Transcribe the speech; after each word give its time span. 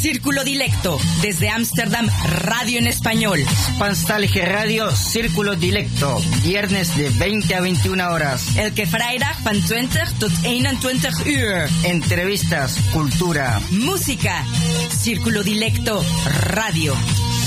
Círculo 0.00 0.44
Dilecto, 0.44 0.98
desde 1.22 1.48
Ámsterdam, 1.50 2.08
radio 2.24 2.78
en 2.78 2.86
español. 2.86 3.44
Spanstalge 3.74 4.44
Radio, 4.44 4.94
Círculo 4.94 5.56
Dilecto, 5.56 6.20
viernes 6.42 6.96
de 6.96 7.10
20 7.10 7.54
a 7.54 7.60
21 7.60 8.08
horas. 8.08 8.56
Elke 8.56 8.86
vrijdag 8.86 9.42
van 9.42 9.60
20 9.60 9.98
tot 10.20 10.32
21 10.42 11.10
uur. 11.26 11.68
Entrevistas, 11.82 12.76
cultura, 12.92 13.60
música. 13.70 14.44
Círculo 14.88 15.42
Dilecto, 15.42 16.04
radio. 16.24 16.94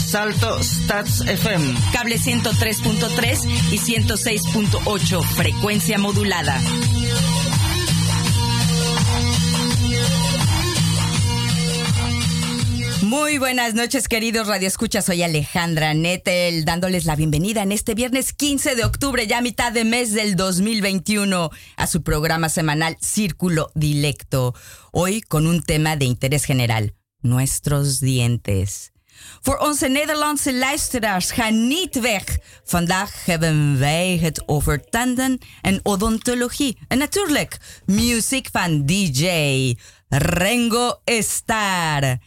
Salto 0.05 0.61
Stats 0.61 1.21
FM. 1.21 1.73
Cable 1.93 2.17
103.3 2.17 3.47
y 3.71 3.77
106.8, 3.77 5.23
frecuencia 5.23 5.97
modulada. 5.97 6.59
Muy 13.11 13.39
buenas 13.39 13.73
noches, 13.73 14.07
queridos 14.07 14.47
radioescuchas. 14.47 15.03
Soy 15.03 15.21
Alejandra 15.21 15.93
Nettel, 15.93 16.63
dándoles 16.63 17.03
la 17.03 17.17
bienvenida 17.17 17.61
en 17.61 17.73
este 17.73 17.93
viernes 17.93 18.31
15 18.31 18.73
de 18.73 18.85
octubre, 18.85 19.27
ya 19.27 19.41
mitad 19.41 19.73
de 19.73 19.83
mes 19.83 20.13
del 20.13 20.37
2021, 20.37 21.49
a 21.75 21.87
su 21.87 22.03
programa 22.03 22.47
semanal 22.47 22.95
Círculo 23.01 23.69
Dilecto. 23.75 24.55
Hoy 24.93 25.19
con 25.19 25.45
un 25.45 25.61
tema 25.61 25.97
de 25.97 26.05
interés 26.05 26.45
general: 26.45 26.95
nuestros 27.21 27.99
dientes. 27.99 28.93
Voor 29.41 29.57
onze 29.57 29.89
Nederlandse 29.89 30.53
luisteraars, 30.53 31.31
ga 31.31 31.49
niet 31.49 31.99
weg. 31.99 32.23
Vandaag 32.63 33.25
hebben 33.25 33.79
wij 33.79 34.17
het 34.21 34.47
over 34.47 34.89
tanden 34.89 35.37
en 35.61 35.79
odontologie. 35.83 36.77
En 36.87 36.97
natuurlijk, 36.97 37.57
muziek 37.85 38.47
van 38.51 38.85
DJ 38.85 39.75
Rengo 40.09 41.01
Star. 41.05 42.19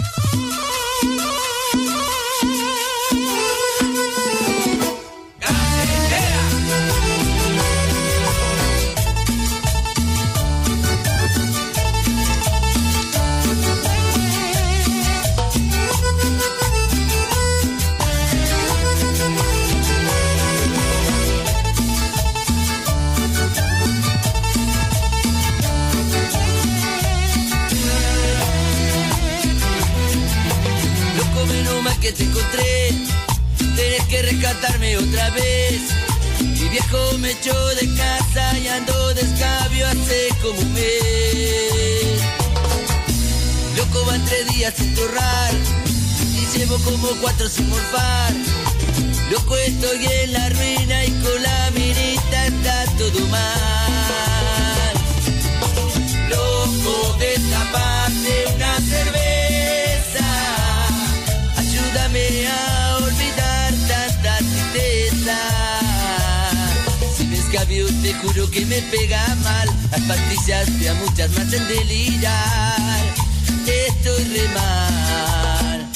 Que 32.05 32.13
te 32.13 32.25
encontré. 32.25 32.93
Tenés 33.77 34.05
que 34.11 34.21
rescatarme 34.21 34.99
otra 34.99 35.31
vez. 35.31 35.81
Mi 36.39 36.69
viejo 36.69 37.19
me 37.19 37.31
echó 37.31 37.57
de 37.77 37.89
casa 37.95 38.59
y 38.59 38.69
ando 38.69 39.15
de 39.15 39.23
escabio 39.23 39.87
hace 39.87 40.29
como 40.43 40.61
un 40.61 40.73
mes. 40.75 42.21
Loco 43.79 44.05
van 44.05 44.23
tres 44.27 44.47
días 44.49 44.75
sin 44.77 44.95
torrar 44.95 45.55
y 46.37 46.59
llevo 46.59 46.77
como 46.81 47.09
cuatro 47.23 47.49
sin 47.49 47.71
morfar. 47.71 48.35
Loco 49.31 49.57
estoy 49.57 50.05
en 50.05 50.33
la 50.35 50.51
ruina 50.51 51.05
y 51.07 51.11
con 51.11 51.43
la 51.43 51.71
mirita 51.71 52.47
está 52.47 52.85
todo 52.99 53.27
mal. 53.29 53.74
Si 67.67 67.83
me 67.83 68.03
te 68.03 68.13
juro 68.15 68.51
que 68.51 68.67
me 68.67 68.83
pega 68.83 69.27
mal. 69.43 69.69
Las 69.91 70.01
pastillas 70.03 70.79
de 70.79 70.89
a 70.91 70.95
muchas 70.95 71.31
más 71.31 71.53
en 71.53 71.67
delirar. 71.67 73.01
Estoy 73.67 74.25
re 74.25 74.49
mal. 74.49 75.91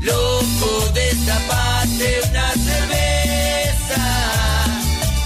Loco, 0.00 0.90
destapate 0.92 2.20
una 2.30 2.52
cerveza. 2.52 4.02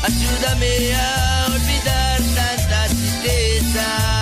Ayúdame 0.04 0.94
a 0.94 1.46
olvidar 1.46 2.20
tanta 2.36 2.86
tristeza 2.88 4.14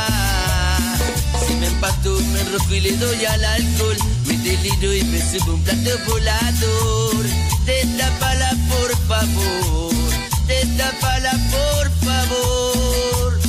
me 2.32 2.40
enrojo 2.40 2.74
y 2.74 2.80
le 2.80 2.96
doy 2.96 3.24
al 3.26 3.44
alcohol. 3.44 3.96
Me 4.26 4.36
deliro 4.38 4.94
y 4.94 5.04
me 5.04 5.20
subo 5.20 5.54
un 5.54 5.62
plato 5.62 5.90
volador. 6.06 7.51
Destapala 7.64 8.50
por 8.68 8.90
favor, 9.08 9.92
destapala 10.46 11.32
por 11.50 11.90
favor. 12.04 13.40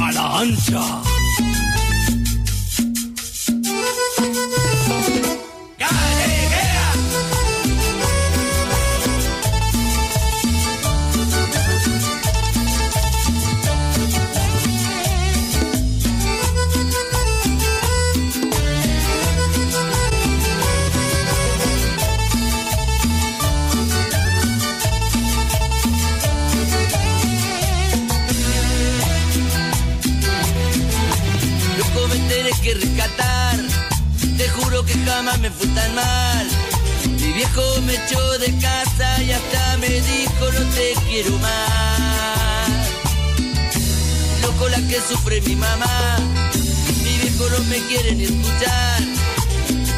A 0.00 0.12
la 0.12 0.38
ancha. 0.40 1.02
que 5.78 6.41
rescatar. 32.82 33.56
Te 34.36 34.48
juro 34.48 34.84
que 34.84 34.94
jamás 35.04 35.38
me 35.40 35.50
fue 35.50 35.66
tan 35.68 35.94
mal. 35.94 36.46
Mi 37.20 37.32
viejo 37.32 37.62
me 37.86 37.94
echó 37.94 38.38
de 38.38 38.50
casa 38.58 39.22
y 39.22 39.30
hasta 39.32 39.76
me 39.78 39.88
dijo 39.88 40.44
no 40.56 40.62
te 40.74 40.94
quiero 41.06 41.38
más. 41.38 42.70
Loco 44.42 44.68
la 44.68 44.78
que 44.88 44.98
sufre 45.08 45.40
mi 45.42 45.54
mamá, 45.56 46.18
mi 47.04 47.18
viejo 47.18 47.48
no 47.50 47.58
me 47.64 47.78
quiere 47.88 48.14
ni 48.14 48.24
escuchar. 48.24 49.00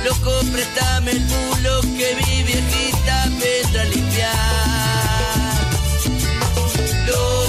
Loco, 0.05 0.33
préstame 0.53 1.13
el 1.13 1.21
bulo 1.21 1.81
que 1.97 2.17
mi 2.21 2.43
viejita 2.43 3.29
vendrá 3.41 3.83
a 3.83 3.85
limpiar. 3.87 5.55
Loco, 7.07 7.44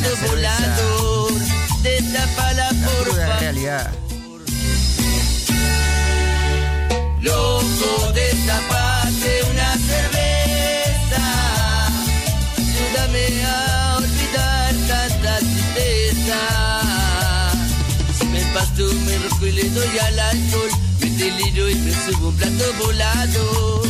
plato 0.00 0.26
volador. 0.26 1.32
Destapala, 1.82 2.68
por 2.68 3.04
Cruda 3.08 3.26
favor. 3.26 3.40
realidad. 3.40 3.90
Loco, 7.20 8.12
destapate 8.14 9.42
una 9.50 9.72
cerveza. 9.88 11.22
Ayúdame 12.56 13.44
a 13.44 13.96
olvidar 13.98 14.74
tanta 14.88 15.38
tristeza. 15.38 16.40
Si 18.18 18.24
me 18.26 18.40
pasto, 18.54 18.84
me 19.06 19.18
rojo 19.18 19.46
y 19.46 19.52
le 19.52 19.70
doy 19.70 19.98
al 19.98 20.18
alcohol. 20.18 20.70
Me 21.00 21.10
deliro 21.10 21.68
y 21.68 21.74
me 21.76 21.92
subo 21.92 22.28
un 22.28 22.36
plato 22.36 22.64
volado. 22.84 23.82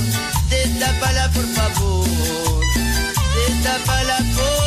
Destápala, 0.48 1.30
por 1.30 1.46
favor. 1.54 2.08
Destápala, 3.46 4.18
por 4.34 4.59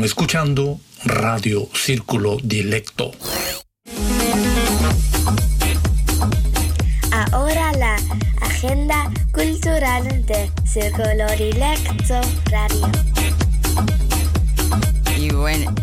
Están 0.00 0.08
escuchando 0.08 0.80
Radio 1.04 1.68
Círculo 1.74 2.38
Dilecto. 2.42 3.12
Ahora 7.12 7.70
la 7.72 7.96
agenda 8.40 9.12
cultural 9.30 10.24
de 10.24 10.50
Círculo 10.64 11.26
Dilecto 11.36 12.18
Radio. 12.46 12.90
Y 15.18 15.34
bueno, 15.34 15.74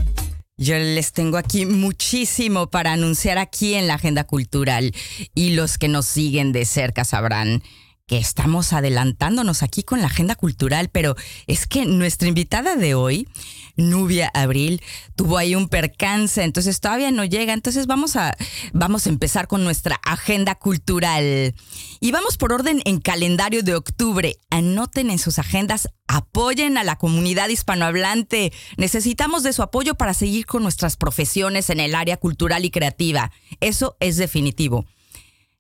yo 0.58 0.80
les 0.80 1.14
tengo 1.14 1.38
aquí 1.38 1.68
muchísimo 1.68 2.72
para 2.72 2.94
anunciar 2.94 3.38
aquí 3.38 3.75
en 3.75 3.86
la 3.86 3.94
agenda 3.94 4.24
cultural 4.24 4.96
y 5.36 5.52
los 5.52 5.78
que 5.78 5.90
nos 5.90 6.08
siguen 6.08 6.54
de 6.54 6.66
cerca 6.66 7.04
sabrán 7.04 7.62
que 8.07 8.18
estamos 8.18 8.71
adelantándonos 8.71 9.63
aquí 9.63 9.83
con 9.83 10.00
la 10.00 10.07
agenda 10.07 10.36
cultural, 10.36 10.89
pero 10.89 11.18
es 11.45 11.68
que 11.68 11.86
nuestra 11.86 12.30
invitada 12.30 12.77
de 12.77 12.95
hoy, 12.95 13.27
Nubia 13.75 14.31
Abril, 14.33 14.81
tuvo 15.18 15.38
ahí 15.38 15.56
un 15.56 15.68
percance, 15.68 16.42
entonces 16.42 16.80
todavía 16.80 17.12
no 17.12 17.25
llega, 17.25 17.51
entonces 17.51 17.86
vamos 17.86 18.15
a, 18.15 18.38
vamos 18.71 19.06
a 19.06 19.09
empezar 19.09 19.50
con 19.50 19.65
nuestra 19.65 20.00
agenda 20.06 20.56
cultural. 20.56 21.54
Y 22.00 22.12
vamos 22.13 22.38
por 22.38 22.54
orden 22.54 22.81
en 22.86 23.01
calendario 23.01 23.62
de 23.62 23.75
octubre. 23.75 24.38
Anoten 24.50 25.09
en 25.09 25.19
sus 25.19 25.38
agendas, 25.38 25.89
apoyen 26.07 26.77
a 26.77 26.86
la 26.86 26.95
comunidad 26.95 27.50
hispanohablante. 27.50 28.54
Necesitamos 28.77 29.44
de 29.44 29.51
su 29.51 29.63
apoyo 29.63 29.95
para 29.95 30.13
seguir 30.13 30.45
con 30.45 30.63
nuestras 30.63 30.95
profesiones 30.95 31.69
en 31.69 31.81
el 31.81 31.94
área 31.94 32.15
cultural 32.15 32.63
y 32.63 32.71
creativa. 32.71 33.33
Eso 33.59 33.98
es 34.00 34.15
definitivo. 34.15 34.86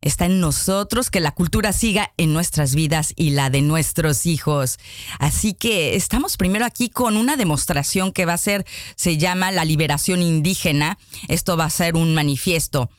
Está 0.01 0.25
en 0.25 0.39
nosotros 0.39 1.09
que 1.09 1.19
la 1.19 1.31
cultura 1.31 1.73
siga 1.73 2.13
en 2.17 2.31
nuestras 2.31 2.75
vidas 2.75 3.13
y 3.15 3.31
la 3.31 3.49
de 3.49 3.63
nuestros 3.63 4.27
hijos. 4.27 4.77
Así 5.17 5.55
que 5.55 5.95
estamos 5.95 6.37
primero 6.37 6.65
aquí 6.65 6.89
con 6.89 7.17
una 7.17 7.35
demostración 7.35 8.11
que 8.11 8.25
va 8.25 8.33
a 8.33 8.37
ser, 8.37 8.63
se 8.95 9.17
llama 9.17 9.51
La 9.51 9.65
Liberación 9.65 10.21
Indígena. 10.21 10.99
Esto 11.29 11.57
va 11.57 11.65
a 11.65 11.71
ser 11.71 11.95
un 11.95 12.13
manifiesto. 12.13 12.91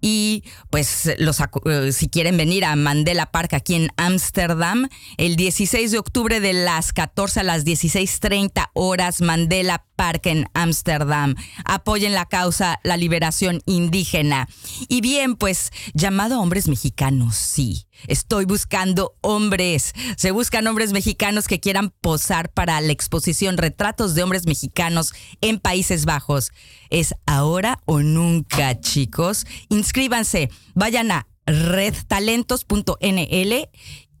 Y 0.00 0.44
pues 0.70 1.10
los, 1.18 1.40
eh, 1.40 1.92
si 1.92 2.08
quieren 2.08 2.36
venir 2.36 2.64
a 2.64 2.76
Mandela 2.76 3.30
Park 3.30 3.54
aquí 3.54 3.74
en 3.74 3.88
Ámsterdam, 3.96 4.88
el 5.16 5.36
16 5.36 5.90
de 5.92 5.98
octubre 5.98 6.40
de 6.40 6.52
las 6.52 6.92
14 6.92 7.40
a 7.40 7.44
las 7.44 7.64
16.30 7.64 8.70
horas, 8.74 9.20
Mandela 9.20 9.84
Park 9.96 10.26
en 10.26 10.46
Ámsterdam. 10.54 11.34
Apoyen 11.64 12.14
la 12.14 12.26
causa, 12.26 12.80
la 12.84 12.96
liberación 12.96 13.60
indígena. 13.66 14.48
Y 14.88 15.02
bien, 15.02 15.36
pues 15.36 15.72
llamado 15.92 16.36
a 16.36 16.40
hombres 16.40 16.68
mexicanos, 16.68 17.36
sí. 17.36 17.86
Estoy 18.06 18.46
buscando 18.46 19.14
hombres. 19.20 19.92
Se 20.16 20.30
buscan 20.30 20.66
hombres 20.66 20.92
mexicanos 20.92 21.46
que 21.46 21.60
quieran 21.60 21.90
posar 22.00 22.50
para 22.50 22.80
la 22.80 22.92
exposición 22.92 23.58
Retratos 23.58 24.14
de 24.14 24.22
hombres 24.22 24.46
mexicanos 24.46 25.12
en 25.42 25.58
Países 25.58 26.06
Bajos. 26.06 26.50
Es 26.88 27.14
ahora 27.26 27.80
o 27.84 28.00
nunca, 28.00 28.80
chicos. 28.80 29.46
Inscríbanse. 29.90 30.50
Vayan 30.76 31.10
a 31.10 31.26
redtalentos.nl 31.46 33.68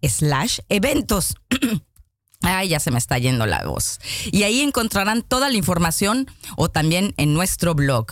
slash 0.02 0.58
eventos. 0.68 1.36
Ay, 2.42 2.68
ya 2.68 2.80
se 2.80 2.90
me 2.90 2.98
está 2.98 3.18
yendo 3.18 3.44
la 3.44 3.64
voz. 3.66 3.98
Y 4.32 4.44
ahí 4.44 4.60
encontrarán 4.62 5.22
toda 5.22 5.50
la 5.50 5.56
información 5.58 6.26
o 6.56 6.70
también 6.70 7.12
en 7.18 7.34
nuestro 7.34 7.74
blog. 7.74 8.06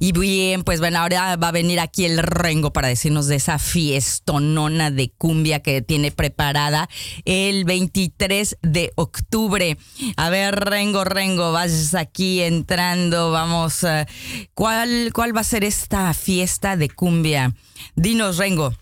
Y 0.00 0.10
bien, 0.10 0.64
pues 0.64 0.80
bueno, 0.80 0.98
ahora 0.98 1.36
va 1.36 1.48
a 1.48 1.52
venir 1.52 1.78
aquí 1.78 2.04
el 2.04 2.18
Rengo 2.18 2.72
para 2.72 2.88
decirnos 2.88 3.28
de 3.28 3.36
esa 3.36 3.58
fiestonona 3.60 4.90
de 4.90 5.10
cumbia 5.10 5.60
que 5.60 5.80
tiene 5.80 6.10
preparada 6.10 6.88
el 7.24 7.64
23 7.64 8.58
de 8.62 8.92
octubre. 8.96 9.78
A 10.16 10.28
ver, 10.28 10.56
Rengo, 10.56 11.04
Rengo, 11.04 11.52
vas 11.52 11.94
aquí 11.94 12.42
entrando, 12.42 13.30
vamos. 13.30 13.84
eh, 13.84 14.06
¿Cuál, 14.54 15.12
cuál 15.14 15.36
va 15.36 15.42
a 15.42 15.44
ser 15.44 15.62
esta 15.62 16.12
fiesta 16.14 16.76
de 16.76 16.90
cumbia? 16.90 17.54
Dinos, 17.94 18.38
Rengo. 18.38 18.74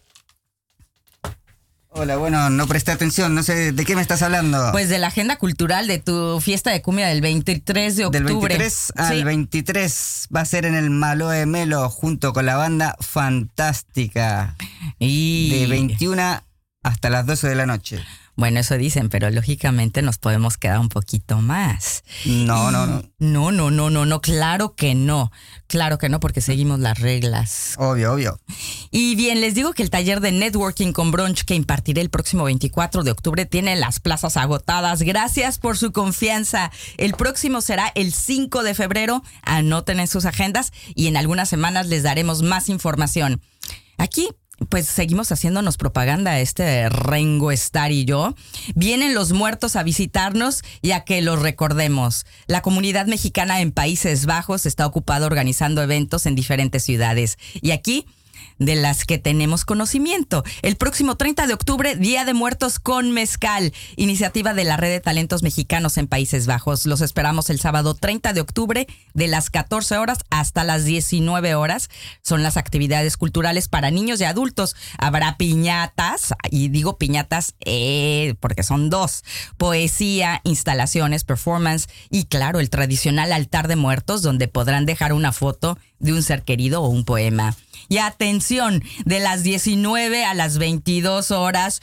Hola, 1.99 2.17
bueno, 2.19 2.50
no 2.50 2.67
presté 2.67 2.93
atención, 2.93 3.35
no 3.35 3.43
sé 3.43 3.73
de 3.73 3.85
qué 3.87 3.97
me 3.97 4.03
estás 4.03 4.21
hablando. 4.21 4.69
Pues 4.73 4.91
de 4.91 4.99
la 4.99 5.07
agenda 5.07 5.37
cultural 5.37 5.87
de 5.87 5.99
tu 5.99 6.41
fiesta 6.43 6.71
de 6.71 6.83
cumbia 6.83 7.07
del 7.09 7.23
23 7.23 7.97
de 7.97 8.05
octubre. 8.05 8.25
Del 8.25 8.38
23 8.38 8.93
al 8.97 9.17
Sí. 9.17 9.25
23 9.25 10.29
va 10.35 10.41
a 10.41 10.45
ser 10.45 10.67
en 10.67 10.75
el 10.75 10.91
Maloe 10.91 11.47
Melo 11.47 11.88
junto 11.88 12.35
con 12.35 12.45
la 12.45 12.57
banda 12.57 12.97
Fantástica. 13.00 14.57
Y... 14.99 15.59
De 15.61 15.67
21 15.69 16.43
hasta 16.83 17.09
las 17.09 17.25
12 17.25 17.49
de 17.49 17.55
la 17.55 17.65
noche. 17.65 18.05
Bueno, 18.37 18.61
eso 18.61 18.76
dicen, 18.76 19.09
pero 19.09 19.31
lógicamente 19.31 20.02
nos 20.02 20.19
podemos 20.19 20.59
quedar 20.59 20.78
un 20.78 20.90
poquito 20.90 21.38
más. 21.40 22.05
No, 22.26 22.71
no, 22.71 22.87
no. 22.87 23.02
No, 23.19 23.50
no, 23.50 23.71
no, 23.71 23.88
no, 23.88 24.05
no, 24.05 24.21
claro 24.21 24.75
que 24.75 24.95
no. 24.95 25.33
Claro 25.69 25.97
que 25.97 26.11
no, 26.11 26.21
porque 26.21 26.43
seguimos 26.43 26.78
las 26.78 27.00
reglas. 27.00 27.76
Obvio, 27.78 28.12
obvio. 28.12 28.38
Y 28.90 29.16
bien, 29.16 29.40
les 29.40 29.55
digo 29.55 29.73
que 29.73 29.83
el 29.83 29.88
taller 29.88 30.21
de 30.21 30.33
networking 30.33 30.93
con 30.93 31.12
brunch 31.12 31.45
que 31.45 31.55
impartiré 31.55 32.02
el 32.02 32.11
próximo 32.11 32.45
24 32.45 33.05
de 33.05 33.11
octubre 33.11 33.47
tiene 33.47 33.75
las 33.75 34.00
plazas 34.00 34.37
agotadas. 34.37 35.00
Gracias 35.00 35.59
por 35.59 35.78
su 35.78 35.93
confianza. 35.93 36.71
El 36.99 37.14
próximo 37.14 37.62
será 37.62 37.90
el 37.95 38.12
5 38.12 38.62
de 38.62 38.75
febrero. 38.75 39.23
Anoten 39.45 39.99
en 39.99 40.09
sus 40.09 40.26
agendas 40.26 40.73
y 40.95 41.07
en 41.07 41.16
algunas 41.16 41.49
semanas 41.49 41.87
les 41.87 42.02
daremos 42.02 42.43
más 42.43 42.69
información. 42.69 43.40
Aquí 43.97 44.28
pues 44.69 44.87
seguimos 44.87 45.31
haciéndonos 45.33 45.77
propaganda, 45.77 46.41
este 46.41 46.89
Rengo 46.89 47.53
Star 47.53 47.93
y 47.93 48.05
yo. 48.05 48.35
Vienen 48.75 49.15
los 49.15 49.33
muertos 49.33 49.77
a 49.77 49.83
visitarnos 49.83 50.63
y 50.83 50.93
a 50.93 51.05
que 51.05 51.21
los 51.23 51.41
recordemos. 51.41 52.25
La 52.47 52.63
comunidad 52.63 53.07
mexicana 53.07 53.61
en 53.61 53.73
Países 53.73 54.27
Bajos 54.27 54.67
está 54.67 54.87
ocupada 54.87 55.27
organizando 55.27 55.83
eventos 55.83 56.27
en 56.27 56.35
diferentes 56.35 56.85
ciudades. 56.85 57.39
Y 57.61 57.73
aquí 57.73 58.07
de 58.59 58.77
las 58.77 59.05
que 59.05 59.19
tenemos 59.19 59.65
conocimiento. 59.65 60.45
El 60.63 60.77
próximo 60.77 61.17
30 61.17 61.47
de 61.47 61.55
octubre, 61.55 61.97
Día 61.97 62.25
de 62.25 62.35
Muertos 62.35 62.79
con 62.79 63.13
Mezcal, 63.13 63.73
iniciativa 63.97 64.55
de 64.55 64.65
la 64.65 64.77
Red 64.77 64.91
de 64.91 65.01
Talentos 65.01 65.43
Mexicanos 65.43 65.99
en 65.99 66.07
Países 66.07 66.47
Bajos. 66.47 66.87
Los 66.87 67.01
esperamos 67.01 67.51
el 67.51 67.61
sábado 67.61 67.95
30 67.95 68.33
de 68.33 68.41
octubre 68.41 68.87
de 69.15 69.29
las 69.29 69.51
14 69.51 69.99
horas 69.99 70.19
hasta 70.31 70.65
las 70.65 70.85
19 70.85 71.55
horas. 71.55 71.91
Son 72.23 72.43
las 72.43 72.57
actividades 72.57 73.17
culturales 73.17 73.69
para 73.69 73.91
niños 73.91 74.21
y 74.21 74.25
adultos. 74.25 74.77
Habrá 74.99 75.37
piñatas, 75.37 76.35
y 76.51 76.69
digo 76.69 76.99
piñatas 76.99 77.55
eh, 77.65 78.35
porque 78.41 78.63
son 78.63 78.91
dos, 78.91 79.25
poesía, 79.57 80.41
instalaciones, 80.45 81.25
performance 81.25 81.89
y 82.11 82.25
claro, 82.25 82.61
el 82.61 82.71
tradicional 82.71 83.33
altar 83.33 83.69
de 83.69 83.77
muertos 83.77 84.23
donde 84.23 84.49
podrán 84.49 84.87
dejar 84.87 85.13
una 85.13 85.33
foto 85.33 85.79
de 85.99 86.13
un 86.13 86.23
ser 86.23 86.43
querido 86.43 86.83
o 86.83 86.89
un 86.89 87.05
poema. 87.05 87.57
Y 87.88 87.99
atención, 87.99 88.83
de 89.05 89.21
las 89.21 89.43
19 89.43 90.25
a 90.25 90.35
las 90.35 90.59
22 90.59 91.31
horas, 91.31 91.81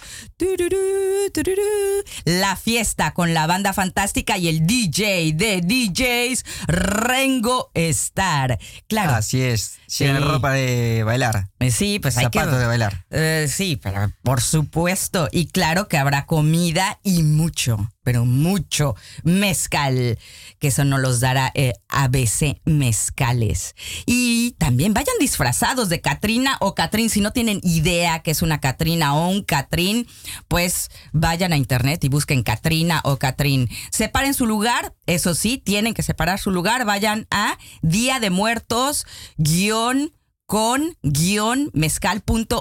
la 2.25 2.55
fiesta 2.55 3.13
con 3.13 3.33
la 3.33 3.47
banda 3.47 3.73
fantástica 3.73 4.37
y 4.37 4.47
el 4.47 4.65
DJ 4.65 5.33
de 5.33 5.61
DJs, 5.61 6.45
Rengo 6.67 7.71
Star. 7.73 8.59
Claro. 8.87 9.15
Así 9.15 9.41
es. 9.41 9.79
Tiene 9.97 10.19
ropa 10.19 10.51
de 10.51 11.03
bailar. 11.03 11.49
Eh, 11.59 11.71
sí, 11.71 11.99
pues 11.99 12.17
hay 12.17 12.25
Zapatos 12.25 12.59
de 12.59 12.65
bailar. 12.65 13.05
Eh, 13.11 13.47
sí, 13.49 13.79
pero 13.81 14.11
por 14.23 14.41
supuesto. 14.41 15.29
Y 15.31 15.47
claro 15.47 15.87
que 15.87 15.97
habrá 15.97 16.25
comida 16.25 16.99
y 17.03 17.23
mucho, 17.23 17.91
pero 18.03 18.25
mucho 18.25 18.95
mezcal, 19.23 20.17
que 20.59 20.67
eso 20.67 20.83
no 20.83 20.97
los 20.97 21.19
dará 21.19 21.51
eh, 21.53 21.73
ABC 21.89 22.59
Mezcales. 22.65 23.75
Y 24.05 24.32
también 24.63 24.93
vayan 24.93 25.17
disfrazados 25.19 25.89
de 25.89 25.99
Catrina 25.99 26.55
o 26.61 26.73
Catrín. 26.73 27.09
Si 27.09 27.19
no 27.19 27.33
tienen 27.33 27.59
idea 27.63 28.19
que 28.19 28.31
es 28.31 28.41
una 28.41 28.61
Catrina 28.61 29.13
o 29.13 29.27
un 29.27 29.43
Catrín, 29.43 30.07
pues 30.47 30.89
vayan 31.11 31.51
a 31.51 31.57
internet 31.57 32.01
y 32.05 32.07
busquen 32.07 32.43
Catrina 32.43 33.01
o 33.03 33.17
Catrín. 33.17 33.67
Separen 33.91 34.33
su 34.33 34.45
lugar, 34.45 34.95
eso 35.05 35.35
sí, 35.35 35.57
tienen 35.57 35.93
que 35.93 36.01
separar 36.01 36.39
su 36.39 36.49
lugar. 36.49 36.85
Vayan 36.85 37.27
a 37.29 37.57
Día 37.81 38.21
de 38.21 38.29
Muertos, 38.29 39.05
guion 39.35 40.13
con 40.45 40.97
guion 41.03 41.69
mezcal.nl 41.73 42.53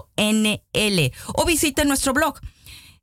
o 1.35 1.44
visiten 1.44 1.87
nuestro 1.87 2.14
blog. 2.14 2.40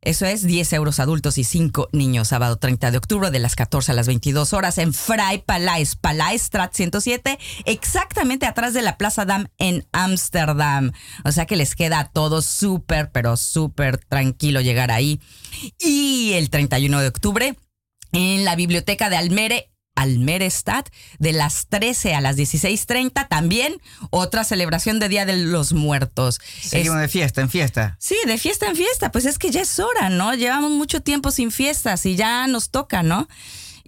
Eso 0.01 0.25
es 0.25 0.43
10 0.43 0.71
euros 0.73 1.01
adultos 1.01 1.37
y 1.37 1.43
5 1.43 1.89
niños, 1.91 2.29
sábado 2.29 2.55
30 2.55 2.91
de 2.91 2.97
octubre 2.97 3.31
de 3.31 3.39
las 3.39 3.57
14 3.57 3.91
a 3.91 3.95
las 3.95 4.07
22 4.07 4.53
horas 4.53 4.77
en 4.77 4.93
Fray 4.93 5.39
Palais, 5.39 5.97
Strat 6.37 6.73
107, 6.73 7.37
exactamente 7.65 8.45
atrás 8.45 8.73
de 8.73 8.81
la 8.81 8.97
Plaza 8.97 9.25
Dam 9.25 9.47
en 9.57 9.85
Ámsterdam. 9.91 10.93
O 11.25 11.33
sea 11.33 11.45
que 11.45 11.57
les 11.57 11.75
queda 11.75 11.99
a 11.99 12.09
todos 12.11 12.45
súper, 12.45 13.11
pero 13.11 13.35
súper 13.35 13.97
tranquilo 13.97 14.61
llegar 14.61 14.89
ahí. 14.89 15.19
Y 15.79 16.31
el 16.33 16.49
31 16.49 17.01
de 17.01 17.07
octubre 17.07 17.57
en 18.13 18.45
la 18.45 18.55
biblioteca 18.55 19.09
de 19.09 19.17
Almere 19.17 19.69
Almerestad 19.95 20.85
de 21.19 21.33
las 21.33 21.67
13 21.67 22.15
a 22.15 22.21
las 22.21 22.37
16.30. 22.37 23.27
También 23.27 23.81
otra 24.09 24.43
celebración 24.43 24.99
de 24.99 25.09
Día 25.09 25.25
de 25.25 25.37
los 25.37 25.73
Muertos. 25.73 26.39
Seguimos 26.61 26.99
de 26.99 27.07
fiesta 27.07 27.41
en 27.41 27.49
fiesta. 27.49 27.97
Sí, 27.99 28.15
de 28.25 28.37
fiesta 28.37 28.67
en 28.67 28.75
fiesta. 28.75 29.11
Pues 29.11 29.25
es 29.25 29.37
que 29.37 29.51
ya 29.51 29.61
es 29.61 29.79
hora, 29.79 30.09
¿no? 30.09 30.33
Llevamos 30.33 30.71
mucho 30.71 31.01
tiempo 31.01 31.31
sin 31.31 31.51
fiestas 31.51 32.05
y 32.05 32.15
ya 32.15 32.47
nos 32.47 32.69
toca, 32.69 33.03
¿no? 33.03 33.27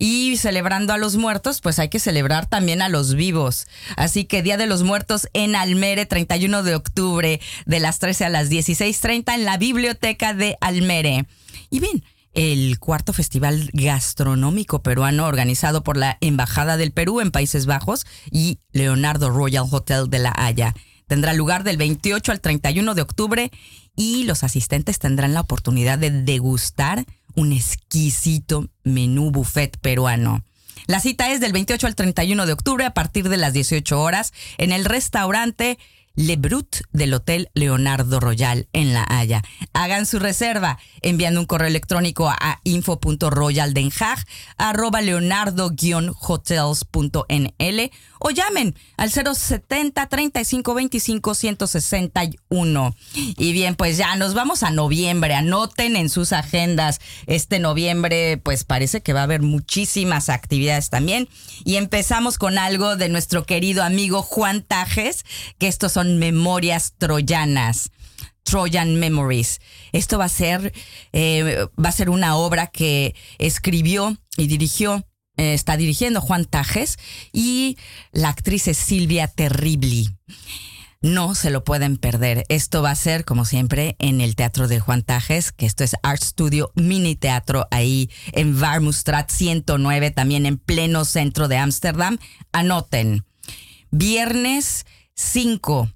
Y 0.03 0.37
celebrando 0.37 0.93
a 0.93 0.97
los 0.97 1.15
muertos, 1.15 1.61
pues 1.61 1.77
hay 1.77 1.89
que 1.89 1.99
celebrar 1.99 2.47
también 2.47 2.81
a 2.81 2.89
los 2.89 3.13
vivos. 3.13 3.67
Así 3.97 4.25
que 4.25 4.41
Día 4.41 4.57
de 4.57 4.65
los 4.65 4.81
Muertos 4.81 5.29
en 5.33 5.55
Almere, 5.55 6.07
31 6.07 6.63
de 6.63 6.73
octubre, 6.73 7.39
de 7.67 7.79
las 7.79 7.99
13 7.99 8.25
a 8.25 8.29
las 8.29 8.49
16.30 8.49 9.35
en 9.35 9.45
la 9.45 9.57
Biblioteca 9.57 10.33
de 10.33 10.57
Almere. 10.59 11.27
Y 11.69 11.81
bien, 11.81 12.03
el 12.33 12.79
cuarto 12.79 13.13
festival 13.13 13.69
gastronómico 13.73 14.81
peruano 14.81 15.25
organizado 15.25 15.83
por 15.83 15.97
la 15.97 16.17
Embajada 16.21 16.77
del 16.77 16.91
Perú 16.91 17.21
en 17.21 17.31
Países 17.31 17.65
Bajos 17.65 18.05
y 18.31 18.59
Leonardo 18.71 19.29
Royal 19.29 19.65
Hotel 19.69 20.09
de 20.09 20.19
La 20.19 20.33
Haya. 20.35 20.73
Tendrá 21.07 21.33
lugar 21.33 21.63
del 21.63 21.77
28 21.77 22.31
al 22.31 22.39
31 22.39 22.95
de 22.95 23.01
octubre 23.01 23.51
y 23.95 24.23
los 24.23 24.43
asistentes 24.43 24.97
tendrán 24.97 25.33
la 25.33 25.41
oportunidad 25.41 25.99
de 25.99 26.09
degustar 26.09 27.05
un 27.35 27.51
exquisito 27.51 28.69
menú 28.83 29.31
buffet 29.31 29.77
peruano. 29.77 30.43
La 30.87 30.99
cita 30.99 31.31
es 31.31 31.39
del 31.39 31.53
28 31.53 31.87
al 31.87 31.95
31 31.95 32.45
de 32.45 32.53
octubre 32.53 32.85
a 32.85 32.93
partir 32.93 33.29
de 33.29 33.37
las 33.37 33.53
18 33.53 34.01
horas 34.01 34.33
en 34.57 34.71
el 34.71 34.85
restaurante 34.85 35.77
le 36.15 36.35
Brut 36.35 36.81
del 36.91 37.13
Hotel 37.13 37.49
Leonardo 37.53 38.19
Royal 38.19 38.67
en 38.73 38.93
La 38.93 39.05
Haya. 39.07 39.41
Hagan 39.73 40.05
su 40.05 40.19
reserva 40.19 40.77
enviando 41.01 41.39
un 41.39 41.45
correo 41.45 41.67
electrónico 41.67 42.27
a 42.29 42.59
info.royaldenhag 42.63 44.19
arroba 44.57 45.01
leonardo-hotels.nl 45.01 47.91
o 48.23 48.29
llamen 48.29 48.75
al 48.97 49.11
070 49.11 50.07
35 50.07 50.73
25 50.75 51.33
161. 51.33 52.95
Y 53.15 53.51
bien, 53.51 53.75
pues 53.75 53.97
ya 53.97 54.15
nos 54.15 54.35
vamos 54.35 54.61
a 54.61 54.69
noviembre. 54.69 55.33
Anoten 55.33 55.95
en 55.95 56.07
sus 56.07 56.31
agendas. 56.31 56.99
Este 57.25 57.57
noviembre, 57.57 58.37
pues 58.37 58.63
parece 58.63 59.01
que 59.01 59.13
va 59.13 59.21
a 59.21 59.23
haber 59.23 59.41
muchísimas 59.41 60.29
actividades 60.29 60.91
también. 60.91 61.27
Y 61.65 61.77
empezamos 61.77 62.37
con 62.37 62.59
algo 62.59 62.95
de 62.95 63.09
nuestro 63.09 63.43
querido 63.45 63.83
amigo 63.83 64.21
Juan 64.21 64.61
Tajes, 64.61 65.25
que 65.57 65.67
estos 65.67 65.91
son 65.91 66.19
memorias 66.19 66.93
troyanas. 66.99 67.89
Trojan 68.43 68.95
Memories. 68.95 69.61
Esto 69.91 70.17
va 70.17 70.25
a 70.25 70.29
ser, 70.29 70.73
eh, 71.13 71.65
va 71.83 71.89
a 71.89 71.93
ser 71.93 72.09
una 72.09 72.35
obra 72.35 72.67
que 72.67 73.15
escribió 73.37 74.17
y 74.35 74.47
dirigió 74.47 75.05
eh, 75.41 75.55
está 75.55 75.75
dirigiendo 75.75 76.21
Juan 76.21 76.45
Tajes 76.45 76.99
y 77.33 77.75
la 78.11 78.29
actriz 78.29 78.67
es 78.67 78.77
Silvia 78.77 79.27
Terribli. 79.27 80.11
No 81.01 81.33
se 81.33 81.49
lo 81.49 81.63
pueden 81.63 81.97
perder. 81.97 82.43
Esto 82.47 82.83
va 82.83 82.91
a 82.91 82.95
ser, 82.95 83.25
como 83.25 83.45
siempre, 83.45 83.95
en 83.97 84.21
el 84.21 84.35
Teatro 84.35 84.67
de 84.67 84.79
Juan 84.79 85.01
Tajes, 85.01 85.51
que 85.51 85.65
esto 85.65 85.83
es 85.83 85.95
Art 86.03 86.21
Studio 86.21 86.71
Mini 86.75 87.15
Teatro, 87.15 87.67
ahí 87.71 88.11
en 88.33 88.59
Varmustrat 88.59 89.31
109, 89.31 90.11
también 90.11 90.45
en 90.45 90.59
pleno 90.59 91.05
centro 91.05 91.47
de 91.47 91.57
Ámsterdam. 91.57 92.19
Anoten. 92.51 93.25
Viernes 93.89 94.85
5. 95.15 95.89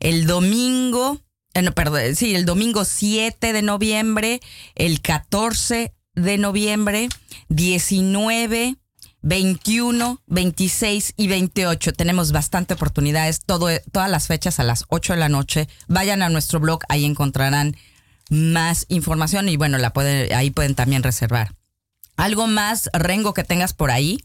El 0.00 0.26
domingo, 0.26 1.20
eh, 1.52 1.60
no, 1.60 1.72
perdón, 1.72 2.16
sí, 2.16 2.34
el 2.34 2.46
domingo 2.46 2.86
7 2.86 3.52
de 3.52 3.60
noviembre, 3.60 4.40
el 4.76 5.02
14 5.02 5.92
de 6.18 6.38
noviembre, 6.38 7.08
19, 7.48 8.76
21, 9.22 10.20
26 10.26 11.14
y 11.16 11.28
28. 11.28 11.92
Tenemos 11.92 12.32
bastante 12.32 12.74
oportunidades, 12.74 13.40
todo, 13.40 13.68
todas 13.92 14.10
las 14.10 14.26
fechas 14.26 14.60
a 14.60 14.64
las 14.64 14.84
8 14.88 15.14
de 15.14 15.18
la 15.18 15.28
noche. 15.28 15.68
Vayan 15.86 16.22
a 16.22 16.28
nuestro 16.28 16.60
blog, 16.60 16.80
ahí 16.88 17.04
encontrarán 17.04 17.76
más 18.30 18.86
información 18.88 19.48
y 19.48 19.56
bueno, 19.56 19.78
la 19.78 19.90
pueden, 19.90 20.32
ahí 20.34 20.50
pueden 20.50 20.74
también 20.74 21.02
reservar. 21.02 21.54
¿Algo 22.16 22.46
más, 22.46 22.90
Rengo, 22.92 23.32
que 23.32 23.44
tengas 23.44 23.72
por 23.72 23.90
ahí? 23.90 24.24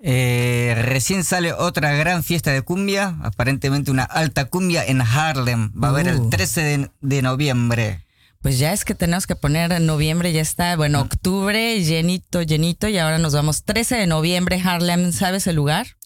Eh, 0.00 0.80
recién 0.82 1.24
sale 1.24 1.52
otra 1.52 1.92
gran 1.92 2.22
fiesta 2.22 2.52
de 2.52 2.62
cumbia, 2.62 3.16
aparentemente 3.22 3.90
una 3.90 4.04
alta 4.04 4.44
cumbia 4.44 4.84
en 4.84 5.00
Harlem. 5.00 5.72
Va 5.72 5.88
a 5.88 5.90
haber 5.90 6.06
el 6.06 6.30
13 6.30 6.78
uh. 6.78 6.90
de 7.00 7.22
noviembre. 7.22 8.04
Pues 8.48 8.58
ya 8.58 8.72
es 8.72 8.86
que 8.86 8.94
tenemos 8.94 9.26
que 9.26 9.36
poner 9.36 9.72
en 9.72 9.84
noviembre, 9.84 10.32
ya 10.32 10.40
está, 10.40 10.74
bueno, 10.74 11.02
octubre, 11.02 11.84
llenito, 11.84 12.40
llenito, 12.40 12.88
y 12.88 12.96
ahora 12.96 13.18
nos 13.18 13.34
vamos 13.34 13.62
13 13.64 13.96
de 13.96 14.06
noviembre, 14.06 14.58
Harlem, 14.64 15.12
¿sabes 15.12 15.46
el 15.46 15.56
lugar? 15.56 15.98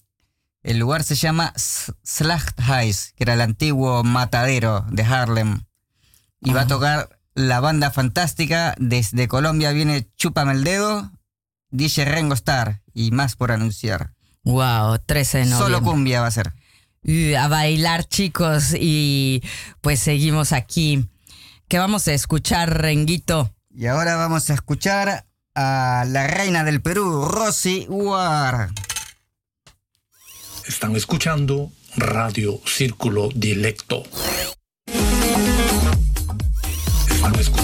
El 0.64 0.78
lugar 0.78 1.04
se 1.04 1.14
llama 1.14 1.52
Slachthuis, 1.56 3.12
que 3.14 3.22
era 3.22 3.34
el 3.34 3.42
antiguo 3.42 4.02
matadero 4.02 4.84
de 4.90 5.04
Harlem. 5.04 5.66
Y 6.40 6.52
va 6.52 6.62
a 6.62 6.64
ah. 6.64 6.66
tocar 6.66 7.20
la 7.36 7.60
banda 7.60 7.92
fantástica, 7.92 8.74
desde 8.76 9.28
Colombia 9.28 9.70
viene 9.70 10.08
Chúpame 10.16 10.50
el 10.50 10.64
Dedo, 10.64 11.12
DJ 11.70 12.06
Rengo 12.06 12.34
Star, 12.34 12.82
y 12.92 13.12
más 13.12 13.36
por 13.36 13.52
anunciar. 13.52 14.14
Wow, 14.42 14.98
13 15.06 15.38
de 15.38 15.44
noviembre. 15.44 15.76
Solo 15.76 15.82
cumbia 15.84 16.20
va 16.20 16.26
a 16.26 16.32
ser. 16.32 16.52
A 17.38 17.46
bailar, 17.46 18.04
chicos, 18.04 18.74
y 18.76 19.44
pues 19.80 20.00
seguimos 20.00 20.50
aquí 20.50 21.08
¿Qué 21.72 21.78
vamos 21.78 22.06
a 22.06 22.12
escuchar, 22.12 22.82
Renguito? 22.82 23.50
Y 23.74 23.86
ahora 23.86 24.16
vamos 24.16 24.50
a 24.50 24.52
escuchar 24.52 25.24
a 25.54 26.04
la 26.06 26.26
reina 26.26 26.64
del 26.64 26.82
Perú, 26.82 27.24
Rosy 27.24 27.86
War. 27.88 28.68
Están 30.68 30.94
escuchando 30.96 31.72
Radio 31.96 32.60
Círculo 32.66 33.30
Dilecto. 33.34 34.02
Están 37.08 37.34
escuchando. 37.36 37.61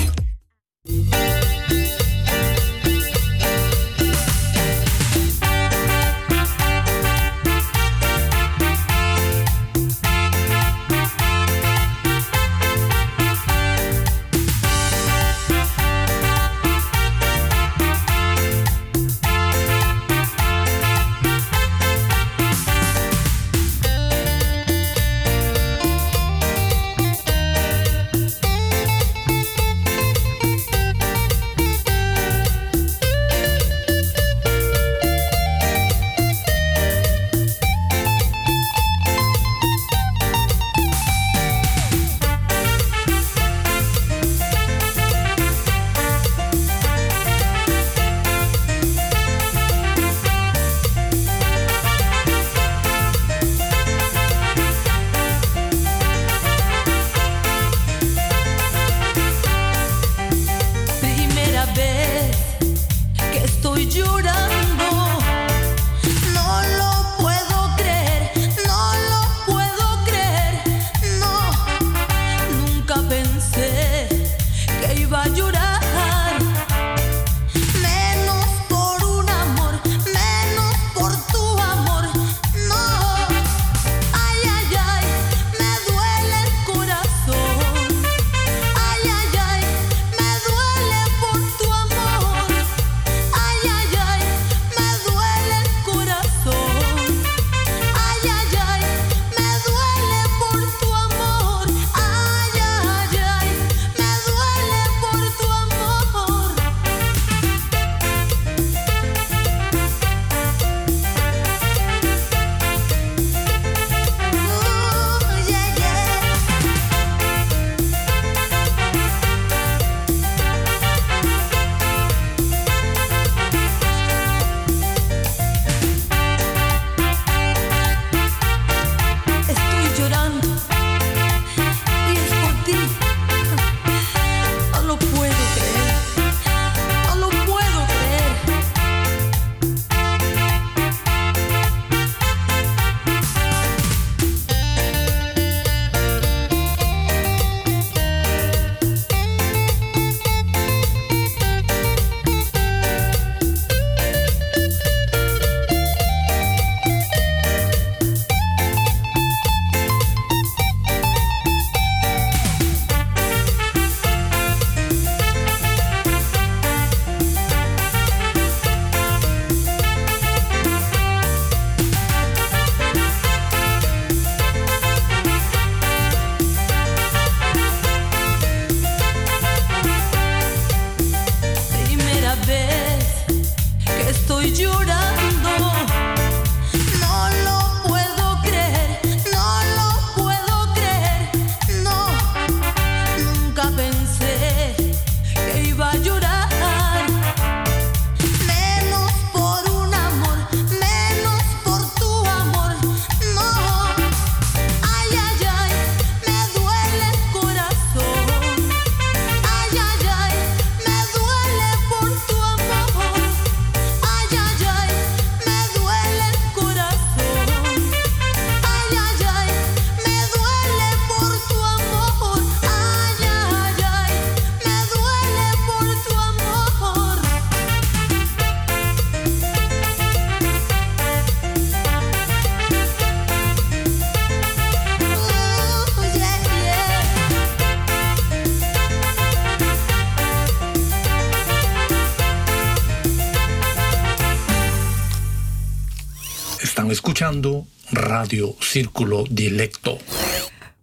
Círculo 248.71 249.25
Dilecto. 249.31 249.99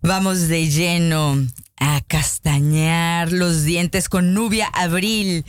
Vamos 0.02 0.48
de 0.48 0.68
lleno 0.72 1.38
a 1.78 2.02
castañar 2.02 3.32
los 3.32 3.64
dientes 3.64 4.10
con 4.10 4.34
Nubia 4.34 4.68
Abril, 4.74 5.46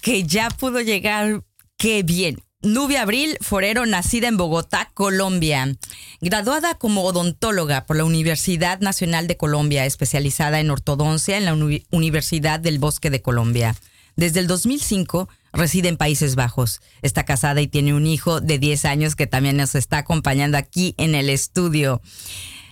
que 0.00 0.22
ya 0.22 0.50
pudo 0.50 0.80
llegar. 0.80 1.42
¡Qué 1.76 2.04
bien! 2.04 2.44
Nubia 2.62 3.02
Abril, 3.02 3.38
forero, 3.40 3.86
nacida 3.86 4.28
en 4.28 4.36
Bogotá, 4.36 4.92
Colombia. 4.94 5.76
Graduada 6.20 6.74
como 6.76 7.02
odontóloga 7.02 7.86
por 7.86 7.96
la 7.96 8.04
Universidad 8.04 8.78
Nacional 8.78 9.26
de 9.26 9.36
Colombia, 9.36 9.84
especializada 9.84 10.60
en 10.60 10.70
ortodoncia 10.70 11.38
en 11.38 11.44
la 11.44 11.54
Universidad 11.90 12.60
del 12.60 12.78
Bosque 12.78 13.10
de 13.10 13.20
Colombia. 13.20 13.74
Desde 14.14 14.38
el 14.38 14.46
2005 14.46 15.28
reside 15.52 15.88
en 15.88 15.96
Países 15.96 16.34
Bajos. 16.34 16.80
Está 17.02 17.24
casada 17.24 17.60
y 17.60 17.68
tiene 17.68 17.94
un 17.94 18.06
hijo 18.06 18.40
de 18.40 18.58
10 18.58 18.84
años 18.84 19.16
que 19.16 19.26
también 19.26 19.56
nos 19.56 19.74
está 19.74 19.98
acompañando 19.98 20.58
aquí 20.58 20.94
en 20.98 21.14
el 21.14 21.28
estudio. 21.28 22.00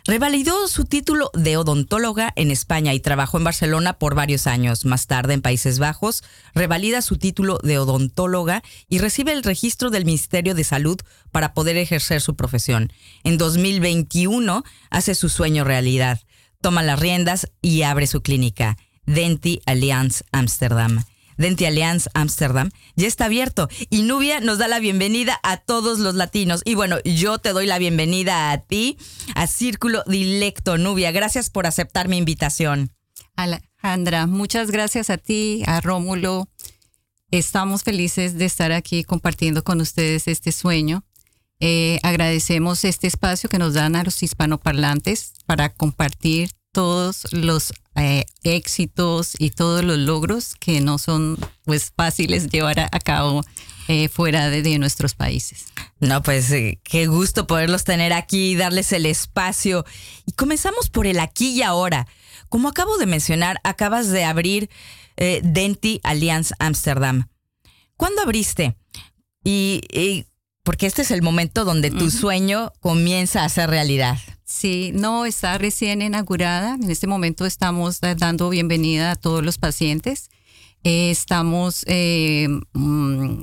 Revalidó 0.09 0.69
su 0.69 0.87
título 0.87 1.31
de 1.35 1.59
odontóloga 1.59 2.33
en 2.35 2.51
España 2.51 2.95
y 2.95 3.01
trabajó 3.01 3.37
en 3.37 3.45
Barcelona 3.45 3.99
por 3.99 4.15
varios 4.15 4.47
años. 4.47 4.87
Más 4.87 5.07
tarde, 5.07 5.35
en 5.35 5.43
Países 5.43 5.79
Bajos, 5.79 6.25
revalida 6.55 7.03
su 7.03 7.19
título 7.19 7.59
de 7.63 7.79
odontóloga 7.79 8.63
y 8.89 9.01
recibe 9.01 9.33
el 9.33 9.43
registro 9.43 9.91
del 9.91 10.07
Ministerio 10.07 10.55
de 10.55 10.65
Salud 10.65 10.99
para 11.31 11.53
poder 11.53 11.77
ejercer 11.77 12.23
su 12.23 12.37
profesión. 12.37 12.91
En 13.23 13.37
2021 13.37 14.65
hace 14.89 15.15
su 15.15 15.29
sueño 15.29 15.65
realidad. 15.65 16.23
Toma 16.63 16.83
las 16.83 16.99
riendas 16.99 17.51
y 17.61 17.83
abre 17.83 18.07
su 18.07 18.23
clínica, 18.23 18.79
Denti 19.05 19.61
Alliance 19.67 20.25
Amsterdam. 20.33 21.05
Denti 21.39 21.65
Alliance 21.65 22.11
Amsterdam 22.15 22.71
ya 22.97 23.07
está 23.07 23.27
abierto 23.27 23.69
y 23.89 24.03
Nubia 24.03 24.41
nos 24.41 24.59
da 24.59 24.69
la 24.69 24.81
bienvenida 24.81 25.41
a 25.43 25.57
todos 25.57 26.01
los 26.01 26.15
latinos. 26.15 26.63
Y 26.65 26.75
bueno, 26.75 26.99
yo 27.05 27.39
te 27.39 27.53
doy 27.53 27.67
la 27.67 27.79
bienvenida 27.79 28.51
a 28.51 28.59
ti, 28.59 28.99
a 29.35 29.47
Círculo 29.47 30.03
Dilecto. 30.07 30.77
Nubia, 30.77 31.13
gracias 31.13 31.49
por 31.49 31.67
aceptar 31.67 32.09
mi 32.09 32.19
invitación. 32.19 32.93
Alejandra, 33.37 34.27
muchas 34.27 34.71
gracias 34.71 35.11
a 35.11 35.17
ti, 35.17 35.63
a 35.67 35.81
Rómulo. 35.81 36.49
Estamos 37.31 37.85
felices 37.85 38.37
de 38.37 38.45
estar 38.45 38.73
aquí 38.73 39.05
compartiendo 39.05 39.63
con 39.63 39.81
ustedes 39.81 40.27
este 40.29 40.51
sueño. 40.51 41.05
Eh, 41.61 41.99
agradecemos 42.03 42.85
este 42.85 43.07
espacio 43.07 43.49
que 43.49 43.59
nos 43.59 43.75
dan 43.75 43.97
a 43.97 44.05
los 44.05 44.23
hispanoparlantes 44.23 45.35
para 45.47 45.69
compartir 45.71 46.51
todos 46.73 47.27
los 47.33 47.73
eh, 47.97 48.27
éxitos 48.43 49.35
y 49.39 49.51
todos 49.51 49.85
los 49.85 49.99
logros 49.99 50.55
que 50.55 50.81
no 50.81 50.99
son 50.99 51.39
pues 51.65 51.93
fáciles 51.97 52.49
llevar 52.49 52.79
a, 52.81 53.01
cabo 53.01 53.43
eh, 53.89 54.09
fuera 54.09 54.51
de, 54.51 54.79
nuestros 54.79 55.15
países. 55.15 55.67
No, 55.99 56.23
pues 56.23 56.51
eh, 56.53 56.79
qué 56.85 57.07
gusto 57.07 57.47
poderlos 57.47 57.85
tener 57.85 58.13
aquí 58.13 58.53
y 58.53 58.57
darles 58.57 58.93
el 58.93 59.07
espacio. 59.07 59.85
Y 60.27 60.33
comenzamos 60.33 60.91
por 60.91 61.07
el 61.07 61.19
aquí 61.21 61.51
y 61.51 61.63
ahora. 61.63 62.07
Como 62.49 62.69
acabo 62.69 62.97
de 62.99 63.07
mencionar, 63.07 63.61
acabas 63.65 64.09
de 64.09 64.25
abrir 64.25 64.71
Denti 65.17 66.01
Alliance 66.05 66.55
Amsterdam. 66.61 67.29
¿Cuándo 67.99 68.23
abriste? 68.23 68.77
Y, 69.43 70.25
porque 70.69 70.85
este 70.85 71.01
es 71.01 71.11
el 71.13 71.23
momento 71.23 71.65
donde 71.65 71.91
tu 71.91 72.11
sueño 72.11 72.75
comienza 72.81 73.43
a 73.43 73.49
ser 73.49 73.71
realidad. 73.71 74.19
Sí, 74.45 74.91
no, 74.93 75.25
está 75.25 75.57
recién 75.57 76.03
inaugurada. 76.03 76.75
En 76.75 76.91
este 76.91 77.07
momento 77.07 77.47
estamos 77.47 78.01
dando 78.03 78.51
bienvenida 78.51 79.13
a 79.13 79.17
todos 79.17 79.43
los 79.43 79.57
pacientes. 79.57 80.29
Eh, 80.85 81.11
estamos 81.11 81.85
eh, 81.87 82.49
mm, 82.75 83.41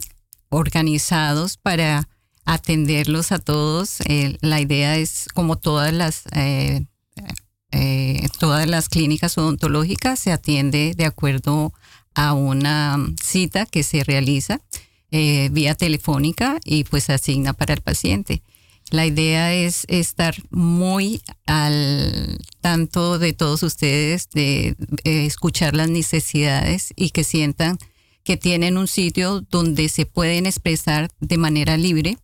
organizados 0.49 1.57
para 1.57 2.07
atenderlos 2.45 3.31
a 3.31 3.39
todos. 3.39 4.01
Eh, 4.01 4.37
la 4.41 4.61
idea 4.61 4.95
es, 4.97 5.27
como 5.33 5.55
todas 5.55 5.91
las, 5.93 6.25
todas 8.37 8.67
las 8.67 8.87
clínicas 8.87 9.35
odontológicas, 9.39 10.19
se 10.19 10.31
atiende 10.31 10.93
de 10.95 11.05
acuerdo 11.05 11.73
a 12.13 12.33
una 12.33 12.99
cita 13.19 13.65
que 13.65 13.81
se 13.81 14.03
realiza 14.03 14.61
vía 15.11 15.75
telefónica 15.75 16.59
y 16.65 16.83
pues 16.83 17.09
asigna 17.09 17.53
para 17.53 17.73
el 17.73 17.81
paciente. 17.81 18.41
La 18.91 19.05
idea 19.05 19.53
es 19.53 19.85
estar 19.87 20.35
muy 20.51 21.21
al 21.47 22.39
tanto 22.61 23.17
de 23.17 23.33
todos 23.33 23.63
ustedes, 23.63 24.29
de 24.29 24.75
eh, 25.03 25.25
escuchar 25.25 25.75
las 25.75 25.89
necesidades 25.89 26.93
y 26.95 27.09
que 27.09 27.23
sientan 27.23 27.77
que 28.23 28.37
tienen 28.37 28.77
un 28.77 28.87
sitio 28.87 29.41
donde 29.41 29.89
se 29.89 30.05
pueden 30.05 30.45
expresar 30.45 31.09
de 31.19 31.37
manera 31.37 31.77
libre, 31.77 32.17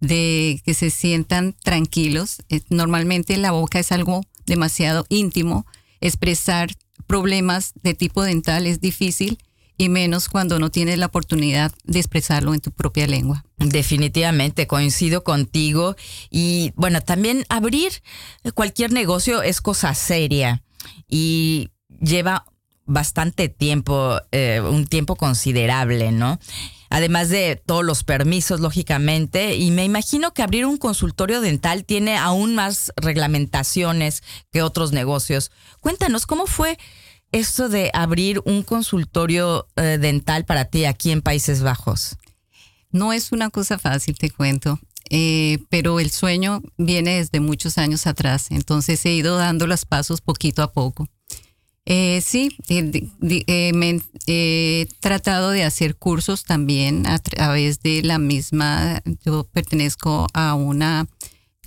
de 0.00 0.60
que 0.64 0.74
se 0.74 0.90
sientan 0.90 1.54
tranquilos. 1.62 2.38
Eh, 2.50 2.60
normalmente 2.68 3.36
la 3.38 3.50
boca 3.50 3.78
es 3.78 3.90
algo 3.90 4.22
demasiado 4.46 5.06
íntimo. 5.08 5.66
Expresar 6.00 6.74
problemas 7.06 7.72
de 7.82 7.94
tipo 7.94 8.22
dental 8.22 8.66
es 8.66 8.80
difícil 8.80 9.38
y 9.78 9.88
menos 9.88 10.28
cuando 10.28 10.58
no 10.58 10.70
tienes 10.70 10.98
la 10.98 11.06
oportunidad 11.06 11.72
de 11.84 11.98
expresarlo 11.98 12.54
en 12.54 12.60
tu 12.60 12.70
propia 12.70 13.06
lengua. 13.06 13.44
Definitivamente, 13.58 14.66
coincido 14.66 15.22
contigo. 15.24 15.96
Y 16.30 16.72
bueno, 16.76 17.00
también 17.00 17.44
abrir 17.48 18.02
cualquier 18.54 18.92
negocio 18.92 19.42
es 19.42 19.60
cosa 19.60 19.94
seria 19.94 20.62
y 21.08 21.70
lleva 22.00 22.46
bastante 22.86 23.48
tiempo, 23.48 24.20
eh, 24.32 24.60
un 24.60 24.86
tiempo 24.86 25.16
considerable, 25.16 26.12
¿no? 26.12 26.38
Además 26.88 27.28
de 27.28 27.60
todos 27.66 27.84
los 27.84 28.04
permisos, 28.04 28.60
lógicamente, 28.60 29.56
y 29.56 29.72
me 29.72 29.84
imagino 29.84 30.32
que 30.32 30.42
abrir 30.42 30.66
un 30.66 30.76
consultorio 30.76 31.40
dental 31.40 31.84
tiene 31.84 32.16
aún 32.16 32.54
más 32.54 32.92
reglamentaciones 32.96 34.22
que 34.52 34.62
otros 34.62 34.92
negocios. 34.92 35.50
Cuéntanos, 35.80 36.26
¿cómo 36.26 36.46
fue 36.46 36.78
esto 37.38 37.68
de 37.68 37.90
abrir 37.92 38.40
un 38.44 38.62
consultorio 38.62 39.66
eh, 39.76 39.98
dental 40.00 40.44
para 40.44 40.64
ti 40.64 40.84
aquí 40.84 41.10
en 41.10 41.22
Países 41.22 41.62
Bajos? 41.62 42.16
No 42.90 43.12
es 43.12 43.32
una 43.32 43.50
cosa 43.50 43.78
fácil, 43.78 44.16
te 44.16 44.30
cuento. 44.30 44.78
Eh, 45.10 45.58
pero 45.68 46.00
el 46.00 46.10
sueño 46.10 46.62
viene 46.78 47.18
desde 47.18 47.38
muchos 47.40 47.78
años 47.78 48.08
atrás, 48.08 48.48
entonces 48.50 49.04
he 49.06 49.12
ido 49.12 49.36
dando 49.36 49.68
los 49.68 49.84
pasos 49.84 50.20
poquito 50.20 50.62
a 50.62 50.72
poco. 50.72 51.08
Eh, 51.84 52.20
sí, 52.24 52.50
he 54.26 54.88
tratado 54.98 55.50
de 55.50 55.62
hacer 55.62 55.94
cursos 55.94 56.42
también 56.42 57.06
a 57.06 57.20
través 57.20 57.80
de 57.82 58.02
la 58.02 58.18
misma, 58.18 59.00
yo 59.24 59.44
pertenezco 59.44 60.26
a 60.34 60.54
una 60.54 61.06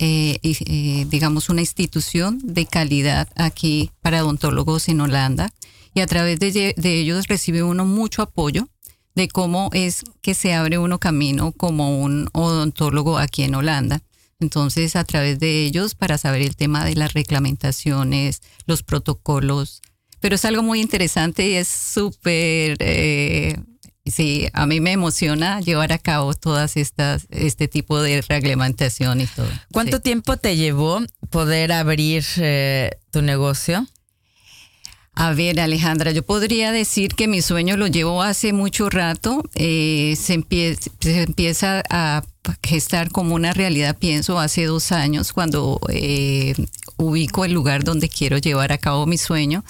eh, 0.02 0.40
eh, 0.42 1.06
digamos, 1.10 1.50
una 1.50 1.60
institución 1.60 2.40
de 2.42 2.64
calidad 2.64 3.28
aquí 3.36 3.90
para 4.00 4.24
odontólogos 4.24 4.88
en 4.88 5.02
Holanda 5.02 5.52
y 5.92 6.00
a 6.00 6.06
través 6.06 6.38
de, 6.40 6.74
ellos 6.82 7.28
recibe 7.28 7.62
uno 7.62 7.84
mucho 7.84 8.22
apoyo 8.22 8.66
de 9.14 9.28
cómo 9.28 9.68
es 9.74 10.02
que 10.22 10.32
se 10.32 10.54
abre 10.54 10.78
uno 10.78 10.98
camino 10.98 11.52
como 11.52 12.00
un 12.00 12.30
odontólogo 12.32 13.18
aquí 13.18 13.42
en 13.42 13.54
Holanda. 13.54 14.00
Entonces, 14.38 14.96
a 14.96 15.04
través 15.04 15.38
de 15.38 15.66
ellos, 15.66 15.94
para 15.94 16.16
saber 16.16 16.40
el 16.40 16.56
tema 16.56 16.86
de 16.86 16.94
las 16.94 17.12
reglamentaciones, 17.12 18.40
los 18.64 18.82
protocolos, 18.82 19.82
pero 20.20 20.36
es 20.36 20.46
algo 20.46 20.62
muy 20.62 20.80
interesante 20.80 21.46
y 21.46 21.54
es 21.56 21.68
súper 21.68 22.78
eh, 22.80 23.58
sí, 24.06 24.48
a 24.52 24.66
mí 24.66 24.80
me 24.80 24.92
emociona 24.92 25.60
llevar 25.60 25.92
a 25.92 25.98
cabo 25.98 26.34
todas 26.34 26.76
estas, 26.76 27.26
este 27.30 27.68
tipo 27.68 28.00
de 28.02 28.22
reglamentación 28.22 29.20
y 29.20 29.26
todo. 29.26 29.48
¿Cuánto 29.72 30.00
tiempo 30.00 30.36
te 30.36 30.56
llevó 30.56 31.00
poder 31.30 31.72
abrir 31.72 32.24
eh, 32.38 32.90
tu 33.10 33.22
negocio? 33.22 33.86
A 35.14 35.34
ver, 35.34 35.60
Alejandra, 35.60 36.12
yo 36.12 36.22
podría 36.22 36.72
decir 36.72 37.14
que 37.14 37.28
mi 37.28 37.42
sueño 37.42 37.76
lo 37.76 37.88
llevo 37.88 38.22
hace 38.22 38.52
mucho 38.52 38.88
rato. 38.88 39.42
Eh, 39.54 40.16
se, 40.16 40.32
empieza, 40.32 41.82
a 41.90 42.22
gestar 42.62 43.10
como 43.10 43.34
una 43.34 43.52
realidad, 43.52 43.98
pienso, 43.98 44.38
hace 44.38 44.64
dos 44.64 44.92
años, 44.92 45.32
cuando 45.34 45.78
eh, 45.90 46.54
ubico 46.96 47.44
el 47.44 47.52
lugar 47.52 47.84
donde 47.84 48.08
quiero 48.08 48.38
llevar 48.38 48.72
a 48.72 48.78
cabo 48.78 49.04
mi 49.04 49.18
sueño. 49.18 49.62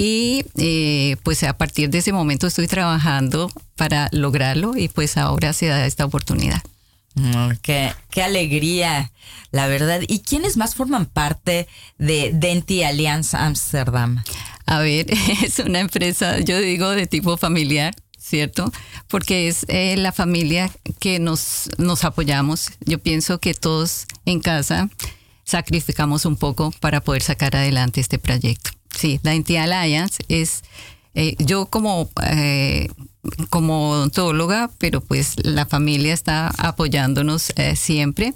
Y 0.00 0.44
eh, 0.56 1.16
pues 1.24 1.42
a 1.42 1.58
partir 1.58 1.90
de 1.90 1.98
ese 1.98 2.12
momento 2.12 2.46
estoy 2.46 2.68
trabajando 2.68 3.50
para 3.74 4.08
lograrlo 4.12 4.76
y 4.76 4.88
pues 4.88 5.16
ahora 5.16 5.52
se 5.52 5.66
da 5.66 5.84
esta 5.86 6.04
oportunidad. 6.04 6.62
Mm, 7.16 7.50
qué, 7.62 7.92
qué, 8.08 8.22
alegría, 8.22 9.10
la 9.50 9.66
verdad. 9.66 10.00
¿Y 10.06 10.20
quiénes 10.20 10.56
más 10.56 10.76
forman 10.76 11.06
parte 11.06 11.66
de 11.98 12.30
Denti 12.32 12.84
Alliance 12.84 13.36
Amsterdam? 13.36 14.22
A 14.66 14.78
ver, 14.78 15.06
es 15.42 15.58
una 15.58 15.80
empresa, 15.80 16.38
yo 16.38 16.60
digo, 16.60 16.90
de 16.90 17.08
tipo 17.08 17.36
familiar, 17.36 17.92
¿cierto? 18.16 18.70
Porque 19.08 19.48
es 19.48 19.66
eh, 19.66 19.96
la 19.96 20.12
familia 20.12 20.70
que 21.00 21.18
nos, 21.18 21.70
nos 21.76 22.04
apoyamos. 22.04 22.70
Yo 22.84 23.00
pienso 23.00 23.40
que 23.40 23.52
todos 23.52 24.06
en 24.26 24.38
casa 24.38 24.90
sacrificamos 25.42 26.24
un 26.24 26.36
poco 26.36 26.72
para 26.78 27.00
poder 27.00 27.22
sacar 27.22 27.56
adelante 27.56 28.00
este 28.00 28.20
proyecto. 28.20 28.77
Sí, 28.94 29.20
la 29.22 29.34
entidad 29.34 29.70
Alliance 29.70 30.22
es, 30.28 30.62
eh, 31.14 31.34
yo 31.38 31.66
como, 31.66 32.10
eh, 32.24 32.88
como 33.50 33.90
odontóloga, 33.90 34.70
pero 34.78 35.00
pues 35.00 35.34
la 35.44 35.66
familia 35.66 36.14
está 36.14 36.48
apoyándonos 36.58 37.52
eh, 37.56 37.76
siempre. 37.76 38.34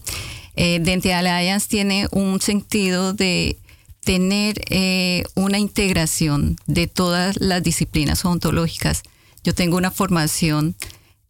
Eh, 0.55 0.81
Dental 0.81 1.27
Alliance 1.27 1.69
tiene 1.69 2.09
un 2.11 2.41
sentido 2.41 3.15
de 3.15 3.59
tener 4.05 4.61
eh, 4.69 5.25
una 5.35 5.59
integración 5.59 6.57
de 6.67 6.87
todas 6.87 7.41
las 7.41 7.63
disciplinas 7.63 8.25
odontológicas. 8.25 9.03
Yo 9.45 9.55
tengo 9.55 9.77
una 9.77 9.91
formación 9.91 10.75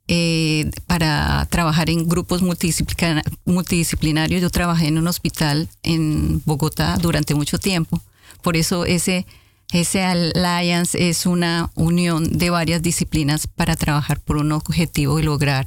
eh, 0.09 0.71
para 0.87 1.47
trabajar 1.51 1.91
en 1.91 2.09
grupos 2.09 2.43
multidisciplinarios. 2.43 4.43
Yo 4.43 4.51
trabajé 4.51 4.89
en 4.89 4.99
un 4.99 5.07
hospital 5.07 5.69
en 5.83 6.43
Bogotá 6.45 6.99
durante 7.01 7.35
mucho 7.35 7.59
tiempo. 7.59 8.01
Por 8.43 8.57
eso 8.57 8.85
ese, 8.85 9.27
ese 9.73 10.03
Alliance 10.03 11.09
es 11.09 11.27
una 11.27 11.71
unión 11.75 12.39
de 12.39 12.51
varias 12.51 12.83
disciplinas 12.83 13.47
para 13.47 13.77
trabajar 13.77 14.21
por 14.21 14.37
un 14.37 14.53
objetivo 14.53 15.19
y 15.19 15.23
lograr, 15.23 15.67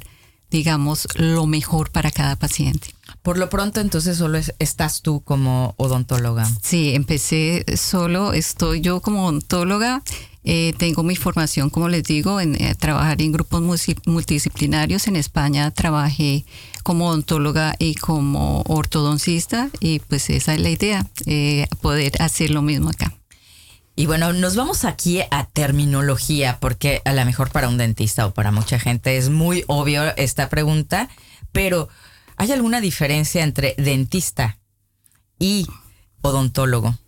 digamos, 0.50 1.08
lo 1.16 1.46
mejor 1.46 1.90
para 1.90 2.10
cada 2.10 2.36
paciente. 2.36 2.95
Por 3.26 3.38
lo 3.38 3.48
pronto, 3.48 3.80
entonces 3.80 4.18
solo 4.18 4.38
estás 4.60 5.02
tú 5.02 5.20
como 5.20 5.74
odontóloga. 5.78 6.48
Sí, 6.62 6.94
empecé 6.94 7.64
solo, 7.76 8.32
estoy 8.32 8.82
yo 8.82 9.00
como 9.00 9.24
odontóloga. 9.26 10.00
Eh, 10.44 10.74
tengo 10.78 11.02
mi 11.02 11.16
formación, 11.16 11.68
como 11.68 11.88
les 11.88 12.04
digo, 12.04 12.40
en 12.40 12.54
eh, 12.54 12.76
trabajar 12.76 13.20
en 13.20 13.32
grupos 13.32 13.62
multidisciplinarios. 14.06 15.08
En 15.08 15.16
España 15.16 15.72
trabajé 15.72 16.44
como 16.84 17.08
odontóloga 17.08 17.74
y 17.80 17.96
como 17.96 18.62
ortodoncista 18.68 19.70
y 19.80 19.98
pues 19.98 20.30
esa 20.30 20.54
es 20.54 20.60
la 20.60 20.70
idea, 20.70 21.04
eh, 21.26 21.66
poder 21.80 22.22
hacer 22.22 22.52
lo 22.52 22.62
mismo 22.62 22.90
acá. 22.90 23.12
Y 23.96 24.06
bueno, 24.06 24.34
nos 24.34 24.54
vamos 24.54 24.84
aquí 24.84 25.22
a 25.32 25.48
terminología, 25.52 26.58
porque 26.60 27.02
a 27.04 27.12
lo 27.12 27.24
mejor 27.24 27.50
para 27.50 27.68
un 27.68 27.76
dentista 27.76 28.24
o 28.24 28.34
para 28.34 28.52
mucha 28.52 28.78
gente 28.78 29.16
es 29.16 29.30
muy 29.30 29.64
obvio 29.66 30.16
esta 30.16 30.48
pregunta, 30.48 31.08
pero 31.50 31.88
¿Hay 32.36 32.52
alguna 32.52 32.80
diferencia 32.80 33.42
entre 33.42 33.74
dentista 33.78 34.58
y 35.38 35.66
odontólogo? 36.22 36.98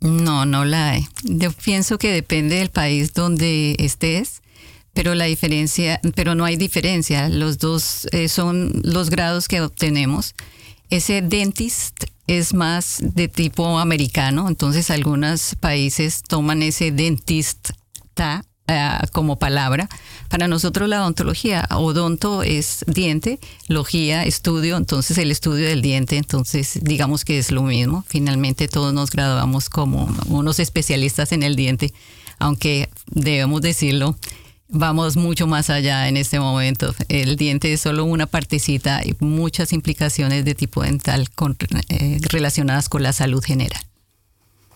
No, 0.00 0.46
no 0.46 0.64
la 0.64 0.90
hay. 0.90 1.08
Yo 1.22 1.52
pienso 1.52 1.98
que 1.98 2.12
depende 2.12 2.56
del 2.56 2.70
país 2.70 3.14
donde 3.14 3.76
estés, 3.78 4.42
pero 4.92 5.14
la 5.14 5.24
diferencia, 5.26 6.00
pero 6.14 6.34
no 6.34 6.44
hay 6.44 6.56
diferencia. 6.56 7.28
Los 7.28 7.58
dos 7.58 8.08
eh, 8.12 8.28
son 8.28 8.80
los 8.84 9.10
grados 9.10 9.48
que 9.48 9.60
obtenemos. 9.60 10.34
Ese 10.90 11.22
dentist 11.22 12.04
es 12.26 12.54
más 12.54 12.98
de 13.00 13.28
tipo 13.28 13.78
americano, 13.78 14.48
entonces 14.48 14.90
algunos 14.90 15.54
países 15.60 16.22
toman 16.22 16.62
ese 16.62 16.90
dentista 16.92 18.44
eh, 18.68 18.90
como 19.12 19.38
palabra. 19.38 19.88
Para 20.28 20.46
nosotros 20.46 20.88
la 20.88 21.00
odontología, 21.00 21.66
odonto 21.70 22.42
es 22.42 22.84
diente, 22.86 23.40
logía, 23.66 24.24
estudio, 24.24 24.76
entonces 24.76 25.16
el 25.16 25.30
estudio 25.30 25.66
del 25.66 25.80
diente, 25.80 26.18
entonces 26.18 26.78
digamos 26.82 27.24
que 27.24 27.38
es 27.38 27.50
lo 27.50 27.62
mismo. 27.62 28.04
Finalmente 28.06 28.68
todos 28.68 28.92
nos 28.92 29.10
graduamos 29.10 29.70
como 29.70 30.14
unos 30.26 30.58
especialistas 30.60 31.32
en 31.32 31.42
el 31.42 31.56
diente, 31.56 31.94
aunque 32.38 32.90
debemos 33.06 33.62
decirlo, 33.62 34.16
vamos 34.68 35.16
mucho 35.16 35.46
más 35.46 35.70
allá 35.70 36.08
en 36.08 36.16
este 36.16 36.38
momento. 36.38 36.94
El 37.08 37.36
diente 37.36 37.72
es 37.72 37.80
solo 37.80 38.04
una 38.04 38.26
partecita 38.26 39.00
y 39.04 39.16
muchas 39.18 39.72
implicaciones 39.72 40.44
de 40.44 40.54
tipo 40.54 40.82
dental 40.82 41.28
eh, 41.88 42.20
relacionadas 42.30 42.88
con 42.88 43.02
la 43.02 43.12
salud 43.12 43.42
general. 43.42 43.80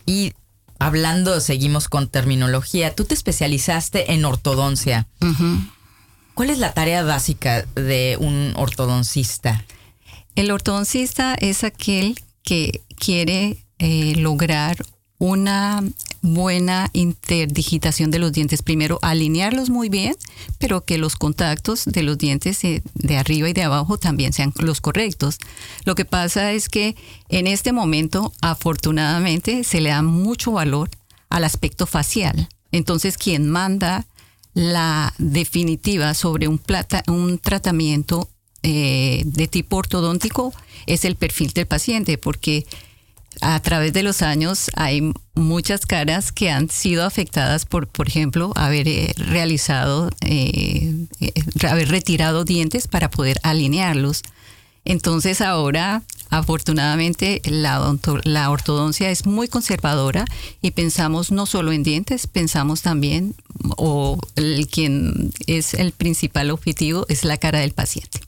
Y 0.06 0.32
hablando, 0.86 1.40
seguimos 1.40 1.88
con 1.88 2.08
terminología, 2.08 2.94
tú 2.94 3.04
te 3.04 3.14
especializaste 3.14 4.12
en 4.12 4.24
ortodoncia. 4.24 5.06
¿Cuál 6.34 6.50
es 6.50 6.58
la 6.58 6.72
tarea 6.72 7.02
básica 7.02 7.64
de 7.74 8.16
un 8.18 8.54
ortodoncista? 8.56 9.64
El 10.34 10.50
ortodoncista 10.50 11.34
es 11.34 11.62
aquel 11.64 12.18
que 12.42 12.80
quiere 12.96 13.64
eh, 13.78 14.14
lograr 14.16 14.76
una 15.22 15.84
buena 16.20 16.90
interdigitación 16.92 18.10
de 18.10 18.18
los 18.18 18.32
dientes. 18.32 18.62
Primero, 18.62 18.98
alinearlos 19.02 19.70
muy 19.70 19.88
bien, 19.88 20.16
pero 20.58 20.80
que 20.80 20.98
los 20.98 21.14
contactos 21.14 21.84
de 21.84 22.02
los 22.02 22.18
dientes 22.18 22.64
eh, 22.64 22.82
de 22.94 23.16
arriba 23.18 23.48
y 23.48 23.52
de 23.52 23.62
abajo 23.62 23.98
también 23.98 24.32
sean 24.32 24.52
los 24.58 24.80
correctos. 24.80 25.38
Lo 25.84 25.94
que 25.94 26.04
pasa 26.04 26.50
es 26.50 26.68
que 26.68 26.96
en 27.28 27.46
este 27.46 27.70
momento, 27.70 28.32
afortunadamente, 28.40 29.62
se 29.62 29.80
le 29.80 29.90
da 29.90 30.02
mucho 30.02 30.50
valor 30.50 30.90
al 31.28 31.44
aspecto 31.44 31.86
facial. 31.86 32.48
Entonces, 32.72 33.16
quien 33.16 33.48
manda 33.48 34.06
la 34.54 35.14
definitiva 35.18 36.14
sobre 36.14 36.48
un, 36.48 36.58
plata, 36.58 37.04
un 37.06 37.38
tratamiento 37.38 38.28
eh, 38.64 39.22
de 39.24 39.46
tipo 39.46 39.76
ortodóntico 39.76 40.52
es 40.86 41.04
el 41.04 41.14
perfil 41.14 41.52
del 41.52 41.66
paciente, 41.66 42.18
porque 42.18 42.66
a 43.40 43.60
través 43.60 43.92
de 43.92 44.02
los 44.02 44.22
años 44.22 44.70
hay 44.74 45.12
muchas 45.34 45.86
caras 45.86 46.32
que 46.32 46.50
han 46.50 46.68
sido 46.68 47.04
afectadas 47.04 47.64
por, 47.64 47.88
por 47.88 48.08
ejemplo, 48.08 48.52
haber 48.56 48.88
eh, 48.88 49.12
realizado, 49.16 50.10
eh, 50.20 51.06
eh, 51.20 51.32
haber 51.68 51.88
retirado 51.88 52.44
dientes 52.44 52.88
para 52.88 53.10
poder 53.10 53.38
alinearlos. 53.42 54.22
Entonces 54.84 55.40
ahora, 55.40 56.02
afortunadamente, 56.28 57.40
la, 57.44 57.96
la 58.24 58.50
ortodoncia 58.50 59.10
es 59.10 59.26
muy 59.26 59.46
conservadora 59.48 60.24
y 60.60 60.72
pensamos 60.72 61.30
no 61.30 61.46
solo 61.46 61.72
en 61.72 61.84
dientes, 61.84 62.26
pensamos 62.26 62.82
también, 62.82 63.34
o 63.76 64.18
el, 64.34 64.66
quien 64.66 65.32
es 65.46 65.74
el 65.74 65.92
principal 65.92 66.50
objetivo 66.50 67.06
es 67.08 67.24
la 67.24 67.36
cara 67.36 67.60
del 67.60 67.72
paciente. 67.72 68.20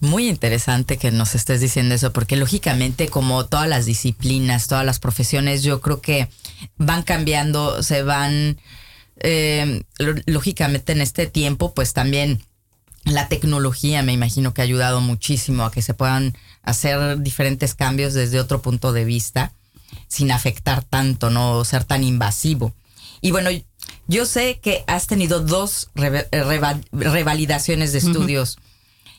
Muy 0.00 0.28
interesante 0.28 0.96
que 0.96 1.10
nos 1.10 1.34
estés 1.34 1.60
diciendo 1.60 1.94
eso, 1.94 2.12
porque 2.12 2.36
lógicamente 2.36 3.08
como 3.08 3.44
todas 3.44 3.68
las 3.68 3.84
disciplinas, 3.84 4.66
todas 4.66 4.84
las 4.84 4.98
profesiones, 4.98 5.62
yo 5.62 5.82
creo 5.82 6.00
que 6.00 6.28
van 6.78 7.02
cambiando, 7.02 7.82
se 7.82 8.02
van, 8.02 8.58
eh, 9.18 9.82
lógicamente 10.24 10.92
en 10.92 11.02
este 11.02 11.26
tiempo, 11.26 11.74
pues 11.74 11.92
también 11.92 12.42
la 13.04 13.28
tecnología 13.28 14.02
me 14.02 14.14
imagino 14.14 14.54
que 14.54 14.62
ha 14.62 14.64
ayudado 14.64 15.02
muchísimo 15.02 15.64
a 15.64 15.70
que 15.70 15.82
se 15.82 15.92
puedan 15.92 16.34
hacer 16.62 17.18
diferentes 17.18 17.74
cambios 17.74 18.14
desde 18.14 18.40
otro 18.40 18.62
punto 18.62 18.94
de 18.94 19.04
vista, 19.04 19.52
sin 20.08 20.32
afectar 20.32 20.82
tanto, 20.82 21.28
no 21.28 21.62
ser 21.66 21.84
tan 21.84 22.04
invasivo. 22.04 22.74
Y 23.20 23.32
bueno, 23.32 23.50
yo 24.06 24.24
sé 24.24 24.60
que 24.62 24.82
has 24.86 25.06
tenido 25.06 25.40
dos 25.40 25.90
revalidaciones 25.94 27.92
de 27.92 27.98
estudios. 27.98 28.58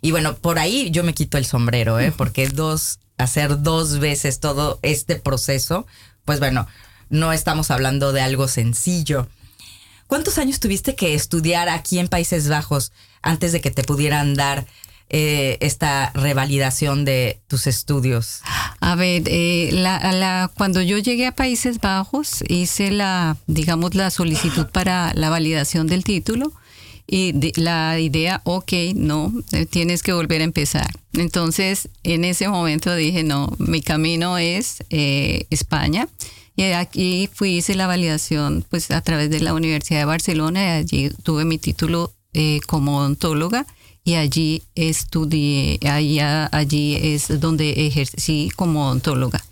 Y 0.02 0.12
bueno, 0.12 0.36
por 0.36 0.58
ahí 0.58 0.90
yo 0.92 1.04
me 1.04 1.14
quito 1.14 1.38
el 1.38 1.46
sombrero, 1.46 2.00
¿eh? 2.00 2.12
Porque 2.12 2.50
dos, 2.50 3.00
hacer 3.18 3.62
dos 3.62 4.00
veces 4.00 4.40
todo 4.40 4.80
este 4.82 5.16
proceso, 5.16 5.86
pues 6.26 6.40
bueno, 6.40 6.68
no 7.10 7.32
estamos 7.32 7.70
hablando 7.70 8.12
de 8.12 8.22
algo 8.22 8.48
sencillo. 8.48 9.28
¿Cuántos 10.08 10.38
años 10.40 10.60
tuviste 10.60 10.96
que 10.96 11.14
estudiar 11.14 11.70
aquí 11.70 12.00
en 12.00 12.08
Países 12.08 12.50
Bajos 12.50 12.92
antes 13.22 13.52
de 13.52 13.62
que 13.62 13.72
te 13.72 13.84
pudieran 13.84 14.34
dar 14.34 14.66
eh, 15.10 15.58
esta 15.62 16.12
revalidación 16.14 17.06
de 17.06 17.42
tus 17.48 17.68
estudios? 17.68 18.42
A 18.80 18.96
ver, 18.96 19.24
eh, 19.28 19.70
la, 19.72 20.50
cuando 20.58 20.82
yo 20.82 20.98
llegué 20.98 21.28
a 21.28 21.36
Países 21.36 21.80
Bajos 21.80 22.44
hice 22.48 22.92
la, 22.92 23.38
digamos, 23.48 23.94
la 23.94 24.10
solicitud 24.10 24.66
para 24.68 25.14
la 25.14 25.30
validación 25.30 25.88
del 25.88 26.04
título 26.04 26.52
y 27.12 27.34
la 27.60 28.00
idea, 28.00 28.40
ok, 28.46 28.72
no, 28.96 29.34
eh, 29.52 29.66
tienes 29.66 30.02
que 30.02 30.14
volver 30.14 30.40
a 30.40 30.46
empezar. 30.46 30.90
Entonces, 31.12 31.90
en 32.04 32.24
ese 32.24 32.48
momento 32.48 32.96
dije, 32.96 33.26
no, 33.26 33.54
mi 33.60 33.82
camino 33.82 34.38
es 34.38 34.78
eh, 34.90 35.46
España. 35.50 36.08
Y 36.56 36.64
aquí 36.64 37.30
fui, 37.34 37.58
hice 37.58 37.76
la 37.76 37.86
validación 37.86 38.64
pues 38.70 38.92
a 38.92 39.02
través 39.02 39.30
de 39.30 39.42
la 39.42 39.54
Universidad 39.54 40.00
de 40.00 40.06
Barcelona 40.06 40.64
y 40.64 40.70
allí 40.70 41.10
tuve 41.24 41.44
mi 41.44 41.58
título 41.58 42.14
eh, 42.34 42.62
como 42.66 43.00
odontóloga 43.00 43.68
y 44.06 44.14
allí 44.14 44.64
estudié, 44.76 45.80
allá, 45.86 46.48
allí 46.54 46.96
es 46.96 47.42
donde 47.42 47.88
ejercí 47.88 48.52
como 48.56 48.86
odontóloga. 48.86 49.44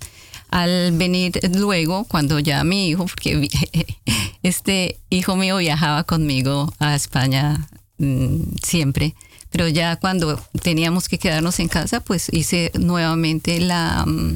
Al 0.49 0.91
venir 0.93 1.39
luego, 1.55 2.05
cuando 2.05 2.39
ya 2.39 2.63
mi 2.63 2.89
hijo, 2.89 3.05
porque 3.05 3.47
este 4.43 4.97
hijo 5.09 5.35
mío 5.35 5.57
viajaba 5.57 6.03
conmigo 6.03 6.73
a 6.79 6.95
España 6.95 7.69
mm, 7.97 8.55
siempre, 8.63 9.15
pero 9.51 9.67
ya 9.67 9.95
cuando 9.95 10.39
teníamos 10.61 11.09
que 11.09 11.17
quedarnos 11.17 11.59
en 11.59 11.67
casa, 11.67 11.99
pues 12.01 12.27
hice 12.31 12.71
nuevamente 12.77 13.59
la, 13.59 14.05
mm, 14.05 14.35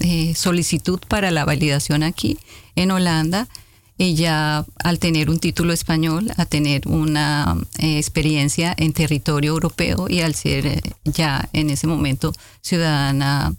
eh, 0.00 0.34
solicitud 0.34 1.00
para 1.08 1.30
la 1.30 1.44
validación 1.44 2.02
aquí 2.02 2.38
en 2.76 2.90
Holanda. 2.90 3.48
Ya 3.96 4.66
al 4.82 4.98
tener 4.98 5.30
un 5.30 5.38
título 5.38 5.72
español, 5.72 6.32
a 6.36 6.46
tener 6.46 6.88
una 6.88 7.56
eh, 7.78 7.98
experiencia 7.98 8.74
en 8.76 8.92
territorio 8.92 9.52
europeo 9.52 10.06
y 10.08 10.20
al 10.20 10.34
ser 10.34 10.66
eh, 10.66 10.80
ya 11.04 11.48
en 11.52 11.70
ese 11.70 11.86
momento 11.86 12.32
ciudadana, 12.60 13.54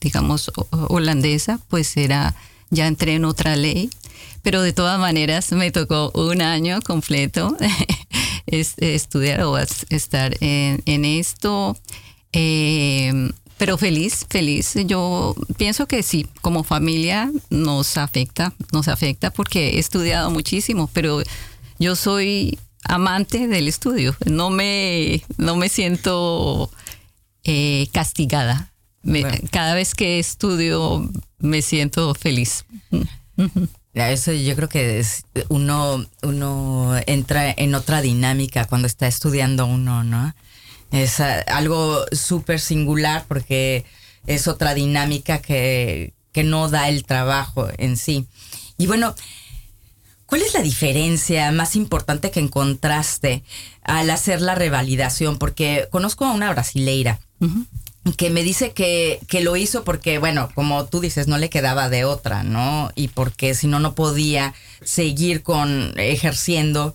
digamos, 0.00 0.50
holandesa, 0.70 1.60
pues 1.68 1.96
era 1.96 2.34
ya 2.70 2.86
entré 2.86 3.14
en 3.14 3.24
otra 3.24 3.56
ley, 3.56 3.90
pero 4.42 4.62
de 4.62 4.72
todas 4.72 4.98
maneras 4.98 5.52
me 5.52 5.70
tocó 5.70 6.10
un 6.14 6.40
año 6.40 6.80
completo 6.80 7.56
estudiar 8.46 9.42
o 9.42 9.58
estar 9.58 10.36
en, 10.40 11.04
esto. 11.04 11.76
Pero 13.60 13.76
feliz, 13.76 14.24
feliz. 14.30 14.72
Yo 14.86 15.36
pienso 15.58 15.86
que 15.86 16.02
sí, 16.02 16.26
como 16.40 16.64
familia 16.64 17.30
nos 17.50 17.98
afecta, 17.98 18.54
nos 18.72 18.88
afecta 18.88 19.30
porque 19.30 19.72
he 19.72 19.78
estudiado 19.78 20.30
muchísimo, 20.30 20.88
pero 20.94 21.22
yo 21.78 21.94
soy 21.94 22.58
amante 22.84 23.48
del 23.48 23.68
estudio. 23.68 24.16
No 24.24 24.48
me, 24.48 25.22
no 25.36 25.56
me 25.56 25.68
siento 25.68 26.70
eh, 27.44 27.88
castigada. 27.92 28.72
Cada 29.50 29.74
vez 29.74 29.94
que 29.94 30.18
estudio 30.18 31.06
me 31.38 31.60
siento 31.60 32.14
feliz. 32.14 32.64
Eso 33.92 34.32
yo 34.32 34.56
creo 34.56 34.70
que 34.70 35.00
es, 35.00 35.26
uno, 35.50 36.06
uno 36.22 36.94
entra 37.06 37.50
en 37.54 37.74
otra 37.74 38.00
dinámica 38.00 38.64
cuando 38.64 38.86
está 38.86 39.06
estudiando 39.06 39.66
uno, 39.66 40.02
¿no? 40.02 40.34
Es 40.92 41.20
algo 41.20 42.04
súper 42.12 42.60
singular 42.60 43.24
porque 43.28 43.84
es 44.26 44.48
otra 44.48 44.74
dinámica 44.74 45.40
que, 45.40 46.14
que 46.32 46.44
no 46.44 46.68
da 46.68 46.88
el 46.88 47.04
trabajo 47.04 47.68
en 47.78 47.96
sí. 47.96 48.26
Y 48.76 48.86
bueno, 48.86 49.14
¿Cuál 50.30 50.42
es 50.42 50.54
la 50.54 50.62
diferencia 50.62 51.50
más 51.50 51.74
importante 51.74 52.30
que 52.30 52.38
encontraste 52.38 53.42
al 53.82 54.08
hacer 54.10 54.40
la 54.40 54.54
revalidación? 54.54 55.38
Porque 55.38 55.88
conozco 55.90 56.24
a 56.24 56.30
una 56.30 56.52
brasileira 56.52 57.18
que 58.16 58.30
me 58.30 58.44
dice 58.44 58.70
que, 58.70 59.18
que, 59.26 59.40
lo 59.40 59.56
hizo 59.56 59.82
porque, 59.82 60.18
bueno, 60.18 60.48
como 60.54 60.86
tú 60.86 61.00
dices, 61.00 61.26
no 61.26 61.36
le 61.36 61.50
quedaba 61.50 61.88
de 61.88 62.04
otra, 62.04 62.44
¿no? 62.44 62.92
Y 62.94 63.08
porque 63.08 63.56
si 63.56 63.66
no, 63.66 63.80
no 63.80 63.96
podía 63.96 64.54
seguir 64.84 65.42
con 65.42 65.98
ejerciendo 65.98 66.94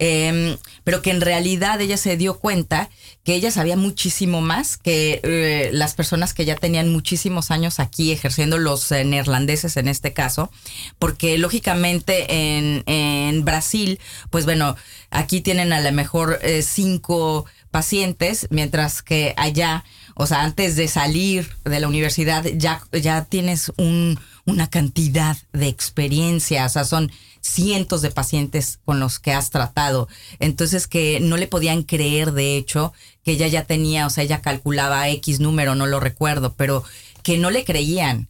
Em, 0.00 0.56
pero 0.82 1.02
que 1.02 1.10
en 1.10 1.20
realidad 1.20 1.80
ella 1.80 1.96
se 1.96 2.16
dio 2.16 2.38
cuenta 2.40 2.90
que 3.22 3.34
ella 3.34 3.52
sabía 3.52 3.76
muchísimo 3.76 4.40
más 4.40 4.76
que 4.76 5.20
eh, 5.22 5.70
las 5.72 5.94
personas 5.94 6.34
que 6.34 6.44
ya 6.44 6.56
tenían 6.56 6.90
muchísimos 6.90 7.52
años 7.52 7.78
aquí 7.78 8.10
ejerciendo, 8.10 8.58
los 8.58 8.90
eh, 8.90 9.04
neerlandeses 9.04 9.76
en 9.76 9.86
este 9.86 10.12
caso, 10.12 10.50
porque 10.98 11.38
lógicamente 11.38 12.56
en, 12.56 12.82
en, 12.86 13.44
Brasil, 13.44 14.00
pues 14.30 14.44
bueno, 14.46 14.76
aquí 15.10 15.40
tienen 15.40 15.72
a 15.72 15.80
lo 15.80 15.92
mejor 15.92 16.40
eh, 16.42 16.62
cinco 16.62 17.46
pacientes, 17.70 18.48
mientras 18.50 19.00
que 19.02 19.32
allá, 19.36 19.84
o 20.14 20.26
sea, 20.26 20.42
antes 20.42 20.76
de 20.76 20.88
salir 20.88 21.48
de 21.64 21.80
la 21.80 21.88
universidad 21.88 22.44
ya, 22.56 22.82
ya 22.92 23.24
tienes 23.24 23.72
un, 23.76 24.18
una 24.44 24.68
cantidad 24.68 25.36
de 25.52 25.68
experiencia, 25.68 26.66
o 26.66 26.68
sea, 26.68 26.84
son 26.84 27.10
cientos 27.44 28.00
de 28.00 28.10
pacientes 28.10 28.80
con 28.84 28.98
los 29.00 29.18
que 29.18 29.32
has 29.32 29.50
tratado. 29.50 30.08
Entonces 30.38 30.86
que 30.86 31.20
no 31.20 31.36
le 31.36 31.46
podían 31.46 31.82
creer, 31.82 32.32
de 32.32 32.56
hecho, 32.56 32.92
que 33.22 33.32
ella 33.32 33.46
ya 33.48 33.64
tenía, 33.64 34.06
o 34.06 34.10
sea, 34.10 34.24
ella 34.24 34.40
calculaba 34.40 35.08
X 35.10 35.40
número, 35.40 35.74
no 35.74 35.86
lo 35.86 36.00
recuerdo, 36.00 36.54
pero 36.54 36.84
que 37.22 37.38
no 37.38 37.50
le 37.50 37.64
creían 37.64 38.28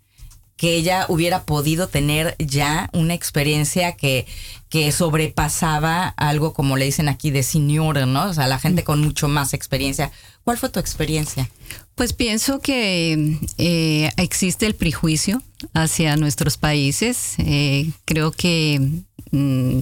que 0.56 0.76
ella 0.76 1.06
hubiera 1.08 1.44
podido 1.44 1.88
tener 1.88 2.36
ya 2.38 2.88
una 2.92 3.14
experiencia 3.14 3.92
que, 3.92 4.26
que 4.68 4.90
sobrepasaba 4.92 6.08
algo 6.08 6.52
como 6.52 6.76
le 6.76 6.84
dicen 6.84 7.08
aquí 7.08 7.30
de 7.30 7.42
senior, 7.42 8.06
¿no? 8.06 8.30
O 8.30 8.34
sea, 8.34 8.46
la 8.46 8.58
gente 8.58 8.84
con 8.84 9.00
mucho 9.00 9.26
más 9.28 9.52
experiencia. 9.52 10.12
¿Cuál 10.44 10.58
fue 10.58 10.68
tu 10.68 10.78
experiencia? 10.80 11.50
Pues 11.94 12.12
pienso 12.12 12.60
que 12.60 13.38
eh, 13.58 14.10
existe 14.16 14.66
el 14.66 14.74
prejuicio 14.74 15.42
hacia 15.74 16.16
nuestros 16.16 16.56
países. 16.56 17.34
Eh, 17.38 17.92
creo 18.04 18.32
que 18.32 18.80
mm, 19.30 19.78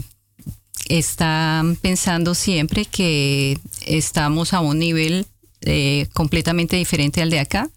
están 0.89 1.77
pensando 1.77 2.35
siempre 2.35 2.85
que 2.85 3.59
estamos 3.87 4.53
a 4.53 4.61
un 4.61 4.79
nivel 4.79 5.27
eh, 5.63 6.09
completamente 6.13 6.77
diferente 6.77 7.23
al 7.23 7.31
de 7.31 7.41
acá. 7.41 7.71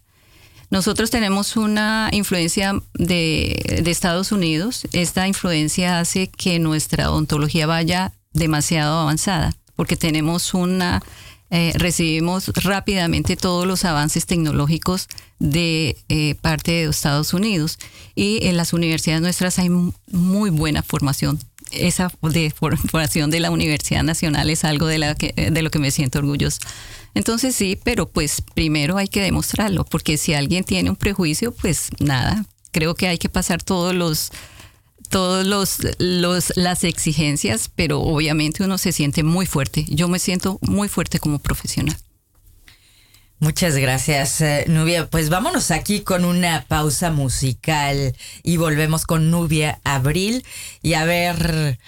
Nosotros 0.68 1.10
tenemos 1.10 1.56
una 1.56 2.10
influencia 2.12 2.74
de, 2.92 3.80
de, 3.82 3.90
Estados 3.90 4.32
Unidos. 4.32 4.82
Esta 4.92 5.26
influencia 5.28 6.00
hace 6.00 6.26
que 6.26 6.58
nuestra 6.58 7.10
odontología 7.10 7.66
vaya 7.66 8.12
demasiado 8.32 8.98
avanzada, 8.98 9.56
porque 9.76 9.96
tenemos 9.96 10.52
una 10.52 11.02
eh, 11.50 11.72
recibimos 11.76 12.48
rápidamente 12.48 13.36
todos 13.36 13.66
los 13.66 13.84
avances 13.84 14.26
tecnológicos 14.26 15.08
de 15.38 15.96
eh, 16.08 16.34
parte 16.40 16.72
de 16.72 16.84
Estados 16.84 17.34
Unidos 17.34 17.78
y 18.14 18.46
en 18.46 18.56
las 18.56 18.72
universidades 18.72 19.22
nuestras 19.22 19.58
hay 19.58 19.68
muy 19.68 20.50
buena 20.50 20.82
formación. 20.82 21.38
Esa 21.70 22.10
formación 22.10 23.30
de 23.30 23.40
la 23.40 23.50
Universidad 23.50 24.02
Nacional 24.02 24.50
es 24.50 24.64
algo 24.64 24.86
de, 24.86 24.98
la 24.98 25.14
que, 25.14 25.32
de 25.32 25.62
lo 25.62 25.70
que 25.70 25.78
me 25.78 25.90
siento 25.90 26.18
orgulloso. 26.20 26.60
Entonces 27.14 27.56
sí, 27.56 27.78
pero 27.82 28.08
pues 28.08 28.42
primero 28.54 28.98
hay 28.98 29.08
que 29.08 29.22
demostrarlo, 29.22 29.84
porque 29.84 30.16
si 30.16 30.34
alguien 30.34 30.64
tiene 30.64 30.90
un 30.90 30.96
prejuicio, 30.96 31.52
pues 31.52 31.88
nada, 31.98 32.44
creo 32.72 32.94
que 32.94 33.08
hay 33.08 33.18
que 33.18 33.28
pasar 33.28 33.62
todos 33.62 33.94
los 33.94 34.30
todos 35.08 35.46
los, 35.46 35.78
los, 35.98 36.52
las 36.56 36.84
exigencias, 36.84 37.70
pero 37.74 38.00
obviamente 38.00 38.62
uno 38.62 38.78
se 38.78 38.92
siente 38.92 39.22
muy 39.22 39.46
fuerte. 39.46 39.84
Yo 39.88 40.08
me 40.08 40.18
siento 40.18 40.58
muy 40.62 40.88
fuerte 40.88 41.18
como 41.18 41.38
profesional. 41.38 41.96
Muchas 43.38 43.76
gracias, 43.76 44.40
eh, 44.40 44.64
Nubia. 44.66 45.08
Pues 45.10 45.28
vámonos 45.28 45.70
aquí 45.70 46.00
con 46.00 46.24
una 46.24 46.64
pausa 46.68 47.10
musical 47.10 48.16
y 48.42 48.56
volvemos 48.56 49.04
con 49.04 49.30
Nubia 49.30 49.78
Abril 49.84 50.42
y 50.80 50.94
a 50.94 51.04
ver, 51.04 51.78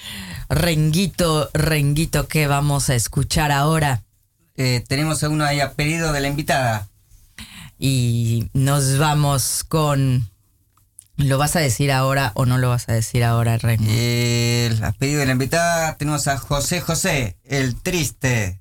Renguito, 0.51 1.49
Renguito, 1.55 2.29
¿qué 2.29 2.47
vamos 2.47 2.91
a 2.91 2.95
escuchar 2.95 3.51
ahora? 3.51 4.03
Eh, 4.57 4.85
tenemos 4.87 5.25
a 5.25 5.31
uno 5.31 5.45
ahí 5.45 5.61
a 5.61 5.73
pedido 5.73 6.13
de 6.13 6.21
la 6.21 6.29
invitada. 6.29 6.89
Y 7.79 8.51
nos 8.53 8.99
vamos 8.99 9.65
con 9.67 10.29
¿Lo 11.19 11.37
vas 11.37 11.57
a 11.57 11.59
decir 11.61 11.91
ahora 11.91 12.31
o 12.37 12.47
no 12.47 12.59
lo 12.59 12.69
vas 12.69 12.89
a 12.89 12.93
decir 12.93 13.25
ahora, 13.25 13.59
Rey? 13.59 13.77
El 13.89 14.83
a 14.85 14.93
pedido 14.93 15.19
de 15.19 15.27
la 15.27 15.33
invitada 15.33 15.97
tenemos 15.97 16.29
a 16.29 16.39
José 16.39 16.81
José, 16.81 17.37
el 17.45 17.75
triste. 17.75 18.61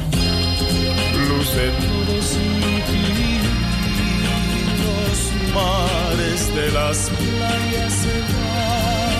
luce 1.53 1.67
los 4.83 5.17
mares 5.53 6.41
de 6.55 6.71
las 6.71 7.09
playas 7.09 7.93
se 7.93 8.19
van, 8.31 9.15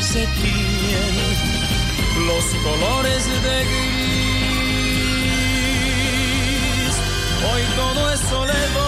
se 0.00 0.26
tiñen 0.40 1.14
los 2.26 2.44
colores 2.62 3.22
de 3.42 3.56
gris. 3.64 3.88
Hoy 7.52 7.62
todo 7.76 8.00
es 8.12 8.20
soledad. 8.20 8.87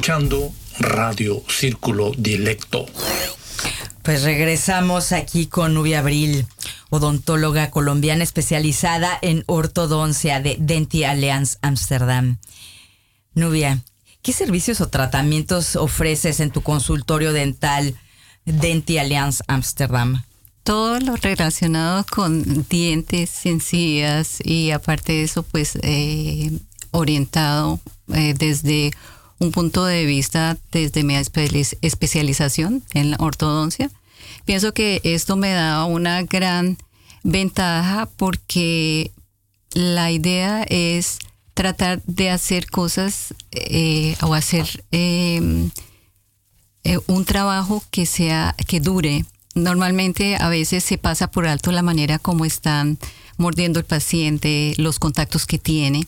escuchando 0.00 0.50
Radio 0.78 1.42
Círculo 1.46 2.12
Dilecto. 2.16 2.86
Pues 4.02 4.22
regresamos 4.22 5.12
aquí 5.12 5.46
con 5.46 5.74
Nubia 5.74 5.98
Abril, 5.98 6.46
odontóloga 6.88 7.70
colombiana 7.70 8.24
especializada 8.24 9.18
en 9.20 9.44
ortodoncia 9.44 10.40
de 10.40 10.56
Denti 10.58 11.04
Alliance 11.04 11.58
Amsterdam. 11.60 12.38
Nubia, 13.34 13.82
¿qué 14.22 14.32
servicios 14.32 14.80
o 14.80 14.88
tratamientos 14.88 15.76
ofreces 15.76 16.40
en 16.40 16.50
tu 16.50 16.62
consultorio 16.62 17.34
dental 17.34 17.94
Denti 18.46 18.96
Alliance 18.96 19.44
Amsterdam? 19.48 20.22
todo 20.62 21.00
lo 21.00 21.16
relacionado 21.16 22.06
con 22.10 22.64
dientes, 22.68 23.44
encías 23.44 24.38
y 24.42 24.70
aparte 24.70 25.12
de 25.12 25.24
eso, 25.24 25.42
pues 25.42 25.76
eh, 25.82 26.52
orientado 26.90 27.80
eh, 28.14 28.34
desde 28.38 28.92
un 29.40 29.50
punto 29.50 29.84
de 29.84 30.04
vista, 30.04 30.56
desde 30.70 31.02
mi 31.02 31.14
espe- 31.14 31.76
especialización 31.82 32.84
en 32.94 33.10
la 33.10 33.16
ortodoncia. 33.18 33.90
Pienso 34.44 34.72
que 34.72 35.00
esto 35.02 35.36
me 35.36 35.50
da 35.50 35.84
una 35.84 36.22
gran 36.22 36.78
ventaja 37.24 38.08
porque 38.16 39.10
la 39.72 40.10
idea 40.12 40.62
es 40.62 41.18
tratar 41.54 42.02
de 42.06 42.30
hacer 42.30 42.70
cosas 42.70 43.34
eh, 43.50 44.16
o 44.22 44.34
hacer 44.34 44.84
eh, 44.92 45.68
eh, 46.84 46.98
un 47.06 47.24
trabajo 47.24 47.82
que 47.90 48.06
sea 48.06 48.54
que 48.66 48.80
dure 48.80 49.24
normalmente 49.54 50.36
a 50.36 50.48
veces 50.48 50.84
se 50.84 50.96
pasa 50.98 51.30
por 51.30 51.46
alto 51.46 51.72
la 51.72 51.82
manera 51.82 52.18
como 52.18 52.44
están 52.44 52.98
mordiendo 53.36 53.78
el 53.78 53.84
paciente, 53.84 54.74
los 54.76 54.98
contactos 54.98 55.46
que 55.46 55.58
tiene. 55.58 56.06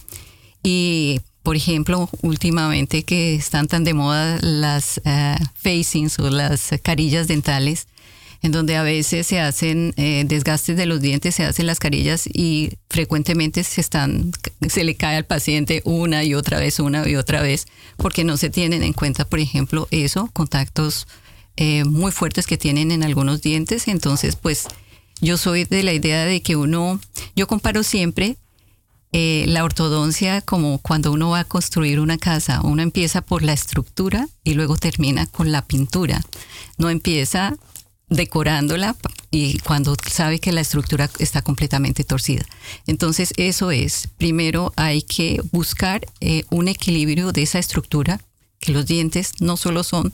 Y, 0.63 1.21
por 1.43 1.57
ejemplo, 1.57 2.09
últimamente 2.23 3.03
que 3.03 3.35
están 3.35 3.67
tan 3.67 3.85
de 3.85 3.95
moda 3.95 4.39
las 4.41 5.01
uh, 5.05 5.45
facings 5.55 6.19
o 6.19 6.31
las 6.31 6.71
carillas 6.83 7.29
dentales, 7.29 7.87
en 8.43 8.51
donde 8.51 8.77
a 8.77 8.83
veces 8.83 9.27
se 9.27 9.41
hacen 9.41 9.95
eh, 9.97 10.25
desgastes 10.27 10.77
de 10.77 10.87
los 10.87 11.01
dientes, 11.01 11.37
se 11.37 11.45
hacen 11.45 11.67
las 11.67 11.79
carillas 11.79 12.27
y 12.27 12.73
frecuentemente 12.91 13.63
se 13.63 13.81
están, 13.81 14.33
se 14.69 14.83
le 14.83 14.97
cae 14.97 15.17
al 15.17 15.25
paciente 15.25 15.81
una 15.85 16.25
y 16.25 16.35
otra 16.35 16.59
vez, 16.59 16.81
una 16.81 17.09
y 17.09 17.15
otra 17.15 17.41
vez, 17.41 17.67
porque 17.97 18.25
no 18.25 18.37
se 18.37 18.51
tienen 18.51 18.83
en 18.83 18.93
cuenta, 18.93 19.25
por 19.25 19.39
ejemplo, 19.39 19.87
eso, 19.93 20.29
contactos 20.33 21.07
eh, 21.57 21.85
muy 21.85 22.11
fuertes 22.11 22.47
que 22.47 22.57
tienen 22.57 22.91
en 22.91 23.05
algunos 23.05 23.43
dientes. 23.43 23.87
Entonces, 23.87 24.35
pues 24.35 24.67
yo 25.21 25.37
soy 25.37 25.65
de 25.65 25.85
la 25.85 25.93
idea 25.93 26.25
de 26.25 26.43
que 26.43 26.57
uno, 26.57 27.01
yo 27.37 27.47
comparo 27.47 27.85
siempre 27.85 28.39
eh, 29.13 29.45
la 29.47 29.65
ortodoncia 29.65 30.41
como 30.41 30.79
cuando 30.79 31.13
uno 31.13 31.31
va 31.31 31.41
a 31.41 31.45
construir 31.45 32.01
una 32.01 32.19
casa. 32.19 32.61
Uno 32.63 32.83
empieza 32.83 33.21
por 33.21 33.43
la 33.43 33.53
estructura 33.53 34.27
y 34.43 34.55
luego 34.55 34.77
termina 34.77 35.27
con 35.27 35.53
la 35.53 35.63
pintura. 35.67 36.23
No 36.79 36.89
empieza 36.89 37.55
decorándola 38.09 38.97
y 39.31 39.59
cuando 39.61 39.97
sabe 40.11 40.39
que 40.39 40.53
la 40.53 40.61
estructura 40.61 41.11
está 41.19 41.43
completamente 41.43 42.05
torcida. 42.05 42.45
Entonces 42.87 43.33
eso 43.37 43.71
es, 43.71 44.09
primero 44.19 44.73
hay 44.77 45.03
que 45.03 45.41
buscar 45.51 46.07
eh, 46.21 46.45
un 46.51 46.69
equilibrio 46.69 47.33
de 47.33 47.43
esa 47.43 47.59
estructura, 47.59 48.21
que 48.61 48.73
los 48.73 48.87
dientes 48.87 49.33
no 49.41 49.57
solo 49.57 49.83
son 49.83 50.13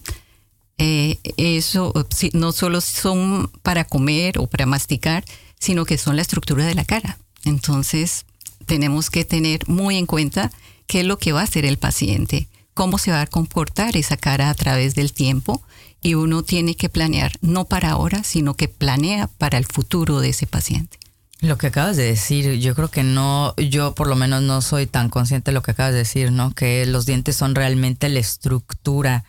eh, 0.79 1.19
eso 1.37 1.93
no 2.35 2.53
solo 2.53 2.81
son 2.81 3.51
para 3.63 3.85
comer 3.85 4.39
o 4.39 4.47
para 4.47 4.65
masticar, 4.65 5.25
sino 5.59 5.85
que 5.85 5.99
son 5.99 6.15
la 6.15 6.23
estructura 6.23 6.65
de 6.65 6.77
la 6.77 6.85
cara. 6.85 7.19
Entonces, 7.45 8.27
tenemos 8.69 9.11
que 9.11 9.25
tener 9.25 9.67
muy 9.67 9.97
en 9.97 10.07
cuenta 10.07 10.53
qué 10.87 11.01
es 11.01 11.07
lo 11.07 11.19
que 11.19 11.33
va 11.33 11.41
a 11.41 11.45
hacer 11.45 11.65
el 11.65 11.79
paciente, 11.79 12.49
cómo 12.75 12.99
se 12.99 13.11
va 13.11 13.23
a 13.23 13.27
comportar 13.27 13.97
esa 13.97 14.17
cara 14.17 14.51
a 14.51 14.55
través 14.55 14.95
del 14.95 15.13
tiempo 15.13 15.63
y 16.01 16.15
uno 16.15 16.45
tiene 16.45 16.77
que 16.77 16.89
planear 16.89 17.33
no 17.41 17.65
para 17.65 17.91
ahora, 17.91 18.23
sino 18.23 18.55
que 18.55 18.69
planea 18.69 19.27
para 19.27 19.59
el 19.59 19.67
futuro 19.67 20.21
de 20.21 20.29
ese 20.29 20.47
paciente. 20.47 20.99
Lo 21.41 21.57
que 21.57 21.69
acabas 21.69 21.97
de 21.97 22.05
decir, 22.05 22.55
yo 22.59 22.75
creo 22.75 22.91
que 22.91 23.03
no, 23.03 23.55
yo 23.57 23.95
por 23.95 24.07
lo 24.07 24.17
menos 24.17 24.43
no 24.43 24.61
soy 24.61 24.87
tan 24.87 25.09
consciente 25.09 25.51
de 25.51 25.55
lo 25.55 25.63
que 25.63 25.71
acabas 25.71 25.93
de 25.93 25.99
decir, 25.99 26.31
¿no? 26.31 26.53
Que 26.53 26.85
los 26.85 27.07
dientes 27.07 27.37
son 27.37 27.55
realmente 27.55 28.09
la 28.09 28.19
estructura 28.19 29.25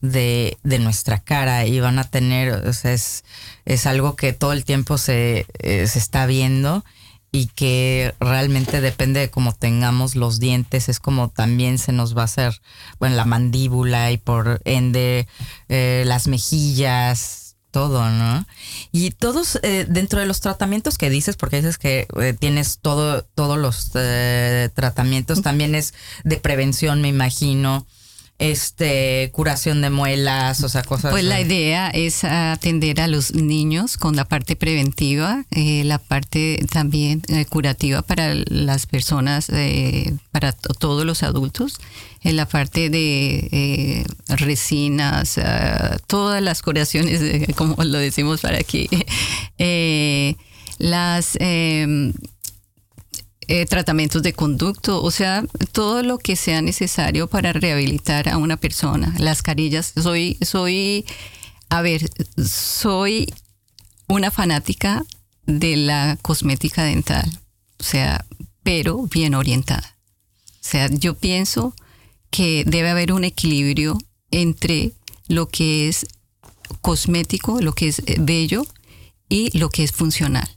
de, 0.00 0.56
de, 0.62 0.78
nuestra 0.78 1.18
cara 1.18 1.66
y 1.66 1.80
van 1.80 1.98
a 1.98 2.04
tener, 2.04 2.52
o 2.52 2.72
sea, 2.72 2.92
es, 2.92 3.24
es 3.64 3.86
algo 3.86 4.14
que 4.14 4.32
todo 4.32 4.52
el 4.52 4.64
tiempo 4.64 4.96
se, 4.96 5.46
eh, 5.58 5.86
se 5.88 5.98
está 5.98 6.26
viendo 6.26 6.84
y 7.30 7.46
que 7.48 8.14
realmente 8.20 8.80
depende 8.80 9.20
de 9.20 9.30
cómo 9.30 9.54
tengamos 9.54 10.16
los 10.16 10.40
dientes, 10.40 10.88
es 10.88 11.00
como 11.00 11.28
también 11.28 11.78
se 11.78 11.92
nos 11.92 12.16
va 12.16 12.22
a 12.22 12.24
hacer, 12.24 12.60
bueno, 12.98 13.16
la 13.16 13.24
mandíbula 13.24 14.10
y 14.12 14.18
por 14.18 14.60
ende 14.64 15.28
eh, 15.68 16.04
las 16.06 16.26
mejillas, 16.26 17.48
todo, 17.70 18.10
¿no? 18.10 18.46
Y 18.92 19.10
todos 19.10 19.58
eh, 19.62 19.86
dentro 19.88 20.20
de 20.20 20.26
los 20.26 20.40
tratamientos 20.40 20.98
que 20.98 21.10
dices, 21.10 21.36
porque 21.36 21.56
dices 21.56 21.78
que 21.78 22.06
eh, 22.20 22.34
tienes 22.38 22.78
todo, 22.80 23.22
todos 23.22 23.58
los 23.58 23.90
eh, 23.94 24.70
tratamientos, 24.74 25.42
también 25.42 25.74
es 25.74 25.94
de 26.24 26.38
prevención, 26.38 27.02
me 27.02 27.08
imagino 27.08 27.86
este 28.38 29.30
curación 29.32 29.82
de 29.82 29.90
muelas, 29.90 30.62
o 30.62 30.68
sea, 30.68 30.82
cosas. 30.82 31.10
Pues 31.10 31.24
la 31.24 31.40
idea 31.40 31.88
es 31.88 32.22
atender 32.22 33.00
a 33.00 33.08
los 33.08 33.34
niños 33.34 33.96
con 33.96 34.14
la 34.14 34.24
parte 34.24 34.54
preventiva, 34.54 35.44
eh, 35.50 35.82
la 35.84 35.98
parte 35.98 36.64
también 36.70 37.22
eh, 37.28 37.46
curativa 37.46 38.02
para 38.02 38.34
las 38.34 38.86
personas, 38.86 39.48
eh, 39.50 40.14
para 40.30 40.52
todos 40.52 41.04
los 41.04 41.24
adultos, 41.24 41.80
en 42.22 42.36
la 42.36 42.46
parte 42.46 42.90
de 42.90 44.06
resinas, 44.28 45.40
todas 46.06 46.40
las 46.42 46.62
curaciones, 46.62 47.20
como 47.56 47.82
lo 47.82 47.98
decimos 47.98 48.40
para 48.40 48.58
aquí, 48.58 48.88
las 50.78 51.36
eh, 53.50 53.64
tratamientos 53.64 54.22
de 54.22 54.34
conducto, 54.34 55.02
o 55.02 55.10
sea, 55.10 55.42
todo 55.72 56.02
lo 56.02 56.18
que 56.18 56.36
sea 56.36 56.60
necesario 56.60 57.28
para 57.28 57.54
rehabilitar 57.54 58.28
a 58.28 58.36
una 58.36 58.58
persona. 58.58 59.14
Las 59.18 59.40
carillas, 59.40 59.94
soy, 59.96 60.36
soy, 60.42 61.06
a 61.70 61.80
ver, 61.80 62.10
soy 62.44 63.32
una 64.06 64.30
fanática 64.30 65.02
de 65.46 65.78
la 65.78 66.18
cosmética 66.20 66.84
dental, 66.84 67.26
o 67.80 67.84
sea, 67.84 68.26
pero 68.62 69.04
bien 69.04 69.34
orientada. 69.34 69.96
O 70.46 70.70
sea, 70.70 70.90
yo 70.90 71.14
pienso 71.14 71.74
que 72.30 72.64
debe 72.66 72.90
haber 72.90 73.14
un 73.14 73.24
equilibrio 73.24 73.96
entre 74.30 74.92
lo 75.26 75.48
que 75.48 75.88
es 75.88 76.06
cosmético, 76.82 77.62
lo 77.62 77.72
que 77.72 77.88
es 77.88 78.02
bello 78.18 78.66
y 79.30 79.56
lo 79.56 79.70
que 79.70 79.84
es 79.84 79.92
funcional. 79.92 80.48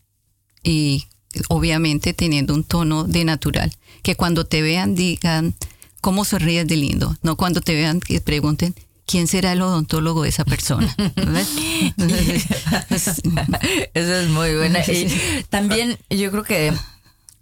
Y 0.61 1.05
obviamente 1.49 2.13
teniendo 2.13 2.53
un 2.53 2.63
tono 2.63 3.03
de 3.03 3.25
natural. 3.25 3.71
Que 4.03 4.15
cuando 4.15 4.45
te 4.45 4.61
vean 4.61 4.95
digan, 4.95 5.55
¿cómo 6.01 6.25
sonríes 6.25 6.67
de 6.67 6.77
lindo? 6.77 7.15
No 7.21 7.38
cuando 7.38 7.61
te 7.61 7.73
vean 7.73 7.99
que 7.99 8.21
pregunten, 8.21 8.75
¿quién 9.05 9.27
será 9.27 9.51
el 9.53 9.61
odontólogo 9.61 10.23
de 10.23 10.29
esa 10.29 10.45
persona? 10.45 10.95
Eso 12.89 14.15
es 14.15 14.29
muy 14.29 14.55
buena. 14.55 14.79
Y 14.79 15.07
también 15.49 15.97
yo 16.09 16.32
creo 16.32 16.43
que 16.43 16.73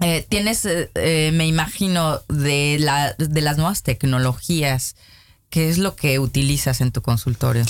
eh, 0.01 0.25
tienes, 0.27 0.65
eh, 0.65 1.31
me 1.33 1.45
imagino, 1.47 2.21
de, 2.29 2.77
la, 2.79 3.13
de 3.17 3.41
las 3.41 3.57
nuevas 3.57 3.83
tecnologías, 3.83 4.95
¿qué 5.49 5.69
es 5.69 5.77
lo 5.77 5.95
que 5.95 6.19
utilizas 6.19 6.81
en 6.81 6.91
tu 6.91 7.01
consultorio? 7.01 7.65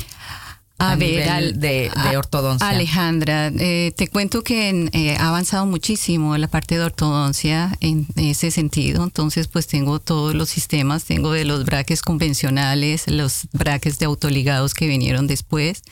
A, 0.79 0.95
ver, 0.95 1.55
de, 1.55 1.91
ortodoncia? 2.17 2.67
Alejandra, 2.67 3.51
eh, 3.59 3.91
te 3.95 4.07
cuento 4.07 4.43
que 4.43 4.89
eh, 4.93 5.15
ha 5.17 5.27
avanzado 5.27 5.65
muchísimo 5.65 6.37
la 6.37 6.47
parte 6.47 6.77
de 6.77 6.85
ortodoncia 6.85 7.75
en 7.81 8.07
ese 8.15 8.49
sentido. 8.49 9.03
Entonces, 9.03 9.47
pues 9.47 9.67
tengo 9.67 9.99
todos 9.99 10.33
los 10.33 10.49
sistemas, 10.49 11.03
tengo 11.03 11.33
de 11.33 11.43
los 11.43 11.65
braques 11.65 12.01
convencionales, 12.01 13.07
los 13.07 13.47
braques 13.51 13.99
de 13.99 14.05
autoligados 14.05 14.73
que 14.73 14.87
vinieron 14.87 15.27
después. 15.27 15.83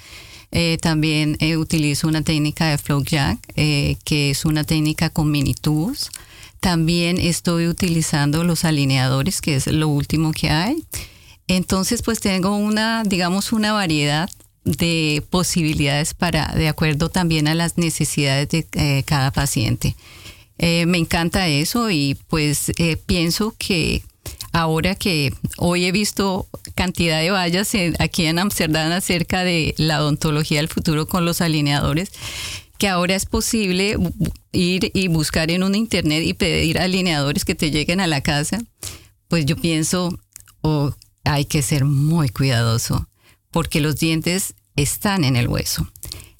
Eh, 0.51 0.77
también 0.81 1.37
utilizo 1.57 2.07
una 2.07 2.21
técnica 2.21 2.67
de 2.69 2.77
flow 2.77 3.03
jack, 3.03 3.39
que 3.55 4.29
es 4.31 4.45
una 4.45 4.63
técnica 4.63 5.09
con 5.09 5.29
mini 5.29 5.53
tubos. 5.53 6.09
También 6.61 7.17
estoy 7.19 7.67
utilizando 7.67 8.45
los 8.45 8.63
alineadores, 8.63 9.41
que 9.41 9.55
es 9.55 9.67
lo 9.67 9.89
último 9.89 10.31
que 10.31 10.49
hay. 10.49 10.83
Entonces, 11.47 12.01
pues 12.01 12.19
tengo 12.19 12.55
una, 12.55 13.03
digamos, 13.03 13.51
una 13.51 13.73
variedad 13.73 14.29
de 14.67 15.23
posibilidades 15.29 16.13
para, 16.13 16.47
de 16.53 16.67
acuerdo 16.67 17.09
también 17.09 17.47
a 17.47 17.55
las 17.55 17.77
necesidades 17.77 18.49
de 18.49 18.67
eh, 18.73 19.03
cada 19.05 19.31
paciente. 19.31 19.95
Eh, 20.57 20.85
me 20.85 20.97
encanta 20.97 21.47
eso 21.47 21.89
y 21.89 22.17
pues 22.27 22.71
eh, 22.77 22.97
pienso 22.97 23.55
que 23.57 24.03
ahora 24.51 24.95
que 24.95 25.31
hoy 25.57 25.85
he 25.85 25.91
visto 25.91 26.47
cantidad 26.75 27.21
de 27.21 27.31
vallas 27.31 27.71
aquí 27.99 28.25
en 28.25 28.39
Amsterdam 28.39 28.91
acerca 28.91 29.43
de 29.43 29.73
la 29.77 30.01
odontología 30.01 30.59
del 30.59 30.67
futuro 30.67 31.07
con 31.07 31.25
los 31.25 31.41
alineadores, 31.41 32.11
que 32.77 32.89
ahora 32.89 33.15
es 33.15 33.25
posible 33.25 33.97
ir 34.51 34.91
y 34.93 35.07
buscar 35.07 35.49
en 35.51 35.63
un 35.63 35.75
internet 35.75 36.23
y 36.25 36.33
pedir 36.33 36.79
alineadores 36.79 37.45
que 37.45 37.55
te 37.55 37.71
lleguen 37.71 37.99
a 37.99 38.07
la 38.07 38.21
casa, 38.21 38.59
pues 39.27 39.45
yo 39.45 39.55
pienso, 39.55 40.17
oh, 40.61 40.91
hay 41.23 41.45
que 41.45 41.61
ser 41.61 41.85
muy 41.85 42.29
cuidadoso 42.29 43.07
porque 43.51 43.81
los 43.81 43.95
dientes 43.95 44.53
están 44.77 45.25
en 45.25 45.35
el 45.35 45.49
hueso. 45.49 45.91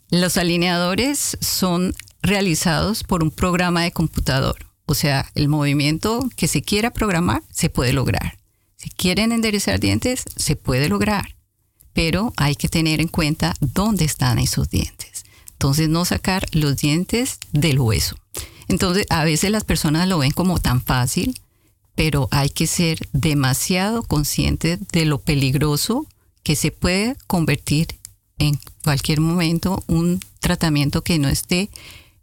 Los 0.09 0.38
alineadores 0.38 1.38
son 1.41 1.93
realizados 2.21 3.03
por 3.03 3.23
un 3.23 3.31
programa 3.31 3.83
de 3.83 3.91
computador, 3.91 4.67
o 4.85 4.93
sea, 4.93 5.29
el 5.35 5.49
movimiento 5.49 6.27
que 6.38 6.47
se 6.47 6.61
quiera 6.61 6.91
programar 6.91 7.43
se 7.51 7.69
puede 7.69 7.91
lograr. 7.91 8.39
Si 8.77 8.89
quieren 8.89 9.33
enderezar 9.33 9.81
dientes, 9.81 10.23
se 10.35 10.55
puede 10.55 10.88
lograr, 10.88 11.35
pero 11.91 12.31
hay 12.38 12.55
que 12.55 12.69
tener 12.69 13.01
en 13.01 13.09
cuenta 13.09 13.53
dónde 13.59 14.05
están 14.05 14.39
esos 14.39 14.69
dientes. 14.69 15.25
Entonces, 15.51 15.89
no 15.89 16.05
sacar 16.05 16.45
los 16.51 16.77
dientes 16.77 17.39
del 17.51 17.79
hueso. 17.79 18.15
Entonces, 18.67 19.07
a 19.09 19.23
veces 19.23 19.51
las 19.51 19.63
personas 19.63 20.07
lo 20.07 20.19
ven 20.19 20.31
como 20.31 20.59
tan 20.59 20.81
fácil, 20.81 21.41
pero 21.95 22.27
hay 22.31 22.49
que 22.49 22.67
ser 22.67 22.99
demasiado 23.11 24.03
conscientes 24.03 24.79
de 24.91 25.05
lo 25.05 25.19
peligroso 25.19 26.05
que 26.43 26.55
se 26.55 26.71
puede 26.71 27.17
convertir 27.25 27.88
en 28.38 28.59
cualquier 28.83 29.19
momento 29.21 29.83
un 29.88 30.19
tratamiento 30.39 31.03
que 31.03 31.19
no 31.19 31.27
esté 31.29 31.69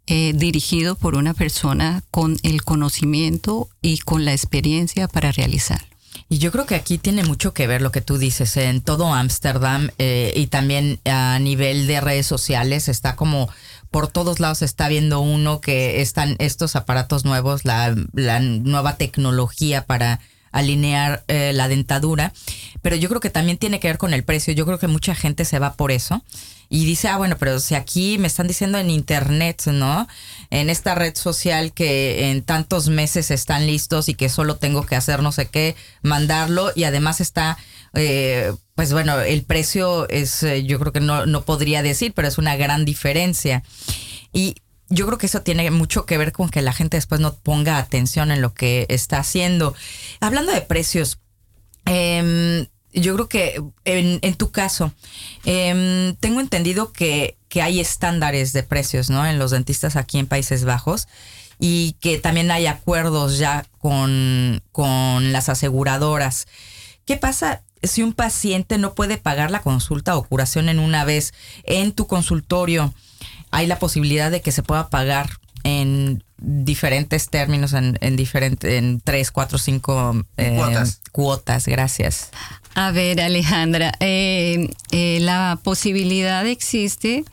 eh, 0.07 0.33
dirigido 0.35 0.95
por 0.95 1.15
una 1.15 1.33
persona 1.33 2.03
con 2.11 2.37
el 2.43 2.63
conocimiento 2.63 3.69
y 3.81 3.99
con 3.99 4.23
la 4.25 4.33
experiencia 4.33 5.07
para 5.07 5.31
realizarlo. 5.31 5.87
Y 6.27 6.39
yo 6.39 6.51
creo 6.51 6.65
que 6.65 6.75
aquí 6.75 6.97
tiene 6.97 7.23
mucho 7.23 7.53
que 7.53 7.67
ver 7.67 7.81
lo 7.81 7.91
que 7.91 8.01
tú 8.01 8.17
dices. 8.17 8.57
En 8.57 8.81
todo 8.81 9.13
Ámsterdam 9.13 9.89
eh, 9.99 10.33
y 10.35 10.47
también 10.47 10.99
a 11.05 11.37
nivel 11.39 11.87
de 11.87 12.01
redes 12.01 12.25
sociales 12.25 12.87
está 12.87 13.15
como 13.15 13.49
por 13.95 14.07
todos 14.09 14.41
lados 14.41 14.61
está 14.61 14.89
viendo 14.89 15.21
uno 15.21 15.61
que 15.61 16.01
están 16.01 16.35
estos 16.39 16.75
aparatos 16.75 17.23
nuevos, 17.23 17.63
la, 17.63 17.95
nueva 18.41 18.97
tecnología 18.97 19.85
para 19.85 20.19
alinear 20.55 21.23
eh, 21.27 21.51
la 21.53 21.67
dentadura, 21.67 22.33
pero 22.81 22.95
yo 22.95 23.09
creo 23.09 23.19
que 23.19 23.29
también 23.29 23.57
tiene 23.57 23.79
que 23.79 23.89
ver 23.89 23.97
con 23.97 24.13
el 24.13 24.23
precio. 24.23 24.53
Yo 24.53 24.65
creo 24.65 24.79
que 24.79 24.87
mucha 24.87 25.13
gente 25.13 25.43
se 25.43 25.59
va 25.59 25.73
por 25.73 25.91
eso 25.91 26.23
y 26.69 26.85
dice, 26.85 27.09
ah, 27.09 27.17
bueno, 27.17 27.35
pero 27.37 27.59
si 27.59 27.75
aquí 27.75 28.17
me 28.17 28.27
están 28.27 28.47
diciendo 28.47 28.77
en 28.77 28.89
internet, 28.89 29.63
¿no? 29.67 30.07
En 30.49 30.69
esta 30.69 30.95
red 30.95 31.15
social 31.15 31.73
que 31.73 32.31
en 32.31 32.41
tantos 32.41 32.87
meses 32.87 33.31
están 33.31 33.67
listos 33.67 34.07
y 34.09 34.15
que 34.15 34.29
solo 34.29 34.55
tengo 34.55 34.85
que 34.85 34.95
hacer 34.95 35.21
no 35.21 35.31
sé 35.31 35.47
qué, 35.47 35.75
mandarlo 36.01 36.71
y 36.73 36.85
además 36.85 37.21
está 37.21 37.57
eh, 37.93 38.53
pues 38.75 38.91
bueno, 38.91 39.19
el 39.21 39.43
precio 39.43 40.07
es, 40.09 40.43
eh, 40.43 40.63
yo 40.65 40.79
creo 40.79 40.91
que 40.91 40.99
no, 40.99 41.25
no 41.25 41.43
podría 41.43 41.81
decir, 41.81 42.13
pero 42.13 42.27
es 42.27 42.37
una 42.37 42.55
gran 42.57 42.83
diferencia. 42.85 43.63
Y 44.33 44.55
yo 44.89 45.05
creo 45.05 45.17
que 45.17 45.25
eso 45.25 45.41
tiene 45.41 45.69
mucho 45.71 46.05
que 46.05 46.17
ver 46.17 46.31
con 46.31 46.49
que 46.49 46.61
la 46.61 46.73
gente 46.73 46.97
después 46.97 47.21
no 47.21 47.35
ponga 47.35 47.77
atención 47.77 48.31
en 48.31 48.41
lo 48.41 48.53
que 48.53 48.85
está 48.89 49.17
haciendo. 49.17 49.75
Hablando 50.19 50.51
de 50.51 50.61
precios, 50.61 51.19
em, 51.85 52.67
yo 52.93 53.15
creo 53.15 53.27
que 53.27 53.61
en, 53.83 54.35
tu 54.35 54.51
caso, 54.51 54.93
em, 55.43 56.15
tengo 56.15 56.39
entendido 56.39 56.93
que, 56.93 57.37
que, 57.49 57.61
hay 57.61 57.79
estándares 57.79 58.53
de 58.53 58.63
precios, 58.63 59.09
¿no? 59.09 59.25
En 59.25 59.39
los 59.39 59.51
dentistas 59.51 59.95
aquí 59.95 60.17
en 60.17 60.27
Países 60.27 60.63
Bajos 60.63 61.07
y 61.59 61.93
que 61.99 62.19
también 62.19 62.51
hay 62.51 62.67
acuerdos 62.67 63.37
ya 63.37 63.65
con, 63.79 64.61
con 64.71 65.31
las 65.33 65.49
aseguradoras. 65.49 66.47
¿Qué 67.05 67.17
pasa 67.17 67.63
si 67.83 68.03
un 68.03 68.13
paciente 68.13 68.77
no 68.77 68.93
puede 68.93 69.17
pagar 69.17 69.51
la 69.51 69.61
consulta 69.61 70.17
o 70.17 70.23
curación 70.23 70.69
en 70.69 70.79
una 70.79 71.05
vez 71.05 71.33
en 71.63 71.91
tu 71.91 72.07
consultorio, 72.07 72.93
hay 73.55 73.67
la 73.67 73.79
posibilidad 73.79 74.31
de 74.31 74.41
que 74.41 74.51
se 74.51 74.63
pueda 74.63 74.89
pagar 74.89 75.29
en 75.63 76.23
diferentes 76.37 77.29
términos, 77.29 77.73
en, 77.73 77.97
en 78.01 78.15
diferentes, 78.15 78.71
en 78.71 79.01
tres, 79.01 79.31
cuatro, 79.31 79.57
cinco 79.57 80.23
eh, 80.37 80.59
cuotas. 81.11 81.65
Gracias. 81.65 82.29
A 82.75 82.91
ver, 82.91 83.21
Alejandra, 83.21 83.93
eh, 83.99 84.69
eh, 84.91 85.19
la 85.21 85.59
posibilidad 85.63 86.45
existe 86.45 87.23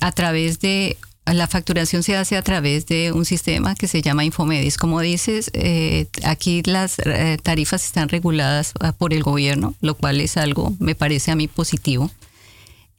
a 0.00 0.12
través 0.12 0.58
de 0.60 0.96
la 1.32 1.46
facturación 1.46 2.02
se 2.02 2.16
hace 2.16 2.36
a 2.36 2.42
través 2.42 2.86
de 2.86 3.12
un 3.12 3.24
sistema 3.24 3.74
que 3.74 3.88
se 3.88 4.02
llama 4.02 4.24
Infomedis. 4.24 4.76
Como 4.76 5.00
dices, 5.00 5.50
eh, 5.54 6.06
aquí 6.22 6.62
las 6.64 6.98
eh, 6.98 7.38
tarifas 7.42 7.84
están 7.84 8.08
reguladas 8.10 8.72
ah, 8.80 8.92
por 8.92 9.14
el 9.14 9.22
gobierno, 9.22 9.74
lo 9.80 9.94
cual 9.94 10.20
es 10.20 10.36
algo, 10.36 10.74
me 10.78 10.94
parece 10.94 11.30
a 11.30 11.36
mí 11.36 11.48
positivo. 11.48 12.10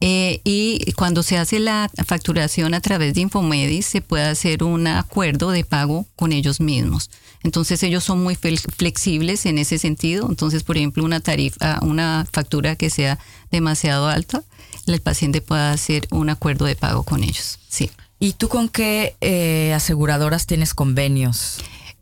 Eh, 0.01 0.41
y 0.43 0.91
cuando 0.93 1.23
se 1.23 1.37
hace 1.37 1.59
la 1.59 1.89
facturación 2.05 2.73
a 2.73 2.81
través 2.81 3.13
de 3.13 3.21
Infomedis, 3.21 3.85
se 3.85 4.01
puede 4.01 4.25
hacer 4.25 4.63
un 4.63 4.87
acuerdo 4.87 5.51
de 5.51 5.63
pago 5.63 6.05
con 6.15 6.31
ellos 6.31 6.59
mismos. 6.59 7.09
Entonces 7.43 7.83
ellos 7.83 8.03
son 8.03 8.23
muy 8.23 8.35
flexibles 8.35 9.45
en 9.45 9.57
ese 9.57 9.77
sentido. 9.77 10.27
Entonces, 10.27 10.63
por 10.63 10.77
ejemplo, 10.77 11.03
una 11.03 11.19
tarifa, 11.19 11.79
una 11.81 12.27
factura 12.31 12.75
que 12.75 12.89
sea 12.89 13.19
demasiado 13.51 14.07
alta, 14.07 14.43
el 14.87 14.99
paciente 15.01 15.41
pueda 15.41 15.71
hacer 15.71 16.07
un 16.11 16.29
acuerdo 16.29 16.65
de 16.65 16.75
pago 16.75 17.03
con 17.03 17.23
ellos. 17.23 17.59
Sí. 17.69 17.91
¿Y 18.19 18.33
tú 18.33 18.47
con 18.47 18.69
qué 18.69 19.15
eh, 19.21 19.73
aseguradoras 19.73 20.47
tienes 20.47 20.73
convenios? 20.73 21.57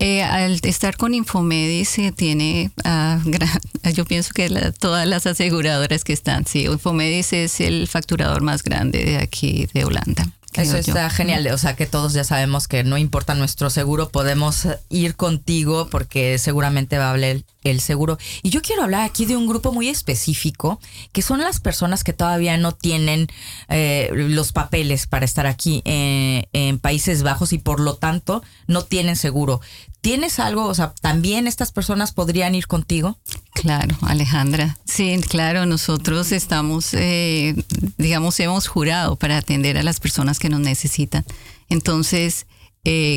Eh, 0.05 0.21
al 0.21 0.59
estar 0.63 0.97
con 0.97 1.13
Infomedis 1.13 1.87
se 1.87 2.11
tiene, 2.11 2.71
ah, 2.83 3.21
yo 3.93 4.03
pienso 4.03 4.33
que 4.33 4.49
todas 4.77 5.07
las 5.07 5.25
aseguradoras 5.25 6.03
que 6.03 6.11
están, 6.11 6.45
sí, 6.45 6.65
Infomedis 6.65 7.31
es 7.31 7.61
el 7.61 7.87
facturador 7.87 8.41
más 8.41 8.63
grande 8.63 9.05
de 9.05 9.15
aquí 9.15 9.69
de 9.73 9.85
Holanda. 9.85 10.25
Eso 10.55 10.77
está 10.77 11.09
genial, 11.09 11.47
o 11.47 11.57
sea 11.57 11.75
que 11.75 11.87
todos 11.87 12.13
ya 12.13 12.23
sabemos 12.23 12.67
que 12.67 12.83
no 12.83 12.97
importa 12.97 13.33
nuestro 13.33 13.69
seguro, 13.69 14.09
podemos 14.09 14.67
ir 14.89 15.15
contigo 15.15 15.87
porque 15.89 16.37
seguramente 16.37 16.97
va 16.97 17.07
a 17.07 17.11
hablar 17.11 17.37
el 17.63 17.79
seguro. 17.79 18.17
Y 18.43 18.49
yo 18.49 18.61
quiero 18.61 18.83
hablar 18.83 19.01
aquí 19.01 19.25
de 19.25 19.35
un 19.35 19.47
grupo 19.47 19.71
muy 19.71 19.89
específico, 19.89 20.79
que 21.11 21.21
son 21.21 21.39
las 21.39 21.59
personas 21.59 22.03
que 22.03 22.13
todavía 22.13 22.57
no 22.57 22.73
tienen 22.73 23.27
eh, 23.69 24.09
los 24.13 24.51
papeles 24.51 25.07
para 25.07 25.25
estar 25.25 25.47
aquí 25.47 25.81
eh, 25.85 26.43
en 26.53 26.77
Países 26.77 27.23
Bajos 27.23 27.53
y 27.53 27.57
por 27.57 27.79
lo 27.79 27.95
tanto 27.95 28.43
no 28.67 28.83
tienen 28.83 29.15
seguro. 29.15 29.61
¿Tienes 30.03 30.37
algo? 30.39 30.65
O 30.65 30.75
sea, 30.75 30.93
¿también 30.99 31.47
estas 31.47 31.71
personas 31.71 32.11
podrían 32.11 32.55
ir 32.55 32.67
contigo? 32.67 33.17
Claro, 33.53 33.95
Alejandra. 34.01 34.77
Sí, 34.83 35.17
claro, 35.29 35.65
nosotros 35.65 36.33
estamos, 36.33 36.93
eh, 36.93 37.55
digamos, 37.97 38.37
hemos 38.41 38.67
jurado 38.67 39.15
para 39.15 39.37
atender 39.37 39.77
a 39.77 39.83
las 39.83 40.01
personas 40.01 40.39
que 40.39 40.49
nos 40.49 40.59
necesitan. 40.59 41.23
Entonces, 41.69 42.47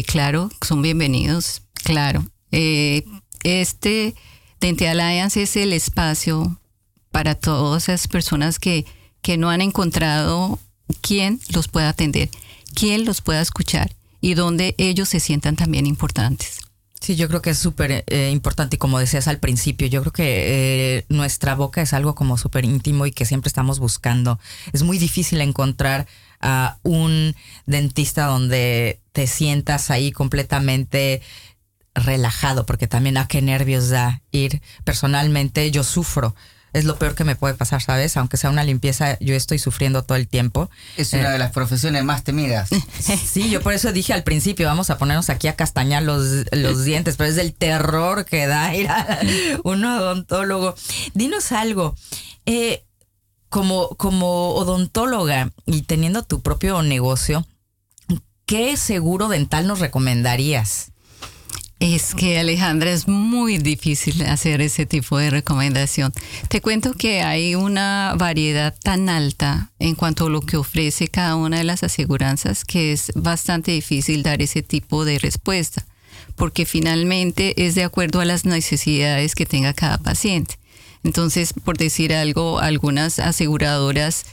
claro, 0.06 0.48
son 0.64 0.80
bienvenidos, 0.80 1.62
claro. 1.74 2.24
este 2.52 4.14
Dente 4.60 4.88
Alliance 4.88 5.42
es 5.42 5.56
el 5.56 5.72
espacio 5.72 6.60
para 7.10 7.34
todas 7.34 7.88
esas 7.88 8.06
personas 8.06 8.60
que, 8.60 8.86
que 9.22 9.36
no 9.36 9.50
han 9.50 9.60
encontrado 9.60 10.60
quién 11.00 11.40
los 11.48 11.66
pueda 11.66 11.88
atender, 11.88 12.30
quién 12.76 13.04
los 13.04 13.22
pueda 13.22 13.40
escuchar 13.40 13.96
y 14.20 14.34
donde 14.34 14.76
ellos 14.78 15.08
se 15.08 15.18
sientan 15.18 15.56
también 15.56 15.84
importantes. 15.86 16.60
Sí, 17.00 17.14
yo 17.14 17.28
creo 17.28 17.42
que 17.42 17.50
es 17.50 17.58
súper 17.58 18.04
eh, 18.06 18.30
importante 18.32 18.76
y 18.76 18.78
como 18.78 18.98
decías 18.98 19.28
al 19.28 19.38
principio, 19.38 19.86
yo 19.86 20.00
creo 20.00 20.12
que 20.12 20.96
eh, 20.98 21.04
nuestra 21.08 21.54
boca 21.54 21.82
es 21.82 21.92
algo 21.92 22.14
como 22.14 22.38
súper 22.38 22.64
íntimo 22.64 23.06
y 23.06 23.12
que 23.12 23.26
siempre 23.26 23.48
estamos 23.48 23.78
buscando. 23.78 24.40
Es 24.72 24.82
muy 24.82 24.98
difícil 24.98 25.40
encontrar 25.40 26.06
a 26.40 26.78
un 26.82 27.34
dentista 27.66 28.26
donde 28.26 29.00
te 29.12 29.26
sientas 29.26 29.90
ahí 29.90 30.10
completamente 30.10 31.22
relajado, 31.94 32.66
porque 32.66 32.86
también 32.86 33.16
a 33.16 33.28
qué 33.28 33.42
nervios 33.42 33.88
da 33.88 34.22
ir. 34.32 34.62
Personalmente 34.84 35.70
yo 35.70 35.84
sufro 35.84 36.34
es 36.76 36.84
lo 36.84 36.96
peor 36.96 37.14
que 37.14 37.24
me 37.24 37.36
puede 37.36 37.54
pasar, 37.54 37.82
¿sabes? 37.82 38.16
Aunque 38.16 38.36
sea 38.36 38.50
una 38.50 38.62
limpieza, 38.62 39.18
yo 39.20 39.34
estoy 39.34 39.58
sufriendo 39.58 40.02
todo 40.02 40.16
el 40.16 40.28
tiempo. 40.28 40.68
Es 40.96 41.12
una 41.14 41.30
Eh, 41.30 41.32
de 41.32 41.38
las 41.38 41.52
profesiones 41.52 42.04
más 42.04 42.22
temidas. 42.22 42.68
Sí, 43.26 43.48
yo 43.50 43.60
por 43.62 43.72
eso 43.72 43.92
dije 43.92 44.12
al 44.12 44.22
principio, 44.24 44.66
vamos 44.66 44.90
a 44.90 44.98
ponernos 44.98 45.30
aquí 45.30 45.48
a 45.48 45.56
castañar 45.56 46.02
los, 46.02 46.44
los 46.52 46.84
dientes, 46.84 47.16
pero 47.16 47.30
es 47.30 47.36
del 47.36 47.54
terror 47.54 48.24
que 48.26 48.46
da 48.46 48.74
ir 48.76 48.88
a 48.88 49.20
un 49.64 49.84
odontólogo. 49.84 50.74
Dinos 51.14 51.52
algo, 51.52 51.94
eh, 52.44 52.84
como, 53.48 53.88
como 53.96 54.50
odontóloga 54.54 55.50
y 55.64 55.82
teniendo 55.82 56.24
tu 56.24 56.42
propio 56.42 56.82
negocio, 56.82 57.46
¿qué 58.44 58.76
seguro 58.76 59.28
dental 59.28 59.66
nos 59.66 59.80
recomendarías? 59.80 60.92
Es 61.78 62.14
que 62.14 62.38
Alejandra 62.38 62.90
es 62.90 63.06
muy 63.06 63.58
difícil 63.58 64.22
hacer 64.22 64.62
ese 64.62 64.86
tipo 64.86 65.18
de 65.18 65.28
recomendación. 65.28 66.10
Te 66.48 66.62
cuento 66.62 66.94
que 66.94 67.20
hay 67.20 67.54
una 67.54 68.14
variedad 68.16 68.74
tan 68.82 69.10
alta 69.10 69.70
en 69.78 69.94
cuanto 69.94 70.26
a 70.26 70.30
lo 70.30 70.40
que 70.40 70.56
ofrece 70.56 71.08
cada 71.08 71.36
una 71.36 71.58
de 71.58 71.64
las 71.64 71.82
aseguranzas 71.82 72.64
que 72.64 72.92
es 72.92 73.12
bastante 73.14 73.72
difícil 73.72 74.22
dar 74.22 74.40
ese 74.40 74.62
tipo 74.62 75.04
de 75.04 75.18
respuesta, 75.18 75.84
porque 76.34 76.64
finalmente 76.64 77.66
es 77.66 77.74
de 77.74 77.84
acuerdo 77.84 78.20
a 78.20 78.24
las 78.24 78.46
necesidades 78.46 79.34
que 79.34 79.44
tenga 79.44 79.74
cada 79.74 79.98
paciente. 79.98 80.58
Entonces, 81.04 81.52
por 81.52 81.76
decir 81.76 82.14
algo, 82.14 82.58
algunas 82.58 83.18
aseguradoras 83.18 84.24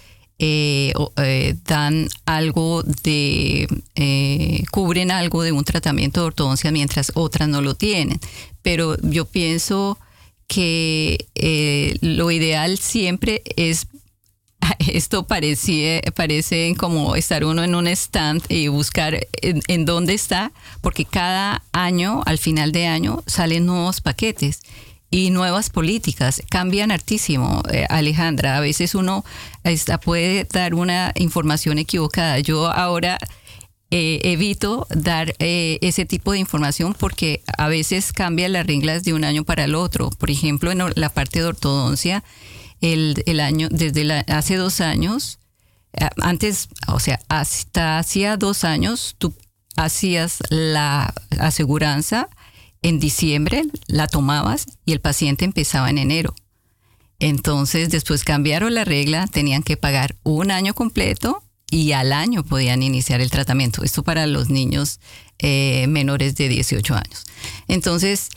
eh, 0.45 0.91
eh, 1.15 1.55
dan 1.63 2.09
algo 2.25 2.83
de, 2.83 3.65
eh, 3.95 4.63
cubren 4.71 5.09
algo 5.09 5.41
de 5.41 5.53
un 5.53 5.63
tratamiento 5.63 6.19
de 6.19 6.27
ortodoncia 6.27 6.69
mientras 6.69 7.13
otras 7.15 7.47
no 7.47 7.61
lo 7.61 7.75
tienen. 7.75 8.19
Pero 8.61 8.97
yo 9.03 9.23
pienso 9.23 9.97
que 10.47 11.29
eh, 11.35 11.95
lo 12.01 12.29
ideal 12.29 12.77
siempre 12.77 13.41
es 13.55 13.87
esto 14.79 15.27
parecía, 15.27 16.01
parece 16.13 16.75
como 16.77 17.15
estar 17.15 17.45
uno 17.45 17.63
en 17.63 17.73
un 17.73 17.87
stand 17.87 18.43
y 18.49 18.67
buscar 18.67 19.25
en, 19.41 19.61
en, 19.69 19.85
dónde 19.85 20.13
está, 20.13 20.51
porque 20.81 21.05
cada 21.05 21.63
año, 21.71 22.21
al 22.25 22.37
final 22.37 22.73
de 22.73 22.87
año, 22.87 23.23
salen 23.27 23.65
nuevos 23.65 24.01
paquetes 24.01 24.59
y 25.13 25.29
nuevas 25.29 25.69
políticas. 25.69 26.41
Cambian 26.49 26.89
hartísimo, 26.89 27.61
eh, 27.71 27.85
Alejandra. 27.87 28.57
A 28.57 28.61
veces 28.61 28.95
uno 28.95 29.23
puede 30.03 30.47
dar 30.51 30.73
una 30.73 31.11
información 31.15 31.77
equivocada. 31.77 32.39
Yo 32.39 32.65
ahora 32.71 33.19
eh, 33.91 34.21
evito 34.23 34.87
dar 34.89 35.35
eh, 35.37 35.77
ese 35.81 36.05
tipo 36.05 36.31
de 36.31 36.39
información 36.39 36.95
porque 36.97 37.43
a 37.59 37.67
veces 37.67 38.11
cambian 38.11 38.53
las 38.53 38.65
reglas 38.65 39.03
de 39.03 39.13
un 39.13 39.23
año 39.23 39.43
para 39.43 39.65
el 39.65 39.75
otro. 39.75 40.09
Por 40.09 40.31
ejemplo, 40.31 40.71
en 40.71 40.81
la 40.95 41.09
parte 41.09 41.41
de 41.41 41.45
ortodoncia, 41.45 42.23
el, 42.81 43.21
el 43.27 43.39
año, 43.39 43.67
desde 43.69 44.05
la, 44.05 44.21
hace 44.21 44.55
dos 44.55 44.81
años, 44.81 45.37
antes, 46.23 46.69
o 46.87 46.99
sea, 46.99 47.19
hasta 47.29 47.99
hacía 47.99 48.35
dos 48.35 48.63
años, 48.63 49.13
tú 49.19 49.31
hacías 49.75 50.39
la 50.49 51.13
aseguranza 51.39 52.29
en 52.83 52.99
diciembre, 52.99 53.63
la 53.87 54.07
tomabas 54.07 54.67
y 54.85 54.91
el 54.91 55.01
paciente 55.01 55.45
empezaba 55.45 55.89
en 55.89 55.97
enero. 55.97 56.35
Entonces, 57.19 57.89
después 57.89 58.23
cambiaron 58.23 58.73
la 58.73 58.83
regla, 58.83 59.27
tenían 59.27 59.63
que 59.63 59.77
pagar 59.77 60.15
un 60.23 60.51
año 60.51 60.73
completo 60.73 61.41
y 61.71 61.93
al 61.93 62.13
año 62.13 62.43
podían 62.43 62.83
iniciar 62.83 63.21
el 63.21 63.31
tratamiento. 63.31 63.83
Esto 63.83 64.03
para 64.03 64.27
los 64.27 64.49
niños 64.49 64.99
eh, 65.39 65.87
menores 65.87 66.35
de 66.35 66.49
18 66.49 66.93
años. 66.93 67.23
Entonces, 67.67 68.29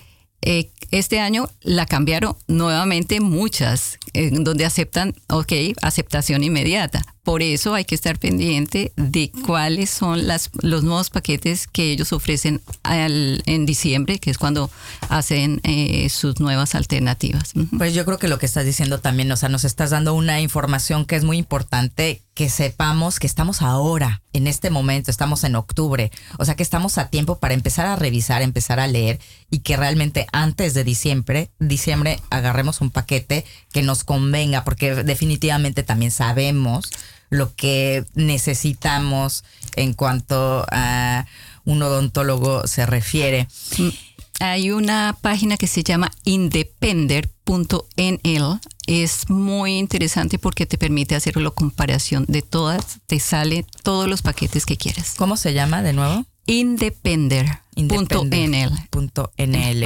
eh, 0.43 0.71
este 0.93 1.19
año 1.19 1.51
la 1.61 1.87
cambiaron 1.87 2.37
nuevamente 2.47 3.21
muchas, 3.21 3.99
donde 4.33 4.65
aceptan, 4.65 5.15
ok, 5.29 5.53
aceptación 5.83 6.45
inmediata. 6.45 7.16
Por 7.27 7.43
eso 7.43 7.75
hay 7.75 7.85
que 7.85 7.97
estar 7.97 8.21
pendiente 8.21 8.93
de 8.95 9.33
cuáles 9.45 9.91
son 9.91 10.29
las, 10.29 10.49
los 10.63 10.85
nuevos 10.85 11.11
paquetes 11.11 11.67
que 11.67 11.91
ellos 11.91 12.13
ofrecen 12.13 12.61
al, 12.85 13.43
en 13.47 13.67
diciembre, 13.67 14.21
que 14.21 14.31
es 14.31 14.39
cuando 14.39 14.71
hacen 15.09 15.61
eh, 15.65 16.09
sus 16.09 16.39
nuevas 16.39 16.77
alternativas. 16.77 17.53
Pues 17.77 17.95
yo 17.95 18.05
creo 18.05 18.19
que 18.19 18.29
lo 18.29 18.39
que 18.39 18.47
estás 18.47 18.65
diciendo 18.65 19.01
también, 19.01 19.33
o 19.33 19.37
sea, 19.37 19.49
nos 19.49 19.65
estás 19.65 19.91
dando 19.91 20.15
una 20.15 20.41
información 20.41 21.05
que 21.05 21.17
es 21.17 21.25
muy 21.25 21.37
importante, 21.37 22.23
que 22.37 22.51
sepamos 22.51 23.19
que 23.19 23.27
estamos 23.27 23.63
ahora, 23.63 24.21
en 24.35 24.47
este 24.47 24.69
momento, 24.69 25.11
estamos 25.11 25.43
en 25.43 25.57
octubre, 25.57 26.13
o 26.39 26.45
sea, 26.45 26.55
que 26.55 26.63
estamos 26.63 26.99
a 26.99 27.09
tiempo 27.09 27.39
para 27.39 27.55
empezar 27.55 27.87
a 27.87 27.97
revisar, 27.97 28.43
empezar 28.43 28.79
a 28.79 28.87
leer 28.87 29.19
y 29.51 29.61
que 29.61 29.79
realmente 29.79 30.27
antes 30.33 30.75
de 30.75 30.85
diciembre, 30.85 31.49
diciembre 31.61 32.21
agarremos 32.29 32.83
un 32.83 32.91
paquete 32.91 33.47
que 33.73 33.81
nos 33.81 34.05
convenga, 34.05 34.65
porque 34.65 34.97
definitivamente 34.97 35.83
también 35.83 36.11
sabemos 36.11 36.91
lo 37.31 37.55
que 37.55 38.05
necesitamos 38.15 39.43
en 39.75 39.95
cuanto 39.95 40.67
a 40.71 41.25
un 41.65 41.83
odontólogo 41.83 42.67
se 42.67 42.85
refiere. 42.85 43.49
Hay 44.41 44.73
una 44.73 45.17
página 45.23 45.57
que 45.57 45.69
se 45.69 45.83
llama 45.83 46.11
independer.nl. 46.25 48.61
Es 48.87 49.29
muy 49.29 49.79
interesante 49.79 50.39
porque 50.39 50.67
te 50.67 50.79
permite 50.79 51.17
hacer 51.17 51.37
la 51.37 51.51
comparación 51.51 52.25
de 52.29 52.43
todas, 52.43 52.99
te 53.07 53.19
sale 53.21 53.67
todos 53.83 54.09
los 54.09 54.23
paquetes 54.23 54.65
que 54.65 54.77
quieras. 54.77 55.15
¿Cómo 55.17 55.37
se 55.37 55.53
llama 55.53 55.83
de 55.83 55.93
nuevo? 55.93 56.25
Independer.nl. 56.47 57.59
Independer.nl. 57.75 59.85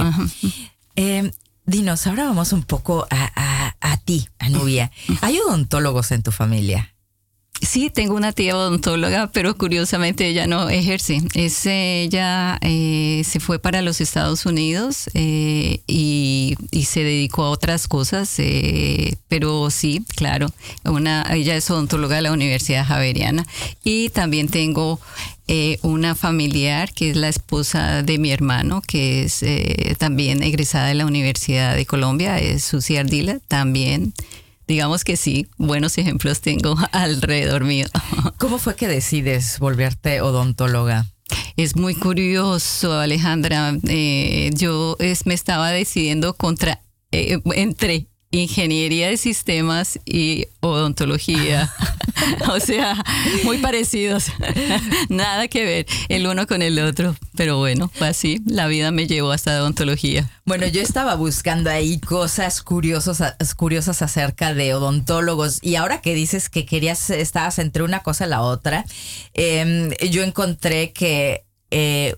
Eh, 0.96 1.32
dinos, 1.64 2.07
ahora 2.07 2.24
vamos 2.24 2.53
un 2.53 2.62
poco 2.62 3.07
a, 3.11 3.32
a, 3.34 3.76
a 3.80 3.96
ti, 3.98 4.28
a 4.38 4.51
Nubia. 4.51 4.90
¿Hay 5.22 5.38
odontólogos 5.38 6.12
en 6.12 6.22
tu 6.22 6.32
familia? 6.32 6.94
Sí, 7.62 7.90
tengo 7.90 8.14
una 8.14 8.32
tía 8.32 8.56
odontóloga, 8.56 9.30
pero 9.32 9.54
curiosamente 9.54 10.26
ella 10.26 10.46
no 10.46 10.70
ejerce. 10.70 11.20
Es, 11.34 11.66
ella 11.66 12.58
eh, 12.62 13.22
se 13.26 13.38
fue 13.38 13.58
para 13.58 13.82
los 13.82 14.00
Estados 14.00 14.46
Unidos 14.46 15.11
eh, 15.12 15.80
y, 15.86 16.56
se 16.86 17.04
dedicó 17.04 17.44
a 17.44 17.50
otras 17.50 17.86
cosas, 17.86 18.34
eh, 18.38 19.16
pero 19.28 19.70
sí, 19.70 20.04
claro, 20.16 20.48
ella 21.30 21.54
es 21.54 21.70
odontóloga 21.70 22.16
de 22.16 22.22
la 22.22 22.32
Universidad 22.32 22.86
Javeriana. 22.86 23.46
Y 23.84 24.08
también 24.08 24.48
tengo 24.48 24.98
una 25.82 26.14
familiar 26.14 26.92
que 26.94 27.11
es 27.11 27.16
la 27.16 27.28
esposa 27.28 28.02
de 28.02 28.18
mi 28.18 28.30
hermano, 28.30 28.82
que 28.86 29.24
es 29.24 29.44
también 29.98 30.42
egresada 30.42 30.86
de 30.86 30.94
la 30.94 31.06
Universidad 31.06 31.74
de 31.74 31.86
Colombia, 31.86 32.38
es 32.38 32.64
Susi 32.64 32.96
Ardila, 32.96 33.40
también 33.48 34.14
digamos 34.71 35.03
que 35.03 35.16
sí, 35.16 35.49
buenos 35.59 35.99
ejemplos 35.99 36.41
tengo 36.41 36.77
alrededor 36.93 37.64
mío. 37.64 37.87
¿Cómo 38.39 38.59
fue 38.59 38.77
que 38.77 38.87
decides 38.87 39.59
volverte 39.59 40.21
odontóloga? 40.21 41.07
Es 41.57 41.75
muy 41.75 41.97
curioso, 41.97 42.93
Alejandra. 42.93 43.77
Eh, 43.89 44.51
yo 44.55 44.97
es, 45.01 45.27
me 45.27 45.35
estaba 45.35 45.71
decidiendo 45.71 46.35
contra 46.35 46.83
eh, 47.11 47.41
entre 47.57 48.07
ingeniería 48.31 49.09
de 49.09 49.16
sistemas 49.16 49.99
y 50.05 50.47
odontología. 50.61 51.72
o 52.51 52.61
sea, 52.61 53.03
muy 53.45 53.59
parecidos. 53.59 54.26
Nada 55.09 55.49
que 55.49 55.64
ver 55.64 55.87
el 56.09 56.26
uno 56.26 56.47
con 56.47 56.62
el 56.62 56.78
otro. 56.78 57.16
Pero 57.37 57.59
bueno, 57.59 57.91
fue 57.93 58.09
así. 58.09 58.41
La 58.47 58.66
vida 58.68 58.93
me 58.93 59.07
llevó 59.07 59.33
hasta 59.33 59.61
odontología. 59.61 60.31
Bueno, 60.45 60.66
yo 60.66 60.81
estaba 60.81 61.14
buscando 61.16 61.70
ahí 61.70 61.99
cosas 61.99 62.62
curiosas, 62.62 63.55
curiosas 63.57 64.03
acerca 64.03 64.55
de 64.55 64.74
odontólogos. 64.74 65.59
Y 65.62 65.74
ahora 65.74 66.01
que 66.01 66.14
dices 66.14 66.49
que 66.49 66.66
querías, 66.66 67.11
estabas 67.11 67.59
entre 67.59 67.83
una 67.83 68.01
cosa 68.01 68.26
y 68.26 68.28
la 68.28 68.43
otra, 68.43 68.85
eh, 69.35 69.97
yo 70.11 70.22
encontré 70.22 70.93
que 70.93 71.45
eh, 71.72 72.14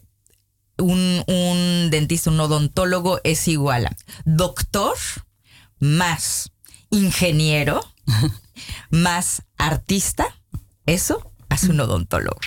un, 0.77 1.25
un 1.27 1.91
dentista, 1.91 2.31
un 2.31 2.41
odontólogo 2.41 3.21
es 3.25 3.49
igual 3.49 3.87
a 3.87 3.97
doctor 4.25 4.97
más 5.83 6.53
ingeniero, 6.91 7.85
más 8.91 9.43
artista, 9.59 10.39
eso 10.87 11.33
hace 11.49 11.71
un 11.71 11.81
odontólogo. 11.81 12.39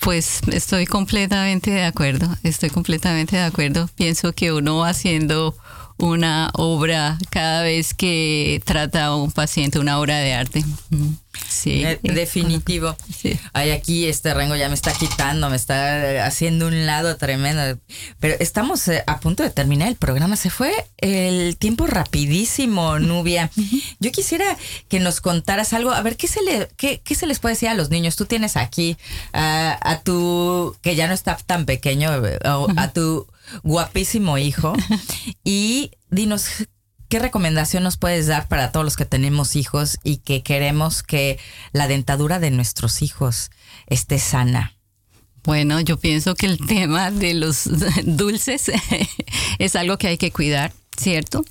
Pues 0.00 0.40
estoy 0.50 0.86
completamente 0.86 1.70
de 1.70 1.84
acuerdo, 1.84 2.34
estoy 2.42 2.70
completamente 2.70 3.36
de 3.36 3.42
acuerdo. 3.42 3.88
Pienso 3.94 4.32
que 4.32 4.52
uno 4.52 4.78
va 4.78 4.88
haciendo 4.88 5.54
una 6.02 6.50
obra 6.54 7.16
cada 7.30 7.62
vez 7.62 7.94
que 7.94 8.60
trata 8.64 9.04
a 9.04 9.16
un 9.16 9.30
paciente, 9.30 9.78
una 9.78 10.00
obra 10.00 10.18
de 10.18 10.34
arte. 10.34 10.64
Sí. 11.48 11.84
Eh, 11.84 12.00
definitivo. 12.02 12.96
Sí. 13.16 13.38
Ay, 13.52 13.70
aquí 13.70 14.06
este 14.06 14.34
rango 14.34 14.56
ya 14.56 14.68
me 14.68 14.74
está 14.74 14.92
quitando, 14.92 15.48
me 15.48 15.54
está 15.54 16.26
haciendo 16.26 16.66
un 16.66 16.86
lado 16.86 17.16
tremendo. 17.18 17.78
Pero 18.18 18.34
estamos 18.40 18.88
eh, 18.88 19.04
a 19.06 19.20
punto 19.20 19.44
de 19.44 19.50
terminar 19.50 19.86
el 19.86 19.94
programa. 19.94 20.34
Se 20.34 20.50
fue 20.50 20.72
el 20.98 21.56
tiempo 21.56 21.86
rapidísimo, 21.86 22.98
Nubia. 22.98 23.52
Yo 24.00 24.10
quisiera 24.10 24.56
que 24.88 24.98
nos 24.98 25.20
contaras 25.20 25.72
algo. 25.72 25.92
A 25.92 26.02
ver, 26.02 26.16
¿qué 26.16 26.26
se, 26.26 26.42
le, 26.42 26.68
qué, 26.76 27.00
qué 27.04 27.14
se 27.14 27.28
les 27.28 27.38
puede 27.38 27.54
decir 27.54 27.68
a 27.68 27.74
los 27.74 27.90
niños? 27.90 28.16
Tú 28.16 28.26
tienes 28.26 28.56
aquí 28.56 28.96
uh, 29.34 29.78
a 29.80 30.00
tu, 30.02 30.76
que 30.82 30.96
ya 30.96 31.06
no 31.06 31.14
está 31.14 31.36
tan 31.36 31.64
pequeño, 31.64 32.10
a 32.42 32.92
tu 32.92 33.28
guapísimo 33.62 34.38
hijo. 34.38 34.74
y 35.44 35.92
dinos, 36.10 36.46
¿qué 37.08 37.18
recomendación 37.18 37.82
nos 37.82 37.96
puedes 37.96 38.26
dar 38.26 38.48
para 38.48 38.72
todos 38.72 38.84
los 38.84 38.96
que 38.96 39.04
tenemos 39.04 39.56
hijos 39.56 39.98
y 40.04 40.18
que 40.18 40.42
queremos 40.42 41.02
que 41.02 41.38
la 41.72 41.88
dentadura 41.88 42.38
de 42.38 42.50
nuestros 42.50 43.02
hijos 43.02 43.50
esté 43.86 44.18
sana? 44.18 44.76
Bueno, 45.44 45.80
yo 45.80 45.96
pienso 45.96 46.34
que 46.34 46.46
el 46.46 46.58
tema 46.58 47.10
de 47.10 47.34
los 47.34 47.68
dulces 48.04 48.70
es 49.58 49.76
algo 49.76 49.98
que 49.98 50.08
hay 50.08 50.18
que 50.18 50.30
cuidar, 50.30 50.72
¿cierto? 50.96 51.44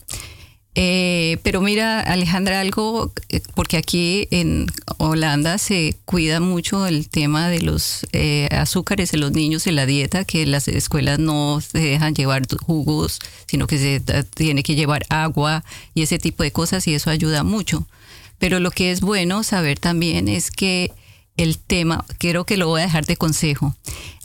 Eh, 0.74 1.38
pero 1.44 1.60
mira, 1.60 2.00
Alejandra, 2.00 2.62
algo, 2.62 3.12
eh, 3.28 3.42
porque 3.56 3.76
aquí 3.76 4.28
en 4.32 4.68
Holanda 4.98 5.58
se 5.58 5.98
cuida 6.06 6.40
mucho 6.40 6.88
el 6.88 7.10
tema 7.10 7.50
de 7.50 7.62
los 7.62 8.08
eh, 8.14 8.48
azúcares 8.52 9.12
de 9.12 9.18
los 9.18 9.34
niños 9.34 9.68
en 9.68 9.76
la 9.76 9.86
dieta, 9.86 10.24
que 10.24 10.46
las 10.46 10.70
escuelas 10.70 11.20
no 11.20 11.60
se 11.60 11.80
dejan 11.80 12.16
llevar 12.16 12.44
jugos, 12.56 13.20
sino 13.48 13.68
que 13.68 13.78
se 13.78 14.24
tiene 14.34 14.64
que 14.64 14.76
llevar 14.76 15.04
agua 15.10 15.66
y 15.94 16.04
ese 16.04 16.20
tipo 16.20 16.44
de 16.44 16.52
cosas 16.52 16.88
y 16.88 16.94
eso 16.94 17.10
ayuda 17.10 17.44
mucho. 17.44 17.86
Pero 18.40 18.60
lo 18.60 18.72
que 18.72 18.92
es 18.92 19.02
bueno 19.02 19.44
saber 19.44 19.78
también 19.78 20.30
es 20.30 20.52
que 20.52 20.92
el 21.38 21.58
tema, 21.58 22.06
quiero 22.18 22.46
que 22.46 22.58
lo 22.58 22.68
voy 22.68 22.82
a 22.82 22.86
dejar 22.86 23.06
de 23.06 23.18
consejo. 23.18 23.76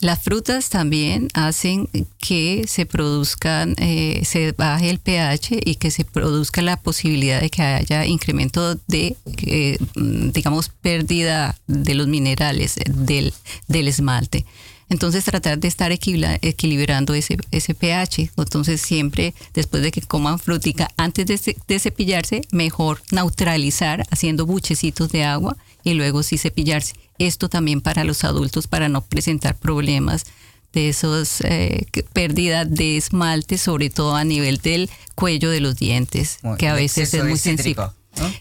Las 0.00 0.22
frutas 0.22 0.68
también 0.68 1.28
hacen 1.32 1.88
que 2.18 2.64
se 2.68 2.84
produzcan, 2.84 3.74
eh, 3.78 4.22
se 4.24 4.52
baje 4.52 4.90
el 4.90 4.98
pH 4.98 5.60
y 5.64 5.76
que 5.76 5.90
se 5.90 6.04
produzca 6.04 6.60
la 6.60 6.76
posibilidad 6.76 7.40
de 7.40 7.48
que 7.48 7.62
haya 7.62 8.04
incremento 8.04 8.74
de, 8.86 9.16
eh, 9.46 9.78
digamos, 9.94 10.68
pérdida 10.68 11.56
de 11.66 11.94
los 11.94 12.08
minerales 12.08 12.74
del, 12.86 13.32
del 13.68 13.88
esmalte. 13.88 14.44
Entonces 14.88 15.24
tratar 15.24 15.58
de 15.58 15.68
estar 15.68 15.90
equilibrando 15.92 17.14
ese, 17.14 17.36
ese 17.50 17.74
pH. 17.74 18.30
Entonces 18.36 18.80
siempre 18.80 19.34
después 19.52 19.82
de 19.82 19.90
que 19.90 20.00
coman 20.02 20.38
frutica, 20.38 20.88
antes 20.96 21.26
de, 21.26 21.56
de, 21.66 21.78
cepillarse, 21.78 22.42
mejor 22.52 23.02
neutralizar 23.10 24.06
haciendo 24.10 24.46
buchecitos 24.46 25.10
de 25.10 25.24
agua 25.24 25.56
y 25.82 25.94
luego 25.94 26.22
sí 26.22 26.38
cepillarse. 26.38 26.94
Esto 27.18 27.48
también 27.48 27.80
para 27.80 28.04
los 28.04 28.24
adultos 28.24 28.66
para 28.66 28.88
no 28.88 29.02
presentar 29.02 29.56
problemas 29.56 30.24
de 30.72 30.90
esos 30.90 31.40
eh, 31.40 31.86
pérdidas 32.12 32.70
de 32.70 32.98
esmalte, 32.98 33.56
sobre 33.56 33.88
todo 33.88 34.14
a 34.14 34.24
nivel 34.24 34.58
del 34.58 34.90
cuello 35.14 35.50
de 35.50 35.60
los 35.60 35.76
dientes, 35.76 36.38
que 36.58 36.68
a 36.68 36.74
veces 36.74 37.14
es 37.14 37.24
muy 37.24 37.38
sensible. 37.38 37.86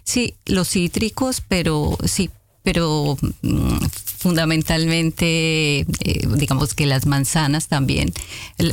Sí, 0.03 0.35
los 0.45 0.69
cítricos, 0.69 1.41
pero 1.47 1.97
sí, 2.05 2.29
pero 2.65 3.15
mm, 3.43 3.77
fundamentalmente, 4.17 5.81
eh, 5.81 6.27
digamos 6.35 6.73
que 6.73 6.87
las 6.87 7.05
manzanas 7.05 7.67
también. 7.67 8.11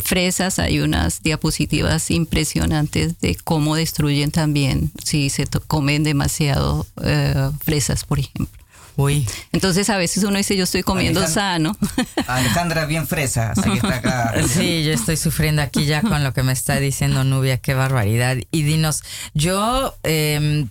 fresas, 0.02 0.58
hay 0.58 0.80
unas 0.80 1.22
diapositivas 1.22 2.10
impresionantes 2.10 3.20
de 3.20 3.36
cómo 3.36 3.76
destruyen 3.76 4.30
también 4.30 4.90
si 5.04 5.28
se 5.28 5.46
comen 5.66 6.04
demasiado 6.04 6.86
eh, 7.04 7.50
fresas, 7.62 8.04
por 8.04 8.18
ejemplo. 8.18 8.48
Uy. 8.96 9.26
Entonces 9.52 9.90
a 9.90 9.98
veces 9.98 10.24
uno 10.24 10.38
dice, 10.38 10.56
yo 10.56 10.64
estoy 10.64 10.82
comiendo 10.82 11.26
sano. 11.26 11.76
Alejandra, 12.26 12.86
bien 12.86 13.06
fresa, 13.06 13.52
así 13.52 13.62
que 13.62 13.76
está 13.76 13.96
acá. 13.96 14.34
Sí, 14.48 14.84
yo 14.84 14.92
estoy 14.92 15.18
sufriendo 15.18 15.60
aquí 15.60 15.84
ya 15.84 16.00
con 16.00 16.24
lo 16.24 16.32
que 16.32 16.42
me 16.42 16.52
está 16.52 16.76
diciendo 16.76 17.24
Nubia, 17.24 17.58
qué 17.58 17.74
barbaridad. 17.74 18.38
Y 18.50 18.62
dinos, 18.62 19.02
yo, 19.34 19.94
em, 20.02 20.68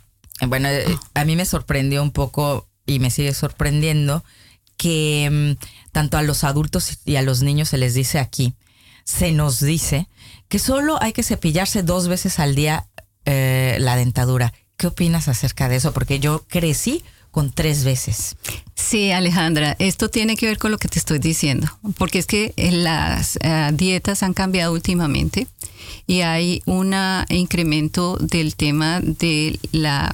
bueno, 0.48 0.70
eh, 0.70 0.98
a 1.14 1.26
mí 1.26 1.36
me 1.36 1.46
sorprendió 1.46 2.02
un 2.02 2.12
poco 2.12 2.68
y 2.86 3.00
me 3.00 3.12
sigue 3.12 3.34
sorprendiendo 3.34 4.24
que 4.78 5.26
em, 5.26 5.56
tanto 5.92 6.18
a 6.18 6.24
los 6.24 6.44
adultos 6.44 7.00
y 7.06 7.16
a 7.16 7.22
los 7.22 7.42
niños 7.42 7.70
se 7.70 7.78
les 7.78 7.94
dice 7.94 8.20
aquí, 8.20 8.54
se 9.04 9.32
nos 9.32 9.60
dice 9.60 10.08
que 10.48 10.60
solo 10.60 11.02
hay 11.02 11.14
que 11.14 11.24
cepillarse 11.24 11.84
dos 11.84 12.08
veces 12.08 12.40
al 12.40 12.56
día 12.56 12.88
eh, 13.26 13.78
la 13.80 13.96
dentadura. 13.96 14.54
¿Qué 14.78 14.88
opinas 14.88 15.28
acerca 15.28 15.70
de 15.70 15.76
eso? 15.76 15.94
Porque 15.94 16.20
yo 16.20 16.44
crecí 16.48 17.04
con 17.32 17.52
tres 17.52 17.84
veces. 17.84 18.36
Sí, 18.76 19.12
Alejandra, 19.12 19.76
esto 19.80 20.10
tiene 20.10 20.36
que 20.36 20.48
ver 20.48 20.58
con 20.58 20.72
lo 20.72 20.78
que 20.78 20.90
te 20.90 21.00
estoy 21.00 21.20
diciendo, 21.20 21.68
porque 21.98 22.20
es 22.20 22.26
que 22.26 22.54
las 22.58 23.38
eh, 23.42 23.70
dietas 23.74 24.22
han 24.24 24.34
cambiado 24.34 24.74
últimamente 24.74 25.48
y 26.08 26.22
hay 26.22 26.62
un 26.66 26.94
incremento 27.30 28.18
del 28.18 28.56
tema 28.56 29.00
de 29.02 29.60
la 29.72 30.14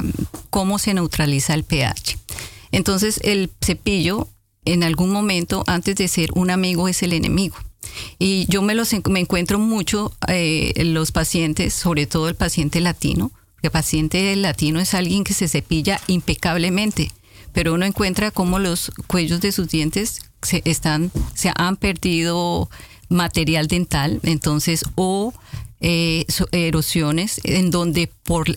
cómo 0.49 0.77
se 0.77 0.93
neutraliza 0.93 1.53
el 1.53 1.63
pH. 1.63 2.16
Entonces, 2.71 3.19
el 3.23 3.51
cepillo 3.61 4.27
en 4.65 4.83
algún 4.83 5.11
momento 5.11 5.63
antes 5.67 5.95
de 5.95 6.07
ser 6.07 6.29
un 6.33 6.49
amigo 6.49 6.87
es 6.87 7.01
el 7.03 7.13
enemigo. 7.13 7.55
Y 8.19 8.45
yo 8.49 8.61
me 8.61 8.75
los 8.75 8.93
me 9.09 9.19
encuentro 9.19 9.59
mucho 9.59 10.11
eh, 10.27 10.73
los 10.83 11.11
pacientes, 11.11 11.73
sobre 11.73 12.05
todo 12.05 12.27
el 12.29 12.35
paciente 12.35 12.81
latino, 12.81 13.31
el 13.61 13.71
paciente 13.71 14.35
latino 14.35 14.79
es 14.79 14.93
alguien 14.93 15.23
que 15.23 15.33
se 15.33 15.47
cepilla 15.47 15.99
impecablemente, 16.07 17.11
pero 17.53 17.73
uno 17.73 17.85
encuentra 17.85 18.31
cómo 18.31 18.59
los 18.59 18.91
cuellos 19.07 19.41
de 19.41 19.51
sus 19.51 19.69
dientes 19.69 20.21
se 20.41 20.61
están, 20.65 21.11
se 21.33 21.51
han 21.55 21.75
perdido 21.75 22.69
material 23.09 23.67
dental, 23.67 24.19
entonces, 24.23 24.83
o 24.95 25.33
eh, 25.79 26.25
erosiones 26.51 27.41
en 27.43 27.71
donde 27.71 28.11
por 28.23 28.47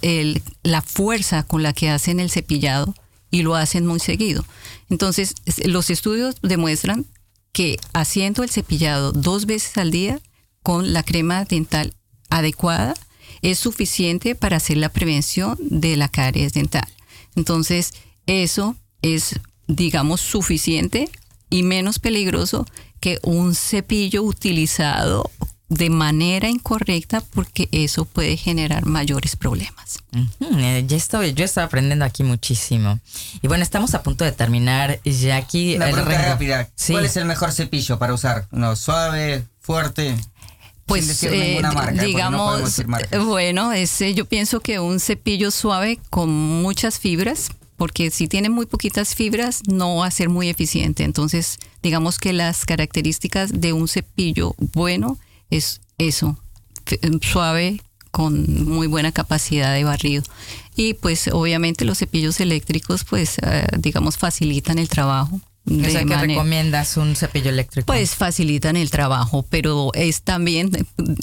la 0.62 0.82
fuerza 0.82 1.44
con 1.44 1.62
la 1.62 1.72
que 1.72 1.88
hacen 1.88 2.20
el 2.20 2.30
cepillado 2.30 2.94
y 3.30 3.42
lo 3.42 3.54
hacen 3.54 3.86
muy 3.86 4.00
seguido. 4.00 4.44
Entonces, 4.88 5.34
los 5.64 5.90
estudios 5.90 6.36
demuestran 6.42 7.06
que 7.52 7.78
haciendo 7.92 8.42
el 8.42 8.50
cepillado 8.50 9.12
dos 9.12 9.46
veces 9.46 9.76
al 9.76 9.90
día 9.90 10.20
con 10.62 10.92
la 10.92 11.02
crema 11.02 11.44
dental 11.44 11.94
adecuada, 12.28 12.94
es 13.42 13.58
suficiente 13.58 14.34
para 14.34 14.56
hacer 14.58 14.76
la 14.76 14.90
prevención 14.90 15.56
de 15.60 15.96
la 15.96 16.08
caries 16.08 16.52
dental. 16.52 16.86
Entonces, 17.34 17.92
eso 18.26 18.76
es, 19.02 19.40
digamos, 19.66 20.20
suficiente 20.20 21.10
y 21.48 21.62
menos 21.62 21.98
peligroso 21.98 22.66
que 23.00 23.18
un 23.22 23.54
cepillo 23.54 24.22
utilizado 24.22 25.30
de 25.70 25.88
manera 25.88 26.48
incorrecta 26.48 27.22
porque 27.32 27.68
eso 27.70 28.04
puede 28.04 28.36
generar 28.36 28.84
mayores 28.86 29.36
problemas. 29.36 30.00
Eh, 30.40 30.84
ya 30.86 30.96
estoy, 30.96 31.32
yo 31.32 31.44
estoy 31.44 31.62
aprendiendo 31.62 32.04
aquí 32.04 32.24
muchísimo. 32.24 32.98
Y 33.40 33.46
bueno, 33.46 33.62
estamos 33.62 33.94
a 33.94 34.02
punto 34.02 34.24
de 34.24 34.32
terminar. 34.32 35.00
Ya 35.04 35.36
aquí. 35.36 35.76
Una 35.76 35.86
pregunta 35.90 36.22
rápida. 36.22 36.68
¿Cuál 36.88 37.04
es 37.04 37.16
el 37.16 37.24
mejor 37.24 37.52
cepillo 37.52 37.98
para 37.98 38.12
usar? 38.12 38.48
¿Uno 38.50 38.74
suave, 38.74 39.46
fuerte? 39.60 40.16
Pues 40.86 41.22
eh, 41.22 41.62
digamos, 42.00 42.82
bueno, 43.24 43.72
ese, 43.72 44.12
yo 44.12 44.24
pienso 44.24 44.58
que 44.58 44.80
un 44.80 44.98
cepillo 44.98 45.52
suave 45.52 46.00
con 46.10 46.30
muchas 46.30 46.98
fibras, 46.98 47.50
porque 47.76 48.10
si 48.10 48.26
tiene 48.26 48.50
muy 48.50 48.66
poquitas 48.66 49.14
fibras 49.14 49.62
no 49.68 49.98
va 49.98 50.06
a 50.06 50.10
ser 50.10 50.30
muy 50.30 50.48
eficiente. 50.48 51.04
Entonces, 51.04 51.60
digamos 51.80 52.18
que 52.18 52.32
las 52.32 52.66
características 52.66 53.60
de 53.60 53.72
un 53.72 53.86
cepillo 53.86 54.56
bueno 54.58 55.16
es 55.50 55.80
eso, 55.98 56.38
suave 57.22 57.80
con 58.10 58.64
muy 58.64 58.86
buena 58.86 59.12
capacidad 59.12 59.74
de 59.74 59.84
barrido. 59.84 60.22
Y 60.76 60.94
pues 60.94 61.28
obviamente 61.32 61.84
los 61.84 61.98
cepillos 61.98 62.40
eléctricos 62.40 63.04
pues 63.04 63.36
eh, 63.42 63.66
digamos 63.78 64.16
facilitan 64.16 64.78
el 64.78 64.88
trabajo 64.88 65.40
o 65.66 65.90
sea, 65.90 66.04
que 66.04 66.16
recomiendas 66.16 66.96
un 66.96 67.14
cepillo 67.14 67.50
eléctrico. 67.50 67.86
Pues 67.86 68.14
facilitan 68.14 68.76
el 68.76 68.90
trabajo, 68.90 69.44
pero 69.48 69.90
es 69.94 70.22
también 70.22 70.70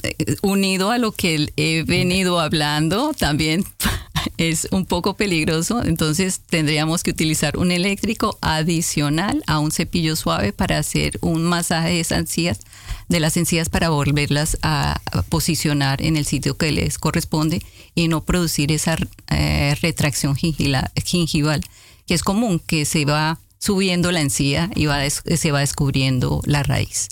eh, 0.03 0.35
unido 0.41 0.91
a 0.91 0.97
lo 0.99 1.11
que 1.11 1.51
he 1.57 1.83
venido 1.83 2.39
hablando, 2.39 3.13
también 3.17 3.65
es 4.37 4.67
un 4.71 4.85
poco 4.85 5.15
peligroso, 5.15 5.83
entonces 5.83 6.39
tendríamos 6.39 7.03
que 7.03 7.11
utilizar 7.11 7.57
un 7.57 7.71
eléctrico 7.71 8.37
adicional 8.41 9.43
a 9.47 9.59
un 9.59 9.71
cepillo 9.71 10.15
suave 10.15 10.53
para 10.53 10.77
hacer 10.77 11.17
un 11.21 11.43
masaje 11.43 11.89
de 11.89 12.15
encías, 12.15 12.59
de 13.07 13.19
las 13.19 13.37
encías 13.37 13.69
para 13.69 13.89
volverlas 13.89 14.57
a 14.61 15.01
posicionar 15.29 16.01
en 16.01 16.17
el 16.17 16.25
sitio 16.25 16.57
que 16.57 16.71
les 16.71 16.97
corresponde 16.97 17.61
y 17.95 18.07
no 18.07 18.23
producir 18.23 18.71
esa 18.71 18.97
eh, 19.29 19.75
retracción 19.81 20.35
gingival, 20.35 21.61
que 22.05 22.13
es 22.13 22.23
común, 22.23 22.59
que 22.59 22.85
se 22.85 23.05
va 23.05 23.39
subiendo 23.59 24.11
la 24.11 24.21
encía 24.21 24.69
y 24.75 24.85
va 24.85 25.09
se 25.09 25.51
va 25.51 25.59
descubriendo 25.59 26.41
la 26.45 26.63
raíz. 26.63 27.09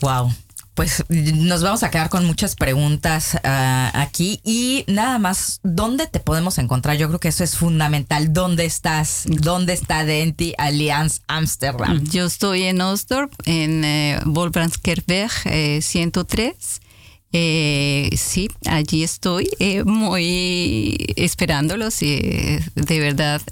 Wow. 0.00 0.32
Pues 0.80 1.04
nos 1.10 1.62
vamos 1.62 1.82
a 1.82 1.90
quedar 1.90 2.08
con 2.08 2.24
muchas 2.24 2.56
preguntas 2.56 3.36
ah, 3.44 3.90
aquí 3.92 4.40
y 4.44 4.86
nada 4.86 5.18
más, 5.18 5.60
¿dónde 5.62 6.06
te 6.06 6.20
podemos 6.20 6.56
encontrar? 6.56 6.96
Yo 6.96 7.08
creo 7.08 7.20
que 7.20 7.28
eso 7.28 7.44
es 7.44 7.54
fundamental. 7.54 8.32
¿Dónde 8.32 8.64
estás? 8.64 9.24
¿Dónde 9.26 9.74
está 9.74 10.06
Denti 10.06 10.54
Allianz 10.56 11.20
Amsterdam? 11.28 12.02
Yo 12.04 12.24
estoy 12.24 12.62
en 12.62 12.80
Osdorp, 12.80 13.30
en 13.44 13.84
eh, 13.84 14.20
103. 15.82 16.80
Eh, 17.34 18.10
sí, 18.16 18.48
allí 18.64 19.02
estoy 19.02 19.50
eh, 19.58 19.84
muy 19.84 21.12
esperándolos 21.16 22.00
y 22.00 22.58
de 22.74 23.00
verdad 23.00 23.42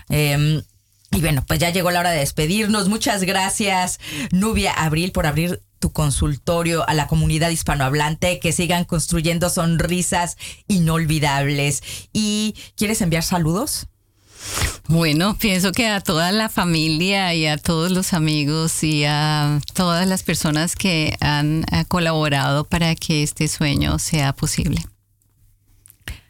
Eh, 0.08 0.62
y 1.12 1.20
bueno, 1.20 1.44
pues 1.46 1.60
ya 1.60 1.70
llegó 1.70 1.90
la 1.90 2.00
hora 2.00 2.10
de 2.10 2.20
despedirnos. 2.20 2.88
Muchas 2.88 3.22
gracias, 3.22 4.00
Nubia 4.30 4.72
Abril, 4.72 5.12
por 5.12 5.26
abrir 5.26 5.60
tu 5.78 5.92
consultorio 5.92 6.88
a 6.88 6.94
la 6.94 7.06
comunidad 7.06 7.50
hispanohablante, 7.50 8.38
que 8.38 8.52
sigan 8.52 8.84
construyendo 8.84 9.50
sonrisas 9.50 10.36
inolvidables. 10.68 11.82
¿Y 12.12 12.54
quieres 12.76 13.02
enviar 13.02 13.24
saludos? 13.24 13.88
Bueno, 14.88 15.36
pienso 15.38 15.72
que 15.72 15.86
a 15.86 16.00
toda 16.00 16.32
la 16.32 16.48
familia 16.48 17.34
y 17.34 17.46
a 17.46 17.58
todos 17.58 17.92
los 17.92 18.12
amigos 18.12 18.82
y 18.82 19.04
a 19.04 19.60
todas 19.74 20.06
las 20.06 20.22
personas 20.22 20.76
que 20.76 21.16
han 21.20 21.64
colaborado 21.88 22.64
para 22.64 22.94
que 22.94 23.22
este 23.22 23.48
sueño 23.48 23.98
sea 23.98 24.32
posible. 24.32 24.82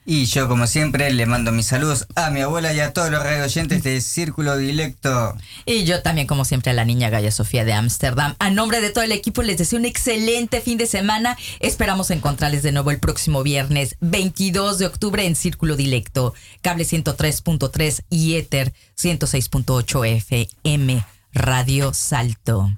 Y 0.05 0.24
yo, 0.24 0.48
como 0.48 0.66
siempre, 0.66 1.12
le 1.12 1.26
mando 1.26 1.53
mis 1.53 1.66
saludos 1.66 2.09
a 2.16 2.30
mi 2.30 2.40
abuela 2.40 2.72
y 2.72 2.80
a 2.80 2.92
todos 2.92 3.09
los 3.11 3.22
radio 3.22 3.44
oyentes 3.44 3.84
de 3.84 4.00
Círculo 4.00 4.57
Directo. 4.57 5.36
Y 5.64 5.84
yo 5.84 6.03
también, 6.03 6.26
como 6.26 6.44
siempre, 6.44 6.72
a 6.72 6.74
la 6.74 6.84
niña 6.84 7.09
Gaya 7.09 7.30
Sofía 7.30 7.64
de 7.64 7.72
Ámsterdam. 7.72 8.34
A 8.40 8.50
nombre 8.50 8.80
de 8.80 8.90
todo 8.90 9.05
el 9.05 9.12
equipo, 9.12 9.42
les 9.42 9.59
deseo 9.59 9.78
un 9.78 9.84
excelente 9.84 10.61
fin 10.61 10.76
de 10.76 10.86
semana. 10.86 11.38
Esperamos 11.61 12.11
encontrarles 12.11 12.64
de 12.64 12.72
nuevo 12.72 12.90
el 12.90 12.98
próximo 12.98 13.44
viernes 13.44 13.94
22 14.00 14.78
de 14.78 14.86
octubre 14.86 15.24
en 15.24 15.36
Círculo 15.36 15.76
Directo, 15.76 16.34
cable 16.62 16.84
103.3 16.84 18.03
y 18.11 18.34
Ether 18.34 18.72
106.8 19.00 20.16
FM, 20.16 21.05
Radio 21.32 21.94
Salto. 21.94 22.72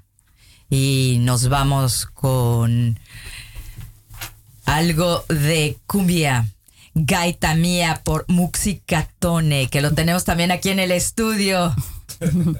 Y 0.69 1.17
nos 1.21 1.49
vamos 1.49 2.05
con 2.05 2.99
algo 4.65 5.25
de 5.27 5.77
cumbia. 5.87 6.45
Gaita 6.95 7.55
Mía 7.55 8.01
por 8.03 8.25
Muxicatone, 8.29 9.67
que 9.67 9.81
lo 9.81 9.91
tenemos 9.93 10.23
también 10.23 10.51
aquí 10.51 10.69
en 10.69 10.79
el 10.79 10.91
estudio. 10.91 11.75